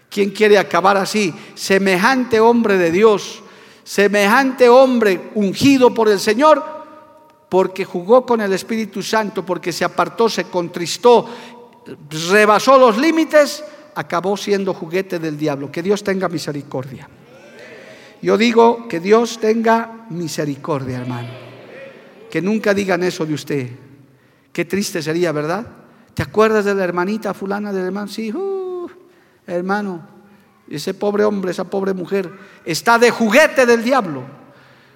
¿Quién 0.10 0.32
quiere 0.32 0.58
acabar 0.58 0.98
así? 0.98 1.34
Semejante 1.56 2.40
hombre 2.40 2.78
de 2.78 2.92
Dios, 2.92 3.42
semejante 3.84 4.70
hombre 4.70 5.32
ungido 5.36 5.94
por 5.94 6.10
el 6.10 6.20
Señor, 6.20 6.64
porque 7.50 7.86
jugó 7.86 8.26
con 8.26 8.42
el 8.42 8.52
Espíritu 8.54 9.02
Santo, 9.02 9.46
porque 9.46 9.72
se 9.72 9.86
apartó, 9.86 10.28
se 10.30 10.46
contristó, 10.46 11.26
rebasó 12.30 12.78
los 12.78 12.98
límites, 12.98 13.64
acabó 13.96 14.36
siendo 14.38 14.74
juguete 14.74 15.20
del 15.20 15.38
diablo. 15.38 15.72
Que 15.72 15.84
Dios 15.84 16.04
tenga 16.04 16.28
misericordia. 16.30 17.08
Yo 18.22 18.38
digo 18.38 18.88
que 18.88 19.00
Dios 19.00 19.40
tenga 19.40 20.06
misericordia, 20.10 21.00
hermano. 21.00 21.30
Que 22.30 22.42
nunca 22.42 22.74
digan 22.74 23.04
eso 23.04 23.26
de 23.26 23.34
usted. 23.34 23.70
Qué 24.52 24.66
triste 24.66 25.02
sería, 25.02 25.32
¿verdad? 25.32 25.68
¿Te 26.18 26.24
acuerdas 26.24 26.66
de 26.66 26.74
la 26.74 26.84
hermanita 26.84 27.36
fulana 27.36 27.72
del 27.72 27.86
hermano? 27.86 28.08
Sí, 28.08 28.34
uh, 28.34 28.90
hermano, 29.46 30.02
ese 30.68 30.96
pobre 30.96 31.24
hombre, 31.24 31.52
esa 31.52 31.66
pobre 31.66 31.94
mujer, 31.94 32.34
está 32.66 32.98
de 32.98 33.12
juguete 33.12 33.68
del 33.68 33.84
diablo. 33.84 34.24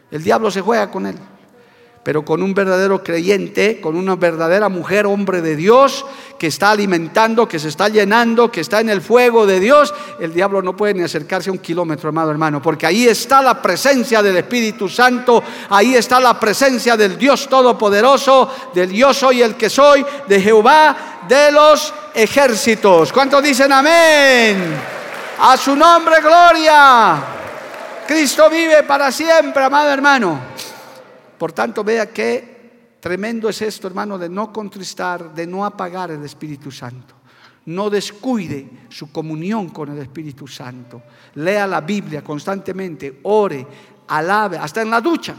El 0.09 0.23
diablo 0.23 0.49
se 0.49 0.61
juega 0.61 0.89
con 0.89 1.05
él. 1.05 1.15
Pero 2.03 2.25
con 2.25 2.41
un 2.41 2.53
verdadero 2.53 3.03
creyente, 3.03 3.79
con 3.79 3.95
una 3.95 4.15
verdadera 4.15 4.69
mujer, 4.69 5.05
hombre 5.05 5.41
de 5.41 5.55
Dios, 5.55 6.03
que 6.39 6.47
está 6.47 6.71
alimentando, 6.71 7.47
que 7.47 7.59
se 7.59 7.67
está 7.67 7.89
llenando, 7.89 8.51
que 8.51 8.61
está 8.61 8.79
en 8.79 8.89
el 8.89 9.01
fuego 9.01 9.45
de 9.45 9.59
Dios, 9.59 9.93
el 10.19 10.33
diablo 10.33 10.63
no 10.63 10.75
puede 10.75 10.95
ni 10.95 11.03
acercarse 11.03 11.51
a 11.51 11.53
un 11.53 11.59
kilómetro, 11.59 12.09
amado 12.09 12.31
hermano, 12.31 12.59
porque 12.59 12.87
ahí 12.87 13.07
está 13.07 13.43
la 13.43 13.61
presencia 13.61 14.23
del 14.23 14.37
Espíritu 14.37 14.89
Santo, 14.89 15.43
ahí 15.69 15.93
está 15.93 16.19
la 16.19 16.39
presencia 16.39 16.97
del 16.97 17.17
Dios 17.19 17.47
Todopoderoso, 17.47 18.49
del 18.73 18.91
yo 18.91 19.13
soy 19.13 19.43
el 19.43 19.55
que 19.55 19.69
soy, 19.69 20.03
de 20.27 20.41
Jehová 20.41 21.11
de 21.27 21.51
los 21.51 21.93
ejércitos. 22.13 23.13
¿Cuántos 23.13 23.43
dicen 23.43 23.71
amén? 23.71 24.75
A 25.39 25.55
su 25.57 25.75
nombre, 25.75 26.19
gloria. 26.21 27.23
Cristo 28.07 28.49
vive 28.49 28.83
para 28.83 29.11
siempre, 29.11 29.63
amado 29.63 29.91
hermano. 29.91 30.50
Por 31.41 31.53
tanto, 31.53 31.83
vea 31.83 32.13
qué 32.13 32.97
tremendo 32.99 33.49
es 33.49 33.63
esto, 33.63 33.87
hermano, 33.87 34.15
de 34.19 34.29
no 34.29 34.53
contristar, 34.53 35.33
de 35.33 35.47
no 35.47 35.65
apagar 35.65 36.11
el 36.11 36.23
Espíritu 36.23 36.69
Santo. 36.69 37.15
No 37.65 37.89
descuide 37.89 38.69
su 38.89 39.11
comunión 39.11 39.69
con 39.69 39.89
el 39.89 39.97
Espíritu 39.97 40.45
Santo. 40.45 41.01
Lea 41.33 41.65
la 41.65 41.81
Biblia 41.81 42.23
constantemente, 42.23 43.21
ore, 43.23 43.65
alabe, 44.09 44.59
hasta 44.59 44.83
en 44.83 44.91
la 44.91 45.01
ducha, 45.01 45.33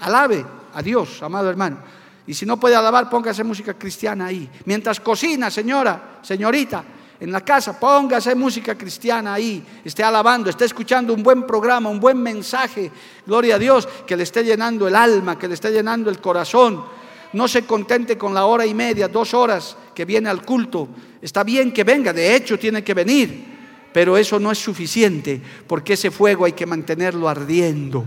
alabe 0.00 0.44
a 0.74 0.82
Dios, 0.82 1.22
amado 1.22 1.48
hermano. 1.48 1.78
Y 2.26 2.34
si 2.34 2.44
no 2.44 2.60
puede 2.60 2.76
alabar, 2.76 3.08
póngase 3.08 3.42
música 3.42 3.72
cristiana 3.72 4.26
ahí. 4.26 4.50
Mientras 4.66 5.00
cocina, 5.00 5.50
señora, 5.50 6.18
señorita, 6.20 6.84
en 7.18 7.32
la 7.32 7.40
casa, 7.40 7.78
póngase 7.78 8.34
música 8.34 8.76
cristiana 8.76 9.34
ahí, 9.34 9.64
esté 9.84 10.02
alabando, 10.02 10.50
esté 10.50 10.66
escuchando 10.66 11.14
un 11.14 11.22
buen 11.22 11.46
programa, 11.46 11.88
un 11.88 12.00
buen 12.00 12.22
mensaje, 12.22 12.90
gloria 13.26 13.54
a 13.54 13.58
Dios, 13.58 13.88
que 14.06 14.16
le 14.16 14.22
esté 14.22 14.44
llenando 14.44 14.86
el 14.86 14.94
alma, 14.94 15.38
que 15.38 15.48
le 15.48 15.54
esté 15.54 15.70
llenando 15.70 16.10
el 16.10 16.20
corazón. 16.20 16.84
No 17.32 17.48
se 17.48 17.64
contente 17.64 18.16
con 18.16 18.34
la 18.34 18.44
hora 18.44 18.66
y 18.66 18.74
media, 18.74 19.08
dos 19.08 19.34
horas 19.34 19.76
que 19.94 20.04
viene 20.04 20.28
al 20.28 20.42
culto. 20.42 20.88
Está 21.20 21.42
bien 21.42 21.72
que 21.72 21.84
venga, 21.84 22.12
de 22.12 22.36
hecho 22.36 22.58
tiene 22.58 22.84
que 22.84 22.94
venir, 22.94 23.56
pero 23.92 24.16
eso 24.16 24.38
no 24.38 24.52
es 24.52 24.58
suficiente, 24.58 25.40
porque 25.66 25.94
ese 25.94 26.10
fuego 26.10 26.44
hay 26.44 26.52
que 26.52 26.66
mantenerlo 26.66 27.28
ardiendo. 27.28 28.04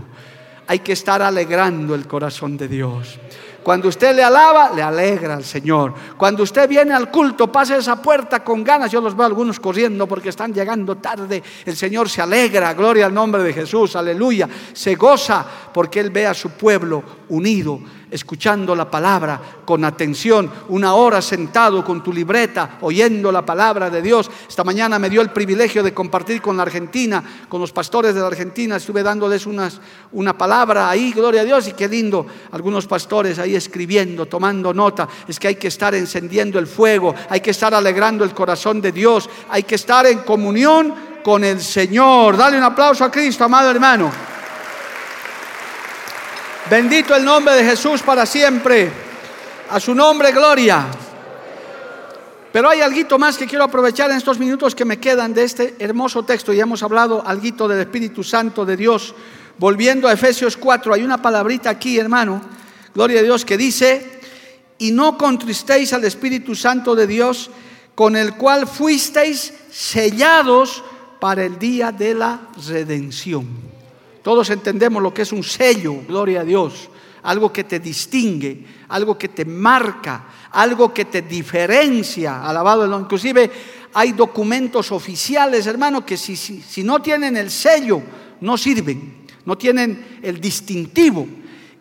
Hay 0.68 0.78
que 0.78 0.92
estar 0.92 1.20
alegrando 1.20 1.96
el 1.96 2.06
corazón 2.06 2.56
de 2.56 2.68
Dios. 2.68 3.18
Cuando 3.62 3.88
usted 3.88 4.14
le 4.16 4.22
alaba, 4.22 4.70
le 4.74 4.82
alegra 4.82 5.34
al 5.34 5.44
Señor. 5.44 5.94
Cuando 6.16 6.42
usted 6.42 6.68
viene 6.68 6.94
al 6.94 7.10
culto, 7.10 7.52
pase 7.52 7.76
esa 7.76 8.00
puerta 8.00 8.42
con 8.42 8.64
ganas. 8.64 8.90
Yo 8.90 9.00
los 9.00 9.16
veo 9.16 9.26
algunos 9.26 9.60
corriendo 9.60 10.06
porque 10.06 10.30
están 10.30 10.52
llegando 10.54 10.96
tarde. 10.96 11.42
El 11.66 11.76
Señor 11.76 12.08
se 12.08 12.22
alegra, 12.22 12.72
gloria 12.72 13.06
al 13.06 13.14
nombre 13.14 13.42
de 13.42 13.52
Jesús, 13.52 13.96
aleluya. 13.96 14.48
Se 14.72 14.94
goza 14.94 15.44
porque 15.72 16.00
Él 16.00 16.10
ve 16.10 16.26
a 16.26 16.34
su 16.34 16.50
pueblo 16.50 17.02
unido 17.28 17.80
escuchando 18.10 18.74
la 18.74 18.90
palabra 18.90 19.40
con 19.64 19.84
atención, 19.84 20.50
una 20.68 20.94
hora 20.94 21.22
sentado 21.22 21.84
con 21.84 22.02
tu 22.02 22.12
libreta, 22.12 22.78
oyendo 22.80 23.30
la 23.30 23.44
palabra 23.44 23.90
de 23.90 24.02
Dios. 24.02 24.30
Esta 24.48 24.64
mañana 24.64 24.98
me 24.98 25.10
dio 25.10 25.20
el 25.20 25.30
privilegio 25.30 25.82
de 25.82 25.94
compartir 25.94 26.42
con 26.42 26.56
la 26.56 26.64
Argentina, 26.64 27.22
con 27.48 27.60
los 27.60 27.72
pastores 27.72 28.14
de 28.14 28.20
la 28.20 28.26
Argentina, 28.26 28.76
estuve 28.76 29.02
dándoles 29.02 29.46
unas, 29.46 29.80
una 30.12 30.36
palabra 30.36 30.88
ahí, 30.90 31.12
gloria 31.12 31.42
a 31.42 31.44
Dios, 31.44 31.68
y 31.68 31.72
qué 31.72 31.88
lindo, 31.88 32.26
algunos 32.52 32.86
pastores 32.86 33.38
ahí 33.38 33.54
escribiendo, 33.54 34.26
tomando 34.26 34.74
nota, 34.74 35.08
es 35.28 35.38
que 35.38 35.48
hay 35.48 35.56
que 35.56 35.68
estar 35.68 35.94
encendiendo 35.94 36.58
el 36.58 36.66
fuego, 36.66 37.14
hay 37.28 37.40
que 37.40 37.50
estar 37.50 37.74
alegrando 37.74 38.24
el 38.24 38.34
corazón 38.34 38.80
de 38.80 38.92
Dios, 38.92 39.28
hay 39.48 39.62
que 39.62 39.76
estar 39.76 40.06
en 40.06 40.18
comunión 40.18 40.94
con 41.22 41.44
el 41.44 41.60
Señor. 41.60 42.36
Dale 42.36 42.56
un 42.56 42.64
aplauso 42.64 43.04
a 43.04 43.10
Cristo, 43.10 43.44
amado 43.44 43.70
hermano. 43.70 44.10
Bendito 46.70 47.16
el 47.16 47.24
nombre 47.24 47.56
de 47.56 47.64
Jesús 47.64 48.00
para 48.00 48.24
siempre. 48.24 48.92
A 49.70 49.80
su 49.80 49.92
nombre, 49.92 50.30
gloria. 50.30 50.86
Pero 52.52 52.70
hay 52.70 52.80
algo 52.80 53.18
más 53.18 53.36
que 53.36 53.48
quiero 53.48 53.64
aprovechar 53.64 54.08
en 54.12 54.16
estos 54.16 54.38
minutos 54.38 54.76
que 54.76 54.84
me 54.84 55.00
quedan 55.00 55.34
de 55.34 55.42
este 55.42 55.74
hermoso 55.80 56.22
texto. 56.22 56.52
Ya 56.52 56.62
hemos 56.62 56.84
hablado 56.84 57.26
algo 57.26 57.66
del 57.66 57.80
Espíritu 57.80 58.22
Santo 58.22 58.64
de 58.64 58.76
Dios. 58.76 59.16
Volviendo 59.58 60.06
a 60.06 60.12
Efesios 60.12 60.56
4, 60.56 60.94
hay 60.94 61.02
una 61.02 61.20
palabrita 61.20 61.70
aquí, 61.70 61.98
hermano. 61.98 62.40
Gloria 62.94 63.18
a 63.18 63.24
Dios 63.24 63.44
que 63.44 63.56
dice, 63.56 64.20
y 64.78 64.92
no 64.92 65.18
contristéis 65.18 65.92
al 65.92 66.04
Espíritu 66.04 66.54
Santo 66.54 66.94
de 66.94 67.08
Dios, 67.08 67.50
con 67.96 68.14
el 68.14 68.34
cual 68.34 68.68
fuisteis 68.68 69.52
sellados 69.72 70.84
para 71.18 71.44
el 71.44 71.58
día 71.58 71.90
de 71.90 72.14
la 72.14 72.40
redención. 72.64 73.69
Todos 74.22 74.50
entendemos 74.50 75.02
lo 75.02 75.14
que 75.14 75.22
es 75.22 75.32
un 75.32 75.42
sello, 75.42 76.02
gloria 76.06 76.40
a 76.40 76.44
Dios, 76.44 76.88
algo 77.22 77.52
que 77.52 77.64
te 77.64 77.80
distingue, 77.80 78.64
algo 78.88 79.16
que 79.16 79.28
te 79.28 79.44
marca, 79.44 80.26
algo 80.52 80.92
que 80.92 81.06
te 81.06 81.22
diferencia, 81.22 82.44
alabado 82.44 82.84
el 82.84 83.00
Inclusive 83.00 83.50
hay 83.94 84.12
documentos 84.12 84.92
oficiales, 84.92 85.66
hermano, 85.66 86.04
que 86.04 86.16
si, 86.16 86.36
si, 86.36 86.60
si 86.60 86.82
no 86.84 87.00
tienen 87.00 87.36
el 87.36 87.50
sello, 87.50 88.02
no 88.40 88.56
sirven, 88.56 89.26
no 89.44 89.56
tienen 89.58 90.20
el 90.22 90.40
distintivo. 90.40 91.26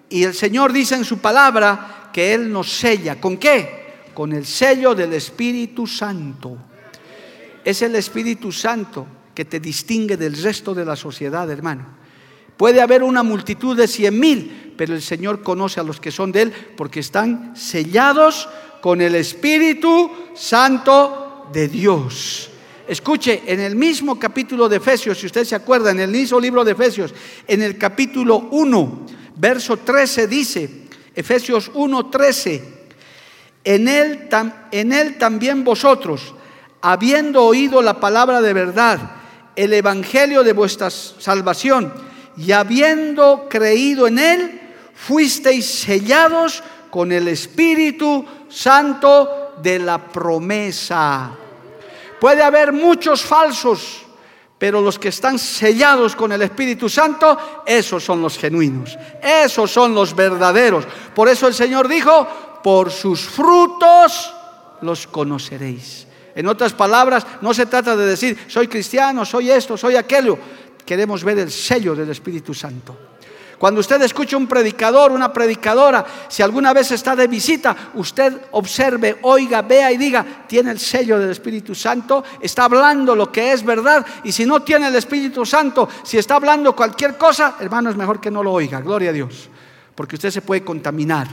Y 0.10 0.24
el 0.24 0.34
Señor 0.34 0.74
dice 0.74 0.96
en 0.96 1.06
su 1.06 1.20
palabra 1.20 2.10
que 2.12 2.34
Él 2.34 2.52
nos 2.52 2.72
sella. 2.72 3.22
¿Con 3.22 3.38
qué? 3.38 3.80
con 4.20 4.34
el 4.34 4.46
sello 4.46 4.94
del 4.94 5.14
Espíritu 5.14 5.88
Santo. 5.88 6.58
Es 7.64 7.82
el 7.82 7.96
Espíritu 7.96 8.52
Santo 8.52 9.08
que 9.34 9.46
te 9.46 9.62
distingue 9.62 10.18
del 10.18 10.36
resto 10.44 10.74
de 10.74 10.84
la 10.84 10.98
sociedad, 10.98 11.50
hermano. 11.50 11.99
Puede 12.60 12.82
haber 12.82 13.03
una 13.03 13.24
multitud 13.24 13.78
de 13.78 13.88
cien 13.88 14.20
mil, 14.20 14.74
pero 14.76 14.93
el 14.93 15.01
Señor 15.01 15.41
conoce 15.41 15.80
a 15.80 15.84
los 15.84 16.01
que 16.01 16.12
son 16.12 16.34
de 16.34 16.41
Él 16.41 16.53
porque 16.76 16.99
están 16.99 17.55
sellados 17.55 18.49
con 18.82 18.99
el 18.99 19.16
Espíritu 19.16 20.12
Santo 20.36 21.47
de 21.53 21.70
Dios. 21.70 22.49
Escuche, 22.86 23.43
en 23.45 23.62
el 23.62 23.78
mismo 23.78 24.20
capítulo 24.20 24.68
de 24.68 24.76
Efesios, 24.76 25.18
si 25.18 25.28
usted 25.28 25.45
se 25.45 25.55
acuerda, 25.55 25.91
en 25.91 26.01
el 26.01 26.12
mismo 26.12 26.38
libro 26.38 26.66
de 26.66 26.74
Efesios, 26.74 27.14
en 27.47 27.62
el 27.62 27.78
capítulo 27.78 28.49
1, 28.51 29.05
verso 29.38 29.78
13 29.78 30.28
dice, 30.28 30.70
Efesios 31.16 31.72
1, 31.74 32.10
13, 32.10 32.64
en 33.64 33.88
él, 33.88 34.28
en 34.74 34.91
él 34.91 35.18
también 35.18 35.64
vosotros, 35.64 36.36
habiendo 36.82 37.45
oído 37.45 37.82
la 37.82 38.01
palabra 38.01 38.41
de 38.41 38.51
verdad, 38.51 38.99
el 39.55 39.72
evangelio 39.72 40.43
de 40.43 40.51
vuestra 40.51 40.89
salvación, 40.89 42.09
y 42.40 42.54
habiendo 42.54 43.48
creído 43.50 44.08
en 44.08 44.18
él, 44.18 44.62
fuisteis 44.96 45.66
sellados 45.66 46.64
con 46.90 47.12
el 47.12 47.28
Espíritu 47.28 48.26
Santo 48.48 49.56
de 49.62 49.78
la 49.78 49.98
promesa. 49.98 51.32
Puede 52.18 52.42
haber 52.42 52.72
muchos 52.72 53.24
falsos, 53.24 54.06
pero 54.58 54.80
los 54.80 54.98
que 54.98 55.10
están 55.10 55.38
sellados 55.38 56.16
con 56.16 56.32
el 56.32 56.42
Espíritu 56.42 56.88
Santo, 56.88 57.64
esos 57.66 58.06
son 58.06 58.22
los 58.22 58.38
genuinos, 58.38 58.98
esos 59.22 59.70
son 59.70 59.94
los 59.94 60.16
verdaderos. 60.16 60.86
Por 61.14 61.28
eso 61.28 61.46
el 61.46 61.54
Señor 61.54 61.90
dijo, 61.90 62.26
por 62.64 62.90
sus 62.90 63.20
frutos 63.20 64.34
los 64.82 65.08
conoceréis. 65.08 66.08
En 66.36 66.48
otras 66.48 66.72
palabras, 66.72 67.28
no 67.42 67.54
se 67.54 67.66
trata 67.66 67.98
de 67.98 68.06
decir, 68.06 68.46
soy 68.48 68.70
cristiano, 68.70 69.26
soy 69.26 69.52
esto, 69.52 69.76
soy 69.76 69.98
aquello. 69.98 70.38
Queremos 70.90 71.24
ver 71.24 71.38
el 71.38 71.52
sello 71.52 71.94
del 71.94 72.10
Espíritu 72.10 72.52
Santo. 72.52 72.98
Cuando 73.60 73.80
usted 73.80 74.02
escucha 74.02 74.36
un 74.36 74.48
predicador, 74.48 75.12
una 75.12 75.32
predicadora, 75.32 76.04
si 76.28 76.42
alguna 76.42 76.74
vez 76.74 76.90
está 76.90 77.16
de 77.16 77.28
visita, 77.28 77.92
usted 77.94 78.48
observe, 78.54 79.20
oiga, 79.22 79.62
vea 79.62 79.92
y 79.92 79.98
diga, 79.98 80.26
tiene 80.48 80.72
el 80.72 80.80
sello 80.80 81.20
del 81.20 81.30
Espíritu 81.30 81.76
Santo, 81.76 82.24
está 82.42 82.64
hablando 82.64 83.16
lo 83.16 83.32
que 83.32 83.54
es 83.54 83.64
verdad. 83.64 84.04
Y 84.24 84.32
si 84.32 84.48
no 84.48 84.64
tiene 84.64 84.88
el 84.88 84.96
Espíritu 84.96 85.46
Santo, 85.46 85.88
si 86.02 86.18
está 86.18 86.38
hablando 86.38 86.76
cualquier 86.76 87.20
cosa, 87.20 87.58
hermano, 87.60 87.92
es 87.92 87.96
mejor 87.96 88.20
que 88.20 88.32
no 88.32 88.42
lo 88.42 88.52
oiga. 88.52 88.82
Gloria 88.82 89.12
a 89.12 89.14
Dios. 89.14 89.48
Porque 89.94 90.16
usted 90.16 90.32
se 90.32 90.42
puede 90.42 90.64
contaminar 90.64 91.28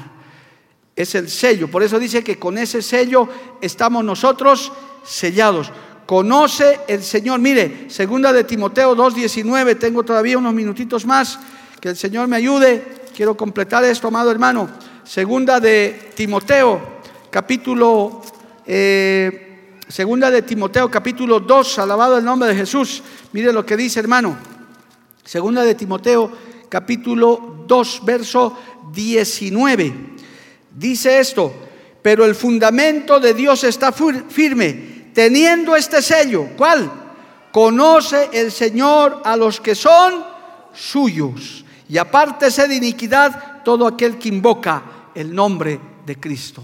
es 0.97 1.15
el 1.15 1.29
sello. 1.29 1.71
Por 1.71 1.83
eso 1.83 1.99
dice 1.99 2.25
que 2.25 2.39
con 2.39 2.57
ese 2.57 2.81
sello 2.81 3.29
estamos 3.61 4.03
nosotros 4.03 4.73
sellados. 5.05 5.71
Conoce 6.07 6.81
el 6.87 7.03
Señor. 7.03 7.41
Mire, 7.41 7.91
segunda 7.91 8.33
de 8.33 8.45
Timoteo 8.45 8.97
2.19, 8.97 9.77
tengo 9.77 10.05
todavía 10.05 10.39
unos 10.39 10.55
minutitos 10.55 11.05
más, 11.05 11.39
que 11.81 11.89
el 11.89 11.97
Señor 11.97 12.29
me 12.29 12.37
ayude. 12.37 13.03
Quiero 13.15 13.37
completar 13.37 13.83
esto, 13.85 14.09
amado 14.09 14.31
hermano. 14.31 14.71
Segunda 15.03 15.59
de 15.59 16.13
Timoteo, 16.15 16.81
capítulo, 17.31 18.23
eh, 18.65 19.81
segunda 19.89 20.31
de 20.31 20.43
Timoteo, 20.43 20.91
capítulo 20.91 21.41
2, 21.41 21.79
alabado 21.81 22.19
el 22.19 22.25
nombre 22.25 22.51
de 22.51 22.57
Jesús. 22.57 23.03
Mire 23.33 23.53
lo 23.53 23.67
que 23.67 23.77
dice, 23.77 23.99
hermano. 23.99 24.37
Segunda 25.25 25.65
de 25.65 25.75
Timoteo, 25.75 26.31
capítulo 26.69 27.65
2, 27.67 28.03
verso 28.05 28.57
19. 28.93 29.93
Dice 30.71 31.19
esto, 31.19 31.53
pero 32.01 32.25
el 32.25 32.37
fundamento 32.37 33.19
de 33.19 33.35
Dios 33.35 33.65
está 33.65 33.91
firme, 33.93 34.96
teniendo 35.17 35.75
este 35.75 36.03
sello. 36.03 36.51
¿Cuál? 36.59 36.93
Conoce 37.51 38.29
el 38.35 38.53
Señor 38.53 39.23
a 39.25 39.35
los 39.35 39.63
que 39.63 39.75
son 39.75 40.23
suyos. 40.75 41.65
Y 41.89 41.97
apártese 41.97 42.69
de 42.69 42.75
iniquidad 42.75 43.63
todo 43.65 43.87
aquel 43.87 44.19
que 44.19 44.29
invoca 44.29 44.83
el 45.15 45.35
nombre 45.35 45.81
de 46.05 46.21
Cristo. 46.21 46.63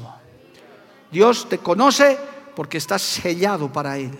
Dios 1.11 1.48
te 1.48 1.59
conoce 1.59 2.18
porque 2.55 2.76
estás 2.76 3.00
sellado 3.00 3.72
para 3.72 3.96
Él. 3.96 4.12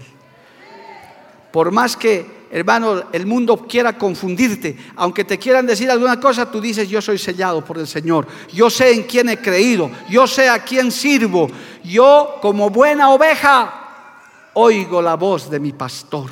Por 1.53 1.71
más 1.71 1.95
que 1.95 2.41
hermano, 2.51 3.05
el 3.13 3.27
mundo 3.27 3.67
quiera 3.69 3.99
confundirte, 3.99 4.77
aunque 4.97 5.25
te 5.25 5.39
quieran 5.39 5.67
decir 5.67 5.91
alguna 5.91 6.21
cosa, 6.21 6.51
tú 6.51 6.61
dices, 6.61 6.89
yo 6.89 7.01
soy 7.01 7.19
sellado 7.19 7.65
por 7.65 7.79
el 7.79 7.87
Señor, 7.87 8.27
yo 8.53 8.69
sé 8.69 8.93
en 8.93 9.05
quién 9.05 9.31
he 9.31 9.39
creído, 9.39 9.91
yo 10.11 10.27
sé 10.27 10.51
a 10.51 10.63
quién 10.63 10.91
sirvo, 10.91 11.51
yo 11.83 12.39
como 12.43 12.69
buena 12.69 13.09
oveja 13.09 13.82
oigo 14.55 15.01
la 15.01 15.17
voz 15.17 15.51
de 15.51 15.61
mi 15.61 15.73
pastor, 15.73 16.31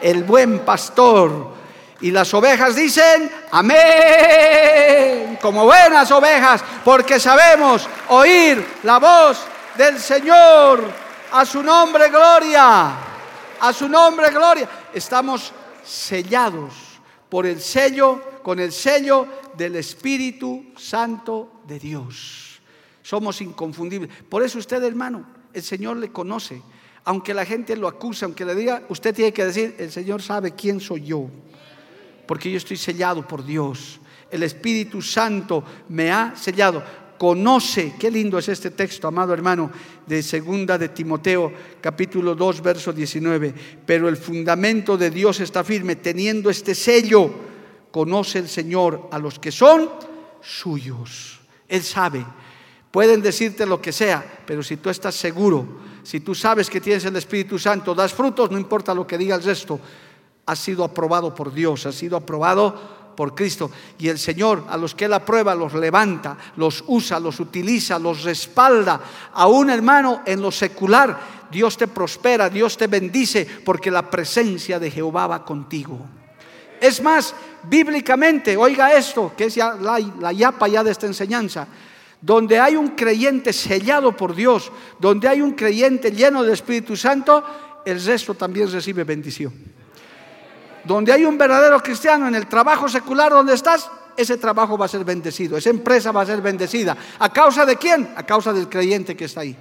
el 0.00 0.24
buen 0.24 0.60
pastor. 0.60 1.58
Y 2.00 2.12
las 2.12 2.32
ovejas 2.32 2.76
dicen, 2.76 3.28
amén, 3.50 5.36
como 5.42 5.64
buenas 5.64 6.08
ovejas, 6.12 6.62
porque 6.84 7.18
sabemos 7.18 7.88
oír 8.10 8.64
la 8.84 8.98
voz 8.98 9.44
del 9.76 9.98
Señor. 9.98 11.08
A 11.32 11.44
su 11.44 11.60
nombre, 11.60 12.08
gloria. 12.08 12.92
A 13.60 13.72
su 13.72 13.88
nombre, 13.88 14.30
gloria 14.30 14.68
estamos 14.92 15.52
sellados 15.84 16.74
por 17.28 17.46
el 17.46 17.60
sello, 17.60 18.40
con 18.42 18.58
el 18.58 18.72
sello 18.72 19.26
del 19.56 19.76
Espíritu 19.76 20.66
Santo 20.76 21.62
de 21.66 21.78
Dios. 21.78 22.60
Somos 23.02 23.40
inconfundibles. 23.40 24.10
Por 24.28 24.42
eso 24.42 24.58
usted, 24.58 24.82
hermano, 24.82 25.24
el 25.52 25.62
Señor 25.62 25.96
le 25.96 26.12
conoce. 26.12 26.62
Aunque 27.08 27.32
la 27.32 27.46
gente 27.46 27.74
lo 27.74 27.88
acuse, 27.88 28.26
aunque 28.26 28.44
le 28.44 28.54
diga, 28.54 28.82
usted 28.90 29.14
tiene 29.14 29.32
que 29.32 29.46
decir, 29.46 29.74
el 29.78 29.90
Señor 29.90 30.20
sabe 30.20 30.50
quién 30.52 30.78
soy 30.78 31.04
yo. 31.04 31.26
Porque 32.26 32.50
yo 32.50 32.58
estoy 32.58 32.76
sellado 32.76 33.26
por 33.26 33.42
Dios. 33.46 33.98
El 34.30 34.42
Espíritu 34.42 35.00
Santo 35.00 35.64
me 35.88 36.10
ha 36.12 36.36
sellado 36.36 36.84
conoce, 37.16 37.94
qué 37.98 38.10
lindo 38.10 38.38
es 38.38 38.50
este 38.50 38.72
texto, 38.72 39.08
amado 39.08 39.32
hermano, 39.32 39.70
de 40.06 40.22
segunda 40.22 40.76
de 40.76 40.90
Timoteo, 40.90 41.50
capítulo 41.80 42.34
2, 42.34 42.60
verso 42.60 42.92
19, 42.92 43.54
pero 43.86 44.10
el 44.10 44.18
fundamento 44.18 44.98
de 44.98 45.10
Dios 45.10 45.40
está 45.40 45.64
firme, 45.64 45.96
teniendo 45.96 46.50
este 46.50 46.74
sello, 46.74 47.30
conoce 47.90 48.38
el 48.38 48.50
Señor 48.50 49.08
a 49.10 49.18
los 49.18 49.38
que 49.38 49.50
son 49.50 49.88
suyos. 50.42 51.40
Él 51.66 51.82
sabe, 51.82 52.22
pueden 52.90 53.22
decirte 53.22 53.64
lo 53.64 53.80
que 53.80 53.92
sea, 53.92 54.42
pero 54.46 54.62
si 54.62 54.76
tú 54.76 54.90
estás 54.90 55.14
seguro, 55.14 55.87
si 56.02 56.20
tú 56.20 56.34
sabes 56.34 56.70
que 56.70 56.80
tienes 56.80 57.04
el 57.04 57.16
Espíritu 57.16 57.58
Santo, 57.58 57.94
das 57.94 58.12
frutos, 58.12 58.50
no 58.50 58.58
importa 58.58 58.94
lo 58.94 59.06
que 59.06 59.18
diga 59.18 59.36
el 59.36 59.42
resto, 59.42 59.80
has 60.46 60.58
sido 60.58 60.84
aprobado 60.84 61.34
por 61.34 61.52
Dios, 61.52 61.84
has 61.86 61.94
sido 61.94 62.16
aprobado 62.16 62.98
por 63.14 63.34
Cristo. 63.34 63.70
Y 63.98 64.08
el 64.08 64.18
Señor 64.18 64.64
a 64.68 64.76
los 64.76 64.94
que 64.94 65.04
Él 65.06 65.12
aprueba 65.12 65.54
los 65.54 65.74
levanta, 65.74 66.38
los 66.56 66.84
usa, 66.86 67.20
los 67.20 67.40
utiliza, 67.40 67.98
los 67.98 68.22
respalda. 68.22 69.00
Aún 69.34 69.70
hermano, 69.70 70.22
en 70.24 70.40
lo 70.40 70.50
secular, 70.50 71.18
Dios 71.50 71.76
te 71.76 71.88
prospera, 71.88 72.48
Dios 72.48 72.76
te 72.76 72.86
bendice, 72.86 73.46
porque 73.64 73.90
la 73.90 74.08
presencia 74.08 74.78
de 74.78 74.90
Jehová 74.90 75.26
va 75.26 75.44
contigo. 75.44 75.98
Es 76.80 77.02
más, 77.02 77.34
bíblicamente, 77.64 78.56
oiga 78.56 78.92
esto, 78.92 79.32
que 79.36 79.46
es 79.46 79.54
ya 79.56 79.74
la, 79.74 79.98
la 80.20 80.32
yapa 80.32 80.68
ya 80.68 80.84
de 80.84 80.92
esta 80.92 81.06
enseñanza 81.06 81.66
donde 82.20 82.58
hay 82.58 82.76
un 82.76 82.88
creyente 82.88 83.52
sellado 83.52 84.16
por 84.16 84.34
Dios, 84.34 84.72
donde 84.98 85.28
hay 85.28 85.40
un 85.40 85.52
creyente 85.52 86.10
lleno 86.10 86.42
del 86.42 86.52
Espíritu 86.52 86.96
Santo, 86.96 87.44
el 87.84 88.04
resto 88.04 88.34
también 88.34 88.70
recibe 88.70 89.04
bendición. 89.04 89.52
Donde 90.84 91.12
hay 91.12 91.24
un 91.24 91.38
verdadero 91.38 91.80
cristiano 91.80 92.26
en 92.28 92.34
el 92.34 92.46
trabajo 92.46 92.88
secular 92.88 93.30
donde 93.30 93.54
estás, 93.54 93.90
ese 94.16 94.36
trabajo 94.36 94.76
va 94.76 94.86
a 94.86 94.88
ser 94.88 95.04
bendecido, 95.04 95.56
esa 95.56 95.70
empresa 95.70 96.10
va 96.10 96.22
a 96.22 96.26
ser 96.26 96.40
bendecida. 96.40 96.96
¿A 97.18 97.32
causa 97.32 97.64
de 97.64 97.76
quién? 97.76 98.12
A 98.16 98.24
causa 98.24 98.52
del 98.52 98.68
creyente 98.68 99.16
que 99.16 99.26
está 99.26 99.42
ahí. 99.42 99.56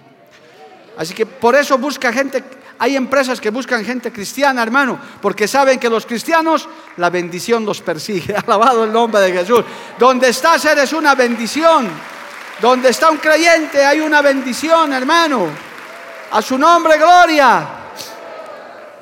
Así 0.97 1.13
que 1.13 1.27
por 1.27 1.55
eso 1.55 1.77
busca 1.77 2.11
gente, 2.11 2.43
hay 2.79 2.95
empresas 2.95 3.39
que 3.39 3.51
buscan 3.51 3.85
gente 3.85 4.11
cristiana, 4.11 4.63
hermano, 4.63 4.99
porque 5.21 5.47
saben 5.47 5.79
que 5.79 5.89
los 5.89 6.07
cristianos, 6.07 6.67
la 6.97 7.11
bendición 7.11 7.65
los 7.65 7.81
persigue. 7.81 8.35
Alabado 8.47 8.85
el 8.85 8.91
nombre 8.91 9.21
de 9.21 9.31
Jesús. 9.31 9.63
Donde 9.99 10.29
estás 10.29 10.65
eres 10.65 10.91
una 10.93 11.13
bendición. 11.13 12.16
Donde 12.61 12.89
está 12.89 13.11
un 13.11 13.17
creyente 13.17 13.85
hay 13.85 13.99
una 13.99 14.21
bendición, 14.21 14.91
hermano. 14.91 15.47
A 16.31 16.41
su 16.41 16.57
nombre, 16.57 16.97
gloria. 16.97 17.67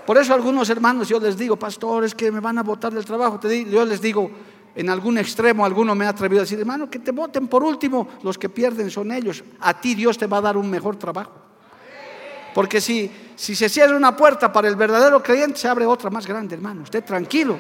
Por 0.06 0.18
eso 0.18 0.34
algunos 0.34 0.70
hermanos 0.70 1.08
yo 1.08 1.20
les 1.20 1.38
digo, 1.38 1.56
pastores 1.56 2.14
que 2.14 2.32
me 2.32 2.40
van 2.40 2.58
a 2.58 2.64
votar 2.64 2.94
del 2.94 3.06
trabajo, 3.06 3.40
yo 3.42 3.86
les 3.86 4.00
digo, 4.00 4.30
en 4.76 4.90
algún 4.90 5.18
extremo 5.18 5.66
alguno 5.66 5.96
me 5.96 6.06
ha 6.06 6.10
atrevido 6.10 6.42
a 6.42 6.44
decir, 6.44 6.60
hermano, 6.60 6.90
que 6.90 7.00
te 7.00 7.12
voten 7.12 7.48
por 7.48 7.64
último, 7.64 8.08
los 8.22 8.38
que 8.38 8.50
pierden 8.50 8.92
son 8.92 9.12
ellos, 9.12 9.44
a 9.62 9.74
ti 9.74 9.96
Dios 9.96 10.18
te 10.18 10.28
va 10.28 10.38
a 10.38 10.42
dar 10.42 10.58
un 10.58 10.70
mejor 10.70 10.98
trabajo. 10.98 11.32
Porque 12.54 12.80
si, 12.80 13.10
si 13.36 13.56
se 13.56 13.68
cierra 13.68 13.98
una 13.98 14.16
puerta 14.16 14.52
para 14.52 14.68
el 14.68 14.76
verdadero 14.76 15.24
creyente, 15.24 15.60
se 15.60 15.68
abre 15.68 15.86
otra 15.86 16.10
más 16.10 16.28
grande, 16.28 16.56
hermano, 16.56 16.84
usted 16.84 17.04
tranquilo. 17.04 17.58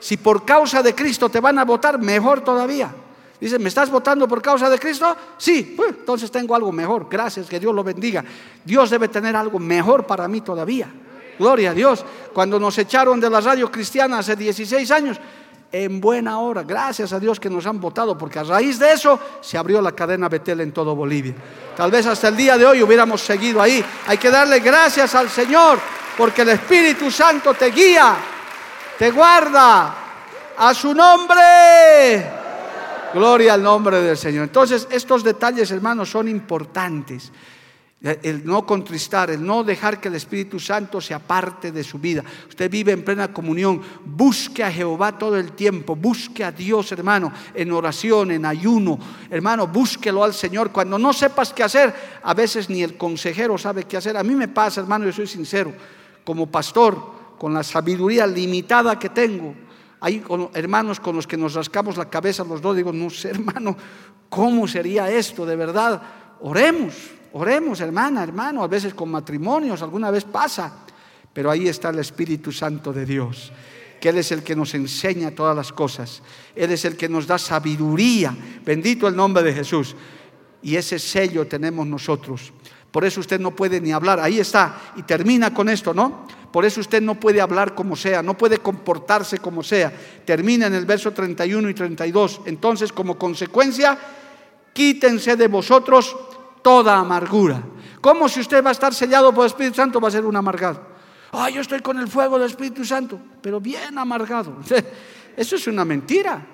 Si 0.00 0.16
por 0.16 0.44
causa 0.44 0.82
de 0.82 0.94
Cristo 0.94 1.28
te 1.28 1.40
van 1.40 1.58
a 1.58 1.64
votar, 1.64 1.98
mejor 1.98 2.40
todavía. 2.40 2.94
Dice, 3.40 3.58
¿me 3.58 3.68
estás 3.68 3.90
votando 3.90 4.26
por 4.26 4.42
causa 4.42 4.68
de 4.68 4.78
Cristo? 4.78 5.16
Sí, 5.36 5.76
entonces 5.88 6.30
tengo 6.30 6.54
algo 6.54 6.72
mejor. 6.72 7.06
Gracias, 7.08 7.46
que 7.46 7.60
Dios 7.60 7.74
lo 7.74 7.84
bendiga. 7.84 8.24
Dios 8.64 8.90
debe 8.90 9.08
tener 9.08 9.36
algo 9.36 9.58
mejor 9.58 10.06
para 10.06 10.26
mí 10.26 10.40
todavía. 10.40 10.90
Gloria 11.38 11.70
a 11.70 11.74
Dios. 11.74 12.04
Cuando 12.32 12.58
nos 12.58 12.76
echaron 12.78 13.20
de 13.20 13.30
la 13.30 13.40
radio 13.40 13.70
cristiana 13.70 14.18
hace 14.18 14.34
16 14.34 14.90
años, 14.90 15.20
en 15.70 16.00
buena 16.00 16.40
hora, 16.40 16.62
gracias 16.62 17.12
a 17.12 17.20
Dios 17.20 17.38
que 17.38 17.50
nos 17.50 17.66
han 17.66 17.80
votado, 17.80 18.16
porque 18.16 18.38
a 18.38 18.42
raíz 18.42 18.78
de 18.78 18.92
eso 18.92 19.20
se 19.40 19.56
abrió 19.56 19.80
la 19.80 19.92
cadena 19.92 20.28
Betel 20.28 20.62
en 20.62 20.72
todo 20.72 20.96
Bolivia. 20.96 21.34
Tal 21.76 21.90
vez 21.90 22.06
hasta 22.06 22.28
el 22.28 22.36
día 22.36 22.58
de 22.58 22.66
hoy 22.66 22.82
hubiéramos 22.82 23.20
seguido 23.20 23.62
ahí. 23.62 23.84
Hay 24.06 24.18
que 24.18 24.30
darle 24.30 24.60
gracias 24.60 25.14
al 25.14 25.28
Señor, 25.28 25.78
porque 26.16 26.42
el 26.42 26.48
Espíritu 26.48 27.10
Santo 27.10 27.54
te 27.54 27.66
guía, 27.66 28.16
te 28.98 29.10
guarda. 29.10 29.94
A 30.60 30.74
su 30.74 30.92
nombre. 30.92 32.37
Gloria 33.14 33.54
al 33.54 33.62
nombre 33.62 34.00
del 34.02 34.16
Señor. 34.16 34.44
Entonces, 34.44 34.86
estos 34.90 35.24
detalles, 35.24 35.70
hermanos, 35.70 36.10
son 36.10 36.28
importantes. 36.28 37.32
El 38.00 38.46
no 38.46 38.64
contristar, 38.64 39.28
el 39.30 39.44
no 39.44 39.64
dejar 39.64 40.00
que 40.00 40.06
el 40.06 40.14
Espíritu 40.14 40.60
Santo 40.60 41.00
se 41.00 41.14
aparte 41.14 41.72
de 41.72 41.82
su 41.82 41.98
vida. 41.98 42.22
Usted 42.48 42.70
vive 42.70 42.92
en 42.92 43.02
plena 43.02 43.32
comunión. 43.32 43.82
Busque 44.04 44.62
a 44.62 44.70
Jehová 44.70 45.18
todo 45.18 45.36
el 45.36 45.52
tiempo. 45.52 45.96
Busque 45.96 46.44
a 46.44 46.52
Dios, 46.52 46.92
hermano, 46.92 47.32
en 47.54 47.72
oración, 47.72 48.30
en 48.30 48.44
ayuno. 48.44 48.98
Hermano, 49.28 49.66
búsquelo 49.66 50.22
al 50.22 50.32
Señor. 50.32 50.70
Cuando 50.70 50.96
no 50.96 51.12
sepas 51.12 51.52
qué 51.52 51.64
hacer, 51.64 51.92
a 52.22 52.34
veces 52.34 52.70
ni 52.70 52.84
el 52.84 52.96
consejero 52.96 53.58
sabe 53.58 53.82
qué 53.82 53.96
hacer. 53.96 54.16
A 54.16 54.22
mí 54.22 54.36
me 54.36 54.46
pasa, 54.46 54.80
hermano, 54.80 55.06
yo 55.06 55.12
soy 55.12 55.26
sincero. 55.26 55.72
Como 56.22 56.46
pastor, 56.46 57.18
con 57.36 57.52
la 57.52 57.64
sabiduría 57.64 58.28
limitada 58.28 58.96
que 58.96 59.08
tengo, 59.08 59.54
hay 60.00 60.22
hermanos 60.54 61.00
con 61.00 61.16
los 61.16 61.26
que 61.26 61.36
nos 61.36 61.54
rascamos 61.54 61.96
la 61.96 62.08
cabeza 62.08 62.44
los 62.44 62.62
dos. 62.62 62.76
Digo, 62.76 62.92
no 62.92 63.10
sé, 63.10 63.30
hermano, 63.30 63.76
¿cómo 64.28 64.68
sería 64.68 65.10
esto 65.10 65.44
de 65.44 65.56
verdad? 65.56 66.02
Oremos 66.40 67.18
Oremos, 67.32 67.80
hermana, 67.80 68.22
hermano, 68.22 68.62
a 68.62 68.68
veces 68.68 68.94
con 68.94 69.10
matrimonios, 69.10 69.82
alguna 69.82 70.10
vez 70.10 70.24
pasa, 70.24 70.72
pero 71.32 71.50
ahí 71.50 71.68
está 71.68 71.90
el 71.90 71.98
Espíritu 71.98 72.50
Santo 72.52 72.92
de 72.92 73.04
Dios, 73.04 73.52
que 74.00 74.08
Él 74.08 74.18
es 74.18 74.32
el 74.32 74.42
que 74.42 74.56
nos 74.56 74.74
enseña 74.74 75.32
todas 75.32 75.54
las 75.54 75.72
cosas, 75.72 76.22
Él 76.54 76.72
es 76.72 76.84
el 76.84 76.96
que 76.96 77.08
nos 77.08 77.26
da 77.26 77.38
sabiduría, 77.38 78.34
bendito 78.64 79.06
el 79.06 79.16
nombre 79.16 79.42
de 79.42 79.52
Jesús, 79.52 79.94
y 80.62 80.76
ese 80.76 80.98
sello 80.98 81.46
tenemos 81.46 81.86
nosotros. 81.86 82.52
Por 82.90 83.04
eso 83.04 83.20
usted 83.20 83.38
no 83.38 83.54
puede 83.54 83.80
ni 83.80 83.92
hablar, 83.92 84.20
ahí 84.20 84.40
está, 84.40 84.92
y 84.96 85.02
termina 85.02 85.52
con 85.52 85.68
esto, 85.68 85.92
¿no? 85.92 86.26
Por 86.52 86.64
eso 86.64 86.80
usted 86.80 87.02
no 87.02 87.20
puede 87.20 87.40
hablar 87.40 87.74
como 87.74 87.94
sea, 87.94 88.22
no 88.22 88.36
puede 88.36 88.58
comportarse 88.58 89.38
como 89.38 89.62
sea. 89.62 89.92
Termina 90.24 90.66
en 90.66 90.74
el 90.74 90.86
verso 90.86 91.12
31 91.12 91.68
y 91.68 91.74
32. 91.74 92.42
Entonces, 92.46 92.92
como 92.92 93.18
consecuencia, 93.18 93.98
quítense 94.72 95.36
de 95.36 95.48
vosotros 95.48 96.16
toda 96.62 96.98
amargura. 96.98 97.62
¿Cómo 98.00 98.28
si 98.28 98.40
usted 98.40 98.64
va 98.64 98.70
a 98.70 98.72
estar 98.72 98.94
sellado 98.94 99.32
por 99.34 99.44
el 99.44 99.50
Espíritu 99.50 99.76
Santo 99.76 100.00
va 100.00 100.08
a 100.08 100.12
ser 100.12 100.24
un 100.24 100.36
amargado? 100.36 100.80
Ay, 101.32 101.54
yo 101.54 101.60
estoy 101.60 101.80
con 101.80 101.98
el 101.98 102.08
fuego 102.08 102.38
del 102.38 102.48
Espíritu 102.48 102.84
Santo, 102.84 103.20
pero 103.42 103.60
bien 103.60 103.98
amargado. 103.98 104.56
Eso 105.36 105.56
es 105.56 105.66
una 105.66 105.84
mentira. 105.84 106.44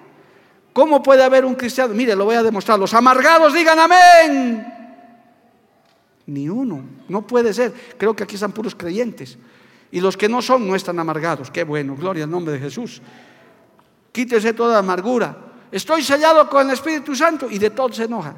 ¿Cómo 0.72 1.02
puede 1.02 1.22
haber 1.22 1.44
un 1.44 1.54
cristiano? 1.54 1.94
Mire, 1.94 2.16
lo 2.16 2.24
voy 2.24 2.34
a 2.34 2.42
demostrar. 2.42 2.78
Los 2.78 2.92
amargados 2.94 3.54
digan 3.54 3.78
amén. 3.78 4.66
Ni 6.26 6.48
uno. 6.48 6.82
No 7.08 7.24
puede 7.24 7.54
ser. 7.54 7.72
Creo 7.96 8.16
que 8.16 8.24
aquí 8.24 8.34
están 8.34 8.50
puros 8.50 8.74
creyentes. 8.74 9.38
Y 9.94 10.00
los 10.00 10.16
que 10.16 10.28
no 10.28 10.42
son 10.42 10.66
no 10.66 10.74
están 10.74 10.98
amargados. 10.98 11.52
Qué 11.52 11.62
bueno, 11.62 11.94
gloria 11.94 12.24
al 12.24 12.30
nombre 12.30 12.54
de 12.54 12.58
Jesús. 12.58 13.00
Quítese 14.10 14.52
toda 14.52 14.80
amargura. 14.80 15.36
Estoy 15.70 16.02
sellado 16.02 16.50
con 16.50 16.66
el 16.66 16.72
Espíritu 16.72 17.14
Santo 17.14 17.48
y 17.48 17.60
de 17.60 17.70
todo 17.70 17.92
se 17.92 18.02
enoja. 18.02 18.34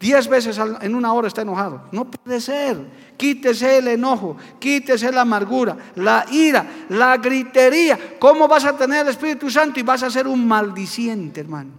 Diez 0.00 0.26
veces 0.26 0.58
en 0.80 0.92
una 0.96 1.12
hora 1.12 1.28
está 1.28 1.42
enojado. 1.42 1.84
No 1.92 2.10
puede 2.10 2.40
ser. 2.40 2.84
Quítese 3.16 3.78
el 3.78 3.86
enojo, 3.86 4.36
quítese 4.58 5.12
la 5.12 5.20
amargura, 5.20 5.76
la 5.94 6.26
ira, 6.32 6.66
la 6.88 7.16
gritería. 7.18 8.18
¿Cómo 8.18 8.48
vas 8.48 8.64
a 8.64 8.76
tener 8.76 9.02
el 9.02 9.10
Espíritu 9.10 9.48
Santo 9.48 9.78
y 9.78 9.84
vas 9.84 10.02
a 10.02 10.10
ser 10.10 10.26
un 10.26 10.48
maldiciente, 10.48 11.42
hermano? 11.42 11.70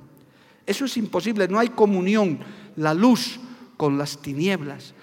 Eso 0.65 0.85
es 0.85 0.95
imposible. 0.95 1.49
No 1.49 1.59
hay 1.59 1.67
comunión, 1.67 2.39
la 2.77 2.93
luz 2.93 3.37
con 3.75 3.97
las 3.97 4.17
tinieblas. 4.19 4.93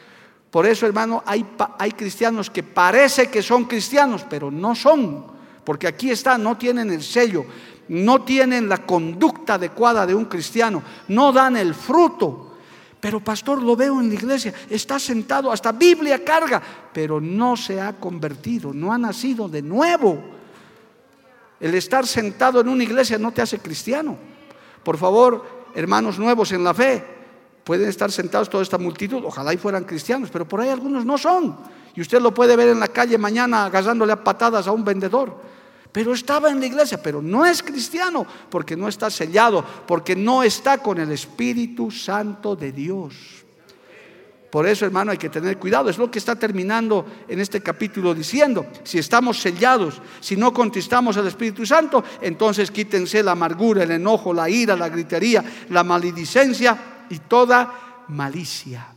Por 0.53 0.66
eso, 0.66 0.86
hermano, 0.86 1.24
hay, 1.26 1.44
hay 1.78 1.90
cristianos 1.90 2.48
que 2.48 2.62
parece 2.62 3.28
que 3.28 3.42
son 3.42 3.64
cristianos, 3.64 4.24
pero 4.30 4.53
no 4.53 4.76
son. 4.76 5.26
Porque 5.64 5.88
aquí 5.88 6.12
está, 6.12 6.38
no 6.38 6.57
tienen 6.57 6.92
el 6.92 7.03
sello, 7.03 7.44
no 7.88 8.22
tienen 8.22 8.68
la 8.68 8.78
conducta 8.86 9.55
adecuada 9.55 10.07
de 10.07 10.14
un 10.14 10.26
cristiano, 10.26 10.80
no 11.09 11.32
dan 11.32 11.57
el 11.57 11.74
fruto 11.74 12.53
pero 13.03 13.18
pastor, 13.18 13.61
lo 13.61 13.74
veo 13.74 14.00
en 14.00 14.11
la 14.11 14.14
iglesia, 14.14 14.55
está 14.70 14.96
sentado, 14.96 15.50
hasta 15.50 15.72
Biblia 15.72 16.22
carga, 16.22 16.62
pero 16.92 17.20
no 17.20 17.57
se 17.57 17.80
ha 17.80 17.94
convertido, 17.94 18.72
no 18.72 18.92
ha 18.92 18.96
nacido 18.96 19.48
de 19.48 19.61
nuevo. 19.61 20.22
El 21.59 21.74
estar 21.74 22.07
sentado 22.07 22.61
en 22.61 22.68
una 22.68 22.84
iglesia 22.84 23.18
no 23.18 23.32
te 23.32 23.42
hace 23.42 23.59
cristiano. 23.59 24.16
Por 24.84 24.98
favor, 24.98 25.44
hermanos 25.74 26.16
nuevos 26.16 26.53
en 26.53 26.62
la 26.62 26.72
fe, 26.74 27.05
pueden 27.64 27.88
estar 27.88 28.10
sentados 28.10 28.50
toda 28.50 28.62
esta 28.62 28.78
multitud, 28.78 29.22
ojalá 29.24 29.52
y 29.54 29.56
fueran 29.56 29.84
cristianos, 29.84 30.30
pero 30.32 30.46
por 30.46 30.60
ahí 30.60 30.68
algunos 30.68 31.04
no 31.04 31.18
son. 31.18 31.56
Y 31.94 32.00
usted 32.00 32.20
lo 32.20 32.32
puede 32.32 32.56
ver 32.56 32.68
en 32.68 32.80
la 32.80 32.88
calle 32.88 33.18
mañana 33.18 33.66
agarrándole 33.66 34.12
a 34.12 34.24
patadas 34.24 34.66
a 34.66 34.72
un 34.72 34.84
vendedor 34.84 35.52
pero 35.92 36.14
estaba 36.14 36.50
en 36.50 36.58
la 36.58 36.66
iglesia, 36.66 37.00
pero 37.02 37.20
no 37.20 37.44
es 37.44 37.62
cristiano 37.62 38.26
porque 38.48 38.76
no 38.76 38.88
está 38.88 39.10
sellado, 39.10 39.62
porque 39.86 40.16
no 40.16 40.42
está 40.42 40.78
con 40.78 40.98
el 40.98 41.12
Espíritu 41.12 41.90
Santo 41.90 42.56
de 42.56 42.72
Dios. 42.72 43.14
Por 44.50 44.66
eso, 44.66 44.84
hermano, 44.84 45.12
hay 45.12 45.18
que 45.18 45.30
tener 45.30 45.58
cuidado. 45.58 45.88
Es 45.88 45.96
lo 45.96 46.10
que 46.10 46.18
está 46.18 46.36
terminando 46.36 47.06
en 47.26 47.40
este 47.40 47.62
capítulo 47.62 48.14
diciendo. 48.14 48.66
Si 48.84 48.98
estamos 48.98 49.40
sellados, 49.40 50.00
si 50.20 50.36
no 50.36 50.52
contestamos 50.52 51.16
al 51.16 51.26
Espíritu 51.26 51.64
Santo, 51.64 52.04
entonces 52.20 52.70
quítense 52.70 53.22
la 53.22 53.32
amargura, 53.32 53.82
el 53.82 53.92
enojo, 53.92 54.34
la 54.34 54.50
ira, 54.50 54.76
la 54.76 54.90
gritería, 54.90 55.42
la 55.70 55.84
maledicencia 55.84 56.91
y 57.12 57.18
toda 57.20 58.04
malicia. 58.08 58.88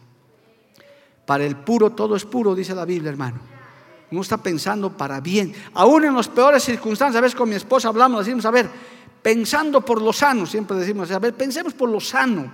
Para 1.25 1.45
el 1.45 1.55
puro 1.57 1.91
todo 1.91 2.15
es 2.15 2.25
puro, 2.25 2.55
dice 2.55 2.73
la 2.73 2.85
Biblia, 2.85 3.11
hermano 3.11 3.55
no 4.11 4.21
está 4.21 4.37
pensando 4.37 4.95
para 4.95 5.19
bien. 5.19 5.53
Aún 5.73 6.05
en 6.05 6.15
las 6.15 6.27
peores 6.27 6.63
circunstancias, 6.63 7.17
a 7.17 7.21
veces 7.21 7.35
con 7.35 7.49
mi 7.49 7.55
esposa 7.55 7.89
hablamos, 7.89 8.25
decimos, 8.25 8.45
a 8.45 8.51
ver, 8.51 8.69
pensando 9.21 9.81
por 9.81 10.01
lo 10.01 10.13
sano, 10.13 10.45
siempre 10.45 10.77
decimos, 10.77 11.11
a 11.11 11.19
ver, 11.19 11.33
pensemos 11.33 11.73
por 11.73 11.89
lo 11.89 11.99
sano. 11.99 12.51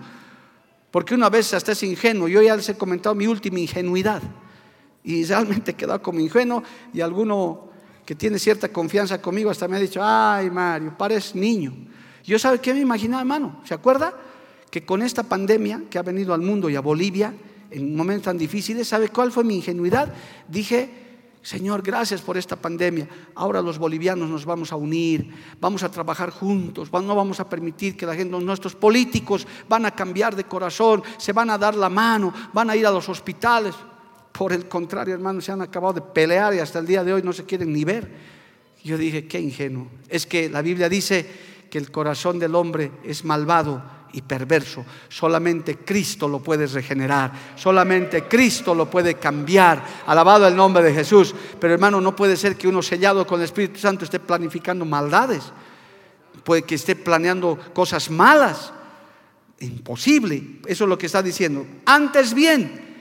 Porque 0.89 1.13
una 1.15 1.29
vez 1.29 1.53
hasta 1.53 1.71
es 1.71 1.83
ingenuo, 1.83 2.27
yo 2.27 2.41
ya 2.41 2.55
les 2.55 2.67
he 2.69 2.77
comentado 2.77 3.15
mi 3.15 3.27
última 3.27 3.59
ingenuidad. 3.59 4.21
Y 5.03 5.23
realmente 5.23 5.73
quedó 5.73 6.01
como 6.01 6.19
ingenuo 6.19 6.63
y 6.93 7.01
alguno 7.01 7.69
que 8.05 8.15
tiene 8.15 8.37
cierta 8.39 8.69
confianza 8.69 9.21
conmigo 9.21 9.49
hasta 9.49 9.67
me 9.67 9.77
ha 9.77 9.79
dicho, 9.79 10.01
ay 10.03 10.49
Mario, 10.49 10.95
pares 10.97 11.33
niño. 11.33 11.73
Yo 12.23 12.37
sabe 12.37 12.59
qué 12.59 12.73
me 12.73 12.81
imaginaba, 12.81 13.21
hermano, 13.21 13.61
¿se 13.63 13.73
acuerda? 13.73 14.13
Que 14.71 14.85
con 14.85 15.01
esta 15.01 15.23
pandemia 15.23 15.83
que 15.89 15.99
ha 15.99 16.01
venido 16.01 16.33
al 16.33 16.41
mundo 16.41 16.69
y 16.69 16.75
a 16.75 16.81
Bolivia, 16.81 17.33
en 17.69 17.95
momentos 17.95 18.25
tan 18.25 18.37
difíciles, 18.37 18.87
¿sabe 18.87 19.09
cuál 19.09 19.31
fue 19.31 19.43
mi 19.43 19.55
ingenuidad? 19.55 20.13
Dije, 20.47 20.89
Señor, 21.41 21.81
gracias 21.81 22.21
por 22.21 22.37
esta 22.37 22.55
pandemia. 22.55 23.07
Ahora 23.33 23.61
los 23.61 23.79
bolivianos 23.79 24.29
nos 24.29 24.45
vamos 24.45 24.71
a 24.71 24.75
unir, 24.75 25.33
vamos 25.59 25.81
a 25.81 25.89
trabajar 25.89 26.29
juntos, 26.29 26.91
no 26.91 27.15
vamos 27.15 27.39
a 27.39 27.49
permitir 27.49 27.97
que 27.97 28.05
la 28.05 28.13
gente, 28.13 28.39
nuestros 28.39 28.75
políticos 28.75 29.47
van 29.67 29.85
a 29.85 29.91
cambiar 29.91 30.35
de 30.35 30.43
corazón, 30.43 31.01
se 31.17 31.33
van 31.33 31.49
a 31.49 31.57
dar 31.57 31.75
la 31.75 31.89
mano, 31.89 32.33
van 32.53 32.69
a 32.69 32.75
ir 32.75 32.85
a 32.85 32.91
los 32.91 33.09
hospitales. 33.09 33.73
Por 34.31 34.53
el 34.53 34.67
contrario, 34.67 35.13
hermanos, 35.13 35.43
se 35.43 35.51
han 35.51 35.61
acabado 35.61 35.93
de 35.93 36.01
pelear 36.01 36.53
y 36.53 36.59
hasta 36.59 36.79
el 36.79 36.85
día 36.85 37.03
de 37.03 37.13
hoy 37.13 37.23
no 37.23 37.33
se 37.33 37.43
quieren 37.43 37.73
ni 37.73 37.83
ver. 37.83 38.09
Yo 38.83 38.97
dije, 38.97 39.27
qué 39.27 39.39
ingenuo. 39.39 39.87
Es 40.09 40.25
que 40.25 40.49
la 40.49 40.61
Biblia 40.61 40.89
dice 40.89 41.27
que 41.69 41.77
el 41.77 41.91
corazón 41.91 42.37
del 42.37 42.53
hombre 42.55 42.91
es 43.03 43.25
malvado 43.25 44.00
y 44.13 44.21
perverso. 44.21 44.85
Solamente 45.09 45.77
Cristo 45.77 46.27
lo 46.27 46.39
puede 46.39 46.67
regenerar, 46.67 47.31
solamente 47.55 48.23
Cristo 48.23 48.73
lo 48.75 48.89
puede 48.89 49.15
cambiar. 49.15 49.83
Alabado 50.07 50.47
el 50.47 50.55
nombre 50.55 50.83
de 50.83 50.93
Jesús. 50.93 51.33
Pero 51.59 51.73
hermano, 51.73 52.01
no 52.01 52.15
puede 52.15 52.37
ser 52.37 52.55
que 52.55 52.67
uno 52.67 52.81
sellado 52.81 53.25
con 53.25 53.39
el 53.39 53.45
Espíritu 53.45 53.79
Santo 53.79 54.05
esté 54.05 54.19
planificando 54.19 54.85
maldades, 54.85 55.43
puede 56.43 56.63
que 56.63 56.75
esté 56.75 56.95
planeando 56.95 57.57
cosas 57.73 58.09
malas. 58.09 58.73
Imposible. 59.59 60.59
Eso 60.65 60.85
es 60.85 60.89
lo 60.89 60.97
que 60.97 61.05
está 61.05 61.21
diciendo. 61.21 61.65
Antes 61.85 62.33
bien, 62.33 62.91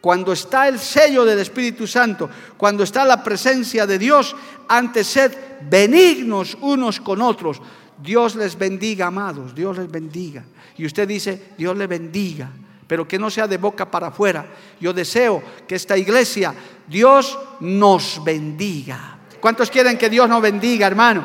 cuando 0.00 0.34
está 0.34 0.68
el 0.68 0.78
sello 0.78 1.24
del 1.24 1.38
Espíritu 1.38 1.86
Santo, 1.86 2.28
cuando 2.56 2.84
está 2.84 3.06
la 3.06 3.24
presencia 3.24 3.86
de 3.86 3.98
Dios, 3.98 4.36
antes 4.68 5.06
sed 5.06 5.32
benignos 5.62 6.58
unos 6.60 7.00
con 7.00 7.22
otros. 7.22 7.62
Dios 7.98 8.34
les 8.34 8.58
bendiga, 8.58 9.06
amados, 9.06 9.54
Dios 9.54 9.78
les 9.78 9.90
bendiga 9.90 10.44
y 10.76 10.86
usted 10.86 11.06
dice, 11.06 11.52
Dios 11.56 11.76
le 11.76 11.86
bendiga, 11.86 12.48
pero 12.86 13.06
que 13.06 13.18
no 13.18 13.30
sea 13.30 13.46
de 13.46 13.58
boca 13.58 13.90
para 13.90 14.08
afuera. 14.08 14.44
Yo 14.80 14.92
deseo 14.92 15.42
que 15.66 15.76
esta 15.76 15.96
iglesia, 15.96 16.54
Dios 16.86 17.38
nos 17.60 18.22
bendiga. 18.24 19.18
¿Cuántos 19.40 19.70
quieren 19.70 19.96
que 19.96 20.10
Dios 20.10 20.28
nos 20.28 20.42
bendiga, 20.42 20.86
hermano? 20.86 21.24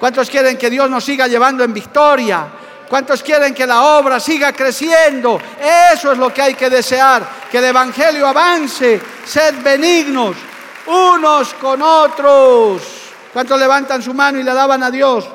¿Cuántos 0.00 0.30
quieren 0.30 0.56
que 0.56 0.70
Dios 0.70 0.90
nos 0.90 1.04
siga 1.04 1.26
llevando 1.26 1.62
en 1.64 1.72
victoria? 1.72 2.48
¿Cuántos 2.88 3.22
quieren 3.22 3.54
que 3.54 3.66
la 3.66 3.98
obra 3.98 4.18
siga 4.18 4.52
creciendo? 4.52 5.40
Eso 5.92 6.12
es 6.12 6.18
lo 6.18 6.32
que 6.32 6.42
hay 6.42 6.54
que 6.54 6.70
desear, 6.70 7.28
que 7.50 7.58
el 7.58 7.66
Evangelio 7.66 8.26
avance. 8.26 9.00
Sed 9.24 9.62
benignos 9.62 10.36
unos 10.86 11.54
con 11.54 11.82
otros. 11.82 12.82
¿Cuántos 13.32 13.60
levantan 13.60 14.02
su 14.02 14.14
mano 14.14 14.40
y 14.40 14.42
le 14.42 14.54
daban 14.54 14.82
a 14.82 14.90
Dios? 14.90 15.28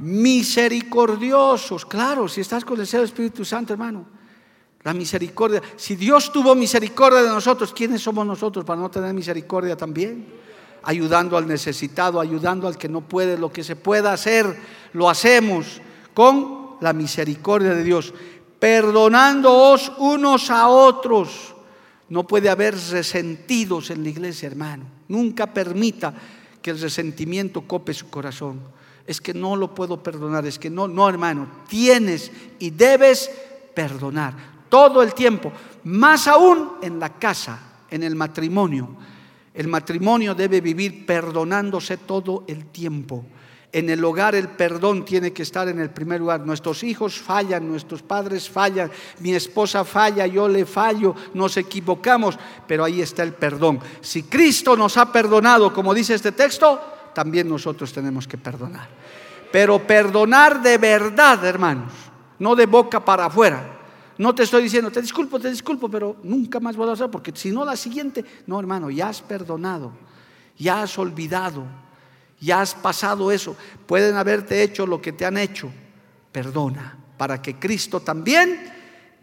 Misericordiosos, 0.00 1.84
claro, 1.84 2.26
si 2.26 2.40
estás 2.40 2.64
con 2.64 2.80
el 2.80 2.86
Señor 2.86 3.04
Espíritu 3.04 3.44
Santo, 3.44 3.74
hermano. 3.74 4.06
La 4.82 4.94
misericordia. 4.94 5.60
Si 5.76 5.94
Dios 5.94 6.32
tuvo 6.32 6.54
misericordia 6.54 7.22
de 7.22 7.28
nosotros, 7.28 7.74
¿quiénes 7.74 8.00
somos 8.00 8.26
nosotros 8.26 8.64
para 8.64 8.80
no 8.80 8.90
tener 8.90 9.12
misericordia 9.12 9.76
también? 9.76 10.26
Ayudando 10.84 11.36
al 11.36 11.46
necesitado, 11.46 12.18
ayudando 12.18 12.66
al 12.66 12.78
que 12.78 12.88
no 12.88 13.02
puede, 13.02 13.36
lo 13.36 13.52
que 13.52 13.62
se 13.62 13.76
pueda 13.76 14.14
hacer, 14.14 14.56
lo 14.94 15.10
hacemos 15.10 15.82
con 16.14 16.76
la 16.80 16.94
misericordia 16.94 17.74
de 17.74 17.84
Dios, 17.84 18.14
perdonándoos 18.58 19.92
unos 19.98 20.48
a 20.48 20.68
otros. 20.68 21.54
No 22.08 22.26
puede 22.26 22.48
haber 22.48 22.74
resentidos 22.74 23.90
en 23.90 24.02
la 24.02 24.08
iglesia, 24.08 24.46
hermano. 24.46 24.84
Nunca 25.08 25.52
permita 25.52 26.14
que 26.62 26.70
el 26.70 26.80
resentimiento 26.80 27.62
cope 27.68 27.92
su 27.92 28.08
corazón. 28.08 28.79
Es 29.10 29.20
que 29.20 29.34
no 29.34 29.56
lo 29.56 29.74
puedo 29.74 30.00
perdonar, 30.00 30.46
es 30.46 30.56
que 30.56 30.70
no, 30.70 30.86
no, 30.86 31.08
hermano, 31.08 31.48
tienes 31.66 32.30
y 32.60 32.70
debes 32.70 33.28
perdonar 33.74 34.34
todo 34.68 35.02
el 35.02 35.14
tiempo, 35.14 35.50
más 35.82 36.28
aún 36.28 36.74
en 36.80 37.00
la 37.00 37.18
casa, 37.18 37.58
en 37.90 38.04
el 38.04 38.14
matrimonio. 38.14 38.88
El 39.52 39.66
matrimonio 39.66 40.32
debe 40.32 40.60
vivir 40.60 41.04
perdonándose 41.06 41.96
todo 41.96 42.44
el 42.46 42.66
tiempo. 42.66 43.24
En 43.72 43.90
el 43.90 44.04
hogar 44.04 44.36
el 44.36 44.46
perdón 44.46 45.04
tiene 45.04 45.32
que 45.32 45.42
estar 45.42 45.66
en 45.66 45.80
el 45.80 45.90
primer 45.90 46.20
lugar. 46.20 46.46
Nuestros 46.46 46.84
hijos 46.84 47.18
fallan, 47.18 47.66
nuestros 47.66 48.02
padres 48.02 48.48
fallan, 48.48 48.92
mi 49.18 49.34
esposa 49.34 49.84
falla, 49.84 50.24
yo 50.28 50.46
le 50.48 50.64
fallo, 50.66 51.16
nos 51.34 51.56
equivocamos, 51.56 52.38
pero 52.68 52.84
ahí 52.84 53.02
está 53.02 53.24
el 53.24 53.32
perdón. 53.32 53.80
Si 54.02 54.22
Cristo 54.22 54.76
nos 54.76 54.96
ha 54.96 55.10
perdonado, 55.10 55.74
como 55.74 55.92
dice 55.92 56.14
este 56.14 56.30
texto, 56.30 56.99
también 57.12 57.48
nosotros 57.48 57.92
tenemos 57.92 58.26
que 58.26 58.38
perdonar. 58.38 58.88
Pero 59.50 59.84
perdonar 59.86 60.62
de 60.62 60.78
verdad, 60.78 61.44
hermanos, 61.44 61.92
no 62.38 62.54
de 62.54 62.66
boca 62.66 63.04
para 63.04 63.26
afuera. 63.26 63.78
No 64.18 64.34
te 64.34 64.42
estoy 64.42 64.62
diciendo, 64.62 64.90
te 64.90 65.00
disculpo, 65.00 65.40
te 65.40 65.50
disculpo, 65.50 65.88
pero 65.88 66.16
nunca 66.22 66.60
más 66.60 66.76
vuelvo 66.76 66.90
a 66.90 66.94
hacer, 66.94 67.10
porque 67.10 67.32
si 67.34 67.50
no 67.50 67.64
la 67.64 67.76
siguiente, 67.76 68.24
no 68.46 68.60
hermano, 68.60 68.90
ya 68.90 69.08
has 69.08 69.22
perdonado, 69.22 69.92
ya 70.58 70.82
has 70.82 70.98
olvidado, 70.98 71.64
ya 72.38 72.60
has 72.60 72.74
pasado 72.74 73.32
eso. 73.32 73.56
Pueden 73.86 74.16
haberte 74.16 74.62
hecho 74.62 74.86
lo 74.86 75.00
que 75.00 75.12
te 75.12 75.24
han 75.24 75.38
hecho, 75.38 75.70
perdona, 76.30 76.98
para 77.16 77.40
que 77.40 77.58
Cristo 77.58 78.00
también 78.00 78.72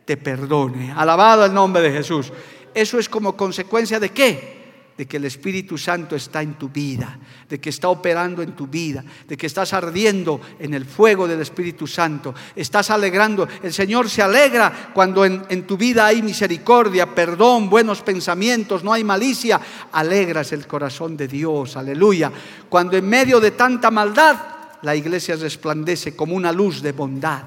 te 0.03 0.17
perdone. 0.17 0.91
Alabado 0.91 1.45
el 1.45 1.53
nombre 1.53 1.83
de 1.83 1.91
Jesús. 1.91 2.31
Eso 2.73 2.97
es 2.97 3.07
como 3.07 3.37
consecuencia 3.37 3.99
de 3.99 4.09
qué? 4.09 4.56
De 4.97 5.05
que 5.05 5.17
el 5.17 5.25
Espíritu 5.25 5.77
Santo 5.77 6.15
está 6.15 6.41
en 6.41 6.55
tu 6.55 6.69
vida, 6.69 7.19
de 7.47 7.59
que 7.59 7.69
está 7.69 7.89
operando 7.89 8.41
en 8.41 8.55
tu 8.55 8.65
vida, 8.65 9.03
de 9.27 9.37
que 9.37 9.45
estás 9.45 9.71
ardiendo 9.73 10.41
en 10.57 10.73
el 10.73 10.85
fuego 10.85 11.27
del 11.27 11.39
Espíritu 11.39 11.85
Santo, 11.85 12.33
estás 12.55 12.89
alegrando. 12.89 13.47
El 13.61 13.71
Señor 13.71 14.09
se 14.09 14.23
alegra 14.23 14.91
cuando 14.93 15.23
en, 15.23 15.67
tu 15.67 15.77
vida 15.77 16.07
hay 16.07 16.23
misericordia, 16.23 17.13
perdón, 17.13 17.69
buenos 17.69 18.01
pensamientos, 18.01 18.83
no 18.83 18.91
hay 18.91 19.03
malicia. 19.03 19.61
Alegras 19.91 20.51
el 20.51 20.65
corazón 20.65 21.15
de 21.15 21.27
Dios, 21.27 21.77
aleluya. 21.77 22.31
Cuando 22.67 22.97
en 22.97 23.07
medio 23.07 23.39
de 23.39 23.51
tanta 23.51 23.91
maldad, 23.91 24.35
la 24.81 24.95
iglesia 24.95 25.35
resplandece 25.35 26.15
como 26.15 26.35
una 26.35 26.51
luz 26.51 26.81
de 26.81 26.91
bondad. 26.91 27.43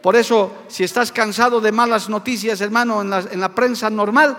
Por 0.00 0.14
eso, 0.14 0.64
si 0.68 0.84
estás 0.84 1.10
cansado 1.10 1.60
de 1.60 1.72
malas 1.72 2.08
noticias, 2.08 2.60
hermano, 2.60 3.02
en 3.02 3.10
la, 3.10 3.24
en 3.30 3.40
la 3.40 3.54
prensa 3.54 3.88
normal, 3.88 4.36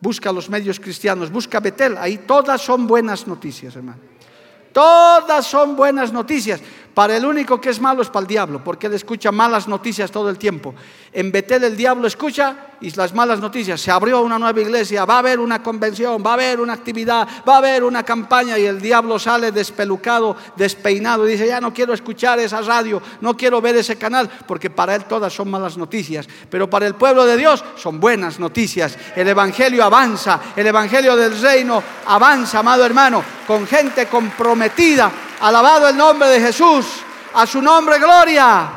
Busca 0.00 0.32
los 0.32 0.48
medios 0.48 0.80
cristianos, 0.80 1.30
busca 1.30 1.60
Betel, 1.60 1.96
ahí 1.98 2.18
todas 2.18 2.62
son 2.62 2.86
buenas 2.86 3.26
noticias, 3.26 3.76
hermano. 3.76 4.00
Todas 4.72 5.46
son 5.46 5.76
buenas 5.76 6.12
noticias. 6.12 6.60
Para 6.94 7.16
el 7.16 7.24
único 7.24 7.60
que 7.60 7.70
es 7.70 7.80
malo 7.80 8.02
es 8.02 8.08
para 8.08 8.22
el 8.22 8.26
diablo, 8.26 8.64
porque 8.64 8.88
él 8.88 8.94
escucha 8.94 9.30
malas 9.30 9.68
noticias 9.68 10.10
todo 10.10 10.28
el 10.28 10.38
tiempo. 10.38 10.74
En 11.12 11.30
Betel 11.30 11.62
el 11.64 11.76
diablo 11.76 12.06
escucha 12.06 12.56
y 12.80 12.90
las 12.90 13.14
malas 13.14 13.38
noticias. 13.40 13.80
Se 13.80 13.90
abrió 13.92 14.22
una 14.22 14.38
nueva 14.38 14.60
iglesia, 14.60 15.04
va 15.04 15.16
a 15.16 15.18
haber 15.20 15.38
una 15.38 15.62
convención, 15.62 16.22
va 16.24 16.30
a 16.30 16.34
haber 16.34 16.60
una 16.60 16.72
actividad, 16.72 17.28
va 17.48 17.54
a 17.54 17.58
haber 17.58 17.84
una 17.84 18.02
campaña 18.02 18.58
y 18.58 18.66
el 18.66 18.80
diablo 18.80 19.18
sale 19.18 19.52
despelucado, 19.52 20.36
despeinado 20.56 21.28
y 21.28 21.32
dice, 21.32 21.46
ya 21.46 21.60
no 21.60 21.72
quiero 21.72 21.94
escuchar 21.94 22.40
esa 22.40 22.60
radio, 22.60 23.00
no 23.20 23.36
quiero 23.36 23.60
ver 23.60 23.76
ese 23.76 23.96
canal, 23.96 24.28
porque 24.46 24.70
para 24.70 24.96
él 24.96 25.04
todas 25.04 25.32
son 25.32 25.48
malas 25.48 25.76
noticias. 25.76 26.28
Pero 26.50 26.68
para 26.68 26.86
el 26.88 26.96
pueblo 26.96 27.24
de 27.24 27.36
Dios 27.36 27.64
son 27.76 28.00
buenas 28.00 28.40
noticias. 28.40 28.98
El 29.14 29.28
Evangelio 29.28 29.84
avanza, 29.84 30.40
el 30.56 30.66
Evangelio 30.66 31.14
del 31.14 31.40
reino 31.40 31.80
avanza, 32.06 32.58
amado 32.58 32.84
hermano, 32.84 33.22
con 33.46 33.66
gente 33.66 34.06
comprometida 34.06 35.10
Alabado 35.40 35.88
el 35.88 35.96
nombre 35.96 36.28
de 36.28 36.40
Jesús. 36.40 36.86
A 37.34 37.46
su 37.46 37.62
nombre, 37.62 37.98
gloria. 37.98 38.68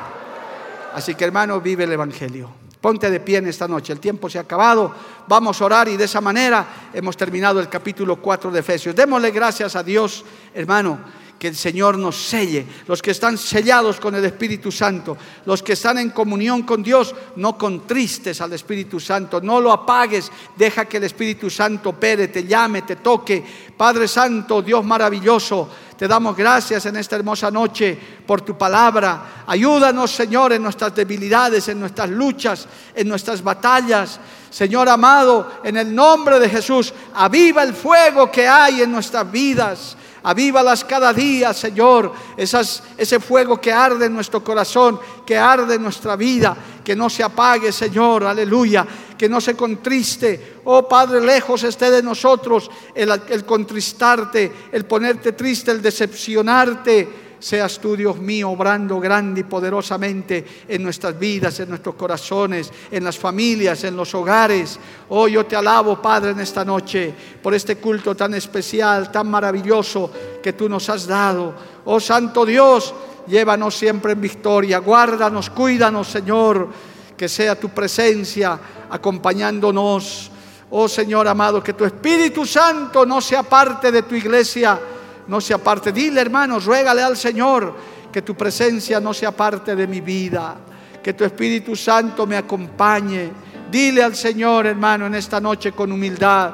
Así 0.93 1.16
que 1.16 1.26
hermano, 1.26 1.59
vive 1.59 1.84
el 1.84 1.91
Evangelio. 1.91 2.49
Ponte 2.80 3.09
de 3.09 3.20
pie 3.20 3.38
en 3.38 3.47
esta 3.47 3.68
noche. 3.68 3.93
El 3.93 3.99
tiempo 3.99 4.30
se 4.30 4.38
ha 4.38 4.41
acabado. 4.41 4.93
Vamos 5.28 5.61
a 5.61 5.66
orar 5.66 5.88
y 5.88 5.97
de 5.97 6.05
esa 6.05 6.22
manera 6.22 6.66
hemos 6.93 7.18
terminado 7.18 7.59
el 7.59 7.70
capítulo 7.70 8.18
4 8.18 8.51
de 8.51 8.59
Efesios. 8.59 8.95
Démosle 8.95 9.32
gracias 9.32 9.76
a 9.76 9.84
Dios, 9.84 10.24
hermano 10.53 11.23
que 11.40 11.50
el 11.50 11.56
Señor 11.56 11.98
nos 11.98 12.16
selle, 12.16 12.66
los 12.88 13.02
que 13.02 13.12
están 13.12 13.38
sellados 13.38 14.00
con 14.00 14.16
el 14.16 14.24
Espíritu 14.24 14.72
Santo, 14.72 15.18
los 15.46 15.62
que 15.62 15.74
están 15.74 15.98
en 15.98 16.12
comunión 16.12 16.64
con 16.64 16.82
Dios, 16.82 17.14
no 17.36 17.58
contristes 17.58 18.40
al 18.40 18.54
Espíritu 18.54 19.00
Santo, 19.00 19.42
no 19.42 19.60
lo 19.60 19.72
apagues, 19.72 20.32
deja 20.56 20.86
que 20.86 20.98
el 20.98 21.04
Espíritu 21.04 21.50
Santo 21.50 21.90
opere, 21.90 22.30
te 22.30 22.46
llame, 22.46 22.84
te 22.84 22.96
toque. 22.96 23.44
Padre 23.76 24.08
Santo, 24.08 24.62
Dios 24.62 24.86
maravilloso, 24.86 25.70
te 25.98 26.08
damos 26.08 26.36
gracias 26.36 26.86
en 26.86 26.96
esta 26.96 27.16
hermosa 27.18 27.52
noche 27.52 27.98
por 28.26 28.42
tu 28.42 28.58
palabra. 28.58 29.44
Ayúdanos, 29.48 30.12
Señor, 30.12 30.54
en 30.54 30.64
nuestras 30.64 30.96
debilidades, 30.96 31.68
en 31.68 31.80
nuestras 31.80 32.10
luchas, 32.10 32.68
en 32.96 33.08
nuestras 33.08 33.44
batallas. 33.44 34.20
Señor 34.50 34.88
amado, 34.88 35.60
en 35.64 35.78
el 35.78 35.94
nombre 35.94 36.40
de 36.40 36.50
Jesús, 36.50 36.94
aviva 37.14 37.64
el 37.64 37.74
fuego 37.74 38.32
que 38.32 38.48
hay 38.48 38.82
en 38.82 38.92
nuestras 38.92 39.30
vidas. 39.32 39.98
Avívalas 40.24 40.84
cada 40.86 41.14
día, 41.14 41.54
Señor. 41.54 42.14
ese 42.38 43.20
fuego 43.20 43.60
que 43.60 43.72
arde 43.72 44.06
en 44.06 44.14
nuestro 44.14 44.44
corazón, 44.44 45.00
que 45.26 45.38
arde 45.38 45.76
en 45.76 45.84
nuestra 45.84 46.16
vida, 46.16 46.56
que 46.84 46.96
no 46.96 47.10
se 47.10 47.24
apague, 47.24 47.72
Señor. 47.72 48.24
Aleluya. 48.24 48.86
Que 49.18 49.30
no 49.30 49.40
se 49.40 49.56
contriste. 49.56 50.60
Oh 50.66 50.88
Padre, 50.88 51.22
lejos 51.22 51.64
esté 51.64 51.92
de 51.92 52.04
nosotros 52.04 52.70
el, 52.94 53.10
el 53.30 53.46
contristarte, 53.46 54.52
el 54.72 54.86
ponerte 54.86 55.34
triste, 55.34 55.72
el 55.72 55.82
decepcionarte 55.82 57.23
seas 57.44 57.78
tú, 57.78 57.98
Dios 57.98 58.20
mío, 58.20 58.52
obrando 58.52 59.02
grande 59.02 59.41
y 59.41 59.44
poderosamente 59.44 60.64
en 60.66 60.82
nuestras 60.82 61.20
vidas, 61.20 61.60
en 61.60 61.68
nuestros 61.68 61.96
corazones, 61.96 62.72
en 62.89 63.04
las 63.04 63.18
familias, 63.20 63.84
en 63.84 63.98
los 63.98 64.16
hogares. 64.16 64.80
Oh, 65.10 65.28
yo 65.28 65.46
te 65.46 65.58
alabo, 65.58 66.02
Padre, 66.02 66.32
en 66.32 66.39
esta 66.39 66.64
noche 66.64 67.14
por 67.41 67.54
este 67.54 67.76
culto 67.76 68.16
tan 68.16 68.34
especial, 68.34 69.12
tan 69.12 69.30
maravilloso 69.30 70.10
que 70.41 70.54
tú 70.54 70.70
nos 70.70 70.88
has 70.88 71.06
dado. 71.06 71.54
Oh, 71.84 72.00
Santo 72.00 72.46
Dios, 72.46 72.96
llévanos 73.28 73.76
siempre 73.76 74.14
en 74.14 74.22
victoria, 74.22 74.78
guárdanos, 74.78 75.50
cuídanos, 75.50 76.08
Señor, 76.08 76.70
que 77.18 77.28
sea 77.28 77.60
tu 77.60 77.68
presencia 77.70 78.58
acompañándonos. 78.89 80.32
Oh 80.70 80.88
Señor 80.88 81.28
amado, 81.28 81.62
que 81.62 81.74
tu 81.74 81.84
Espíritu 81.84 82.46
Santo 82.46 83.06
no 83.06 83.20
sea 83.20 83.44
parte 83.44 83.91
de 83.91 84.04
tu 84.04 84.16
iglesia 84.16 84.80
no 85.28 85.42
sea 85.42 85.58
parte. 85.58 85.92
Dile, 85.92 86.22
hermanos, 86.22 86.66
ruégale 86.66 87.02
al 87.02 87.18
Señor 87.18 87.76
que 88.12 88.22
tu 88.22 88.36
presencia 88.36 89.00
no 89.00 89.14
sea 89.14 89.32
parte 89.32 89.76
de 89.76 89.88
mi 89.88 90.02
vida, 90.02 90.56
que 91.02 91.14
tu 91.14 91.24
Espíritu 91.24 91.76
Santo 91.76 92.28
me 92.28 92.38
acompañe. 92.38 93.32
Dile 93.72 94.04
al 94.04 94.16
Señor, 94.16 94.68
hermano, 94.68 95.08
en 95.08 95.16
esta 95.16 95.40
noche 95.40 95.72
con 95.72 95.92
humildad, 95.92 96.54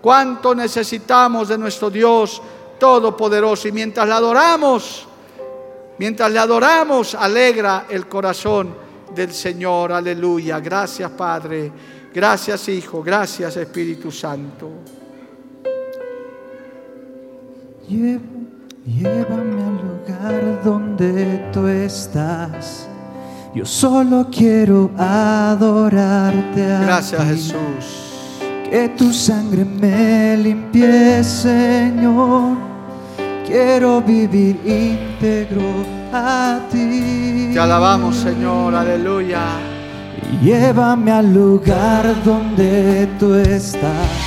cuánto 0.00 0.54
necesitamos 0.54 1.48
de 1.48 1.58
nuestro 1.58 1.90
Dios 1.90 2.42
Todopoderoso. 2.78 3.68
Y 3.68 3.72
mientras 3.72 4.06
le 4.06 4.14
adoramos, 4.14 5.06
mientras 5.98 6.30
le 6.30 6.38
adoramos, 6.38 7.14
alegra 7.14 7.86
el 7.88 8.06
corazón 8.06 8.74
del 9.14 9.32
Señor. 9.32 9.92
Aleluya. 9.92 10.60
Gracias, 10.60 11.10
Padre. 11.12 11.72
Gracias, 12.12 12.68
Hijo. 12.68 13.02
Gracias, 13.02 13.56
Espíritu 13.56 14.10
Santo. 14.10 14.95
Llévame 17.88 19.62
al 19.62 19.76
lugar 19.76 20.60
donde 20.64 21.48
tú 21.52 21.68
estás. 21.68 22.88
Yo 23.54 23.64
solo 23.64 24.26
quiero 24.30 24.90
adorarte. 24.98 26.66
Gracias 26.82 27.24
Jesús. 27.24 28.34
Que 28.68 28.88
tu 28.90 29.12
sangre 29.12 29.64
me 29.64 30.36
limpie, 30.36 31.22
Señor. 31.22 32.56
quiero 33.46 34.00
vivir 34.02 34.58
íntegro 34.64 35.62
a 36.12 36.58
ti. 36.70 37.50
Te 37.52 37.60
alabamos, 37.60 38.16
Señor, 38.16 38.74
aleluya. 38.74 39.44
Llévame 40.42 41.12
al 41.12 41.32
lugar 41.32 42.16
donde 42.24 43.08
tú 43.20 43.36
estás. 43.36 44.26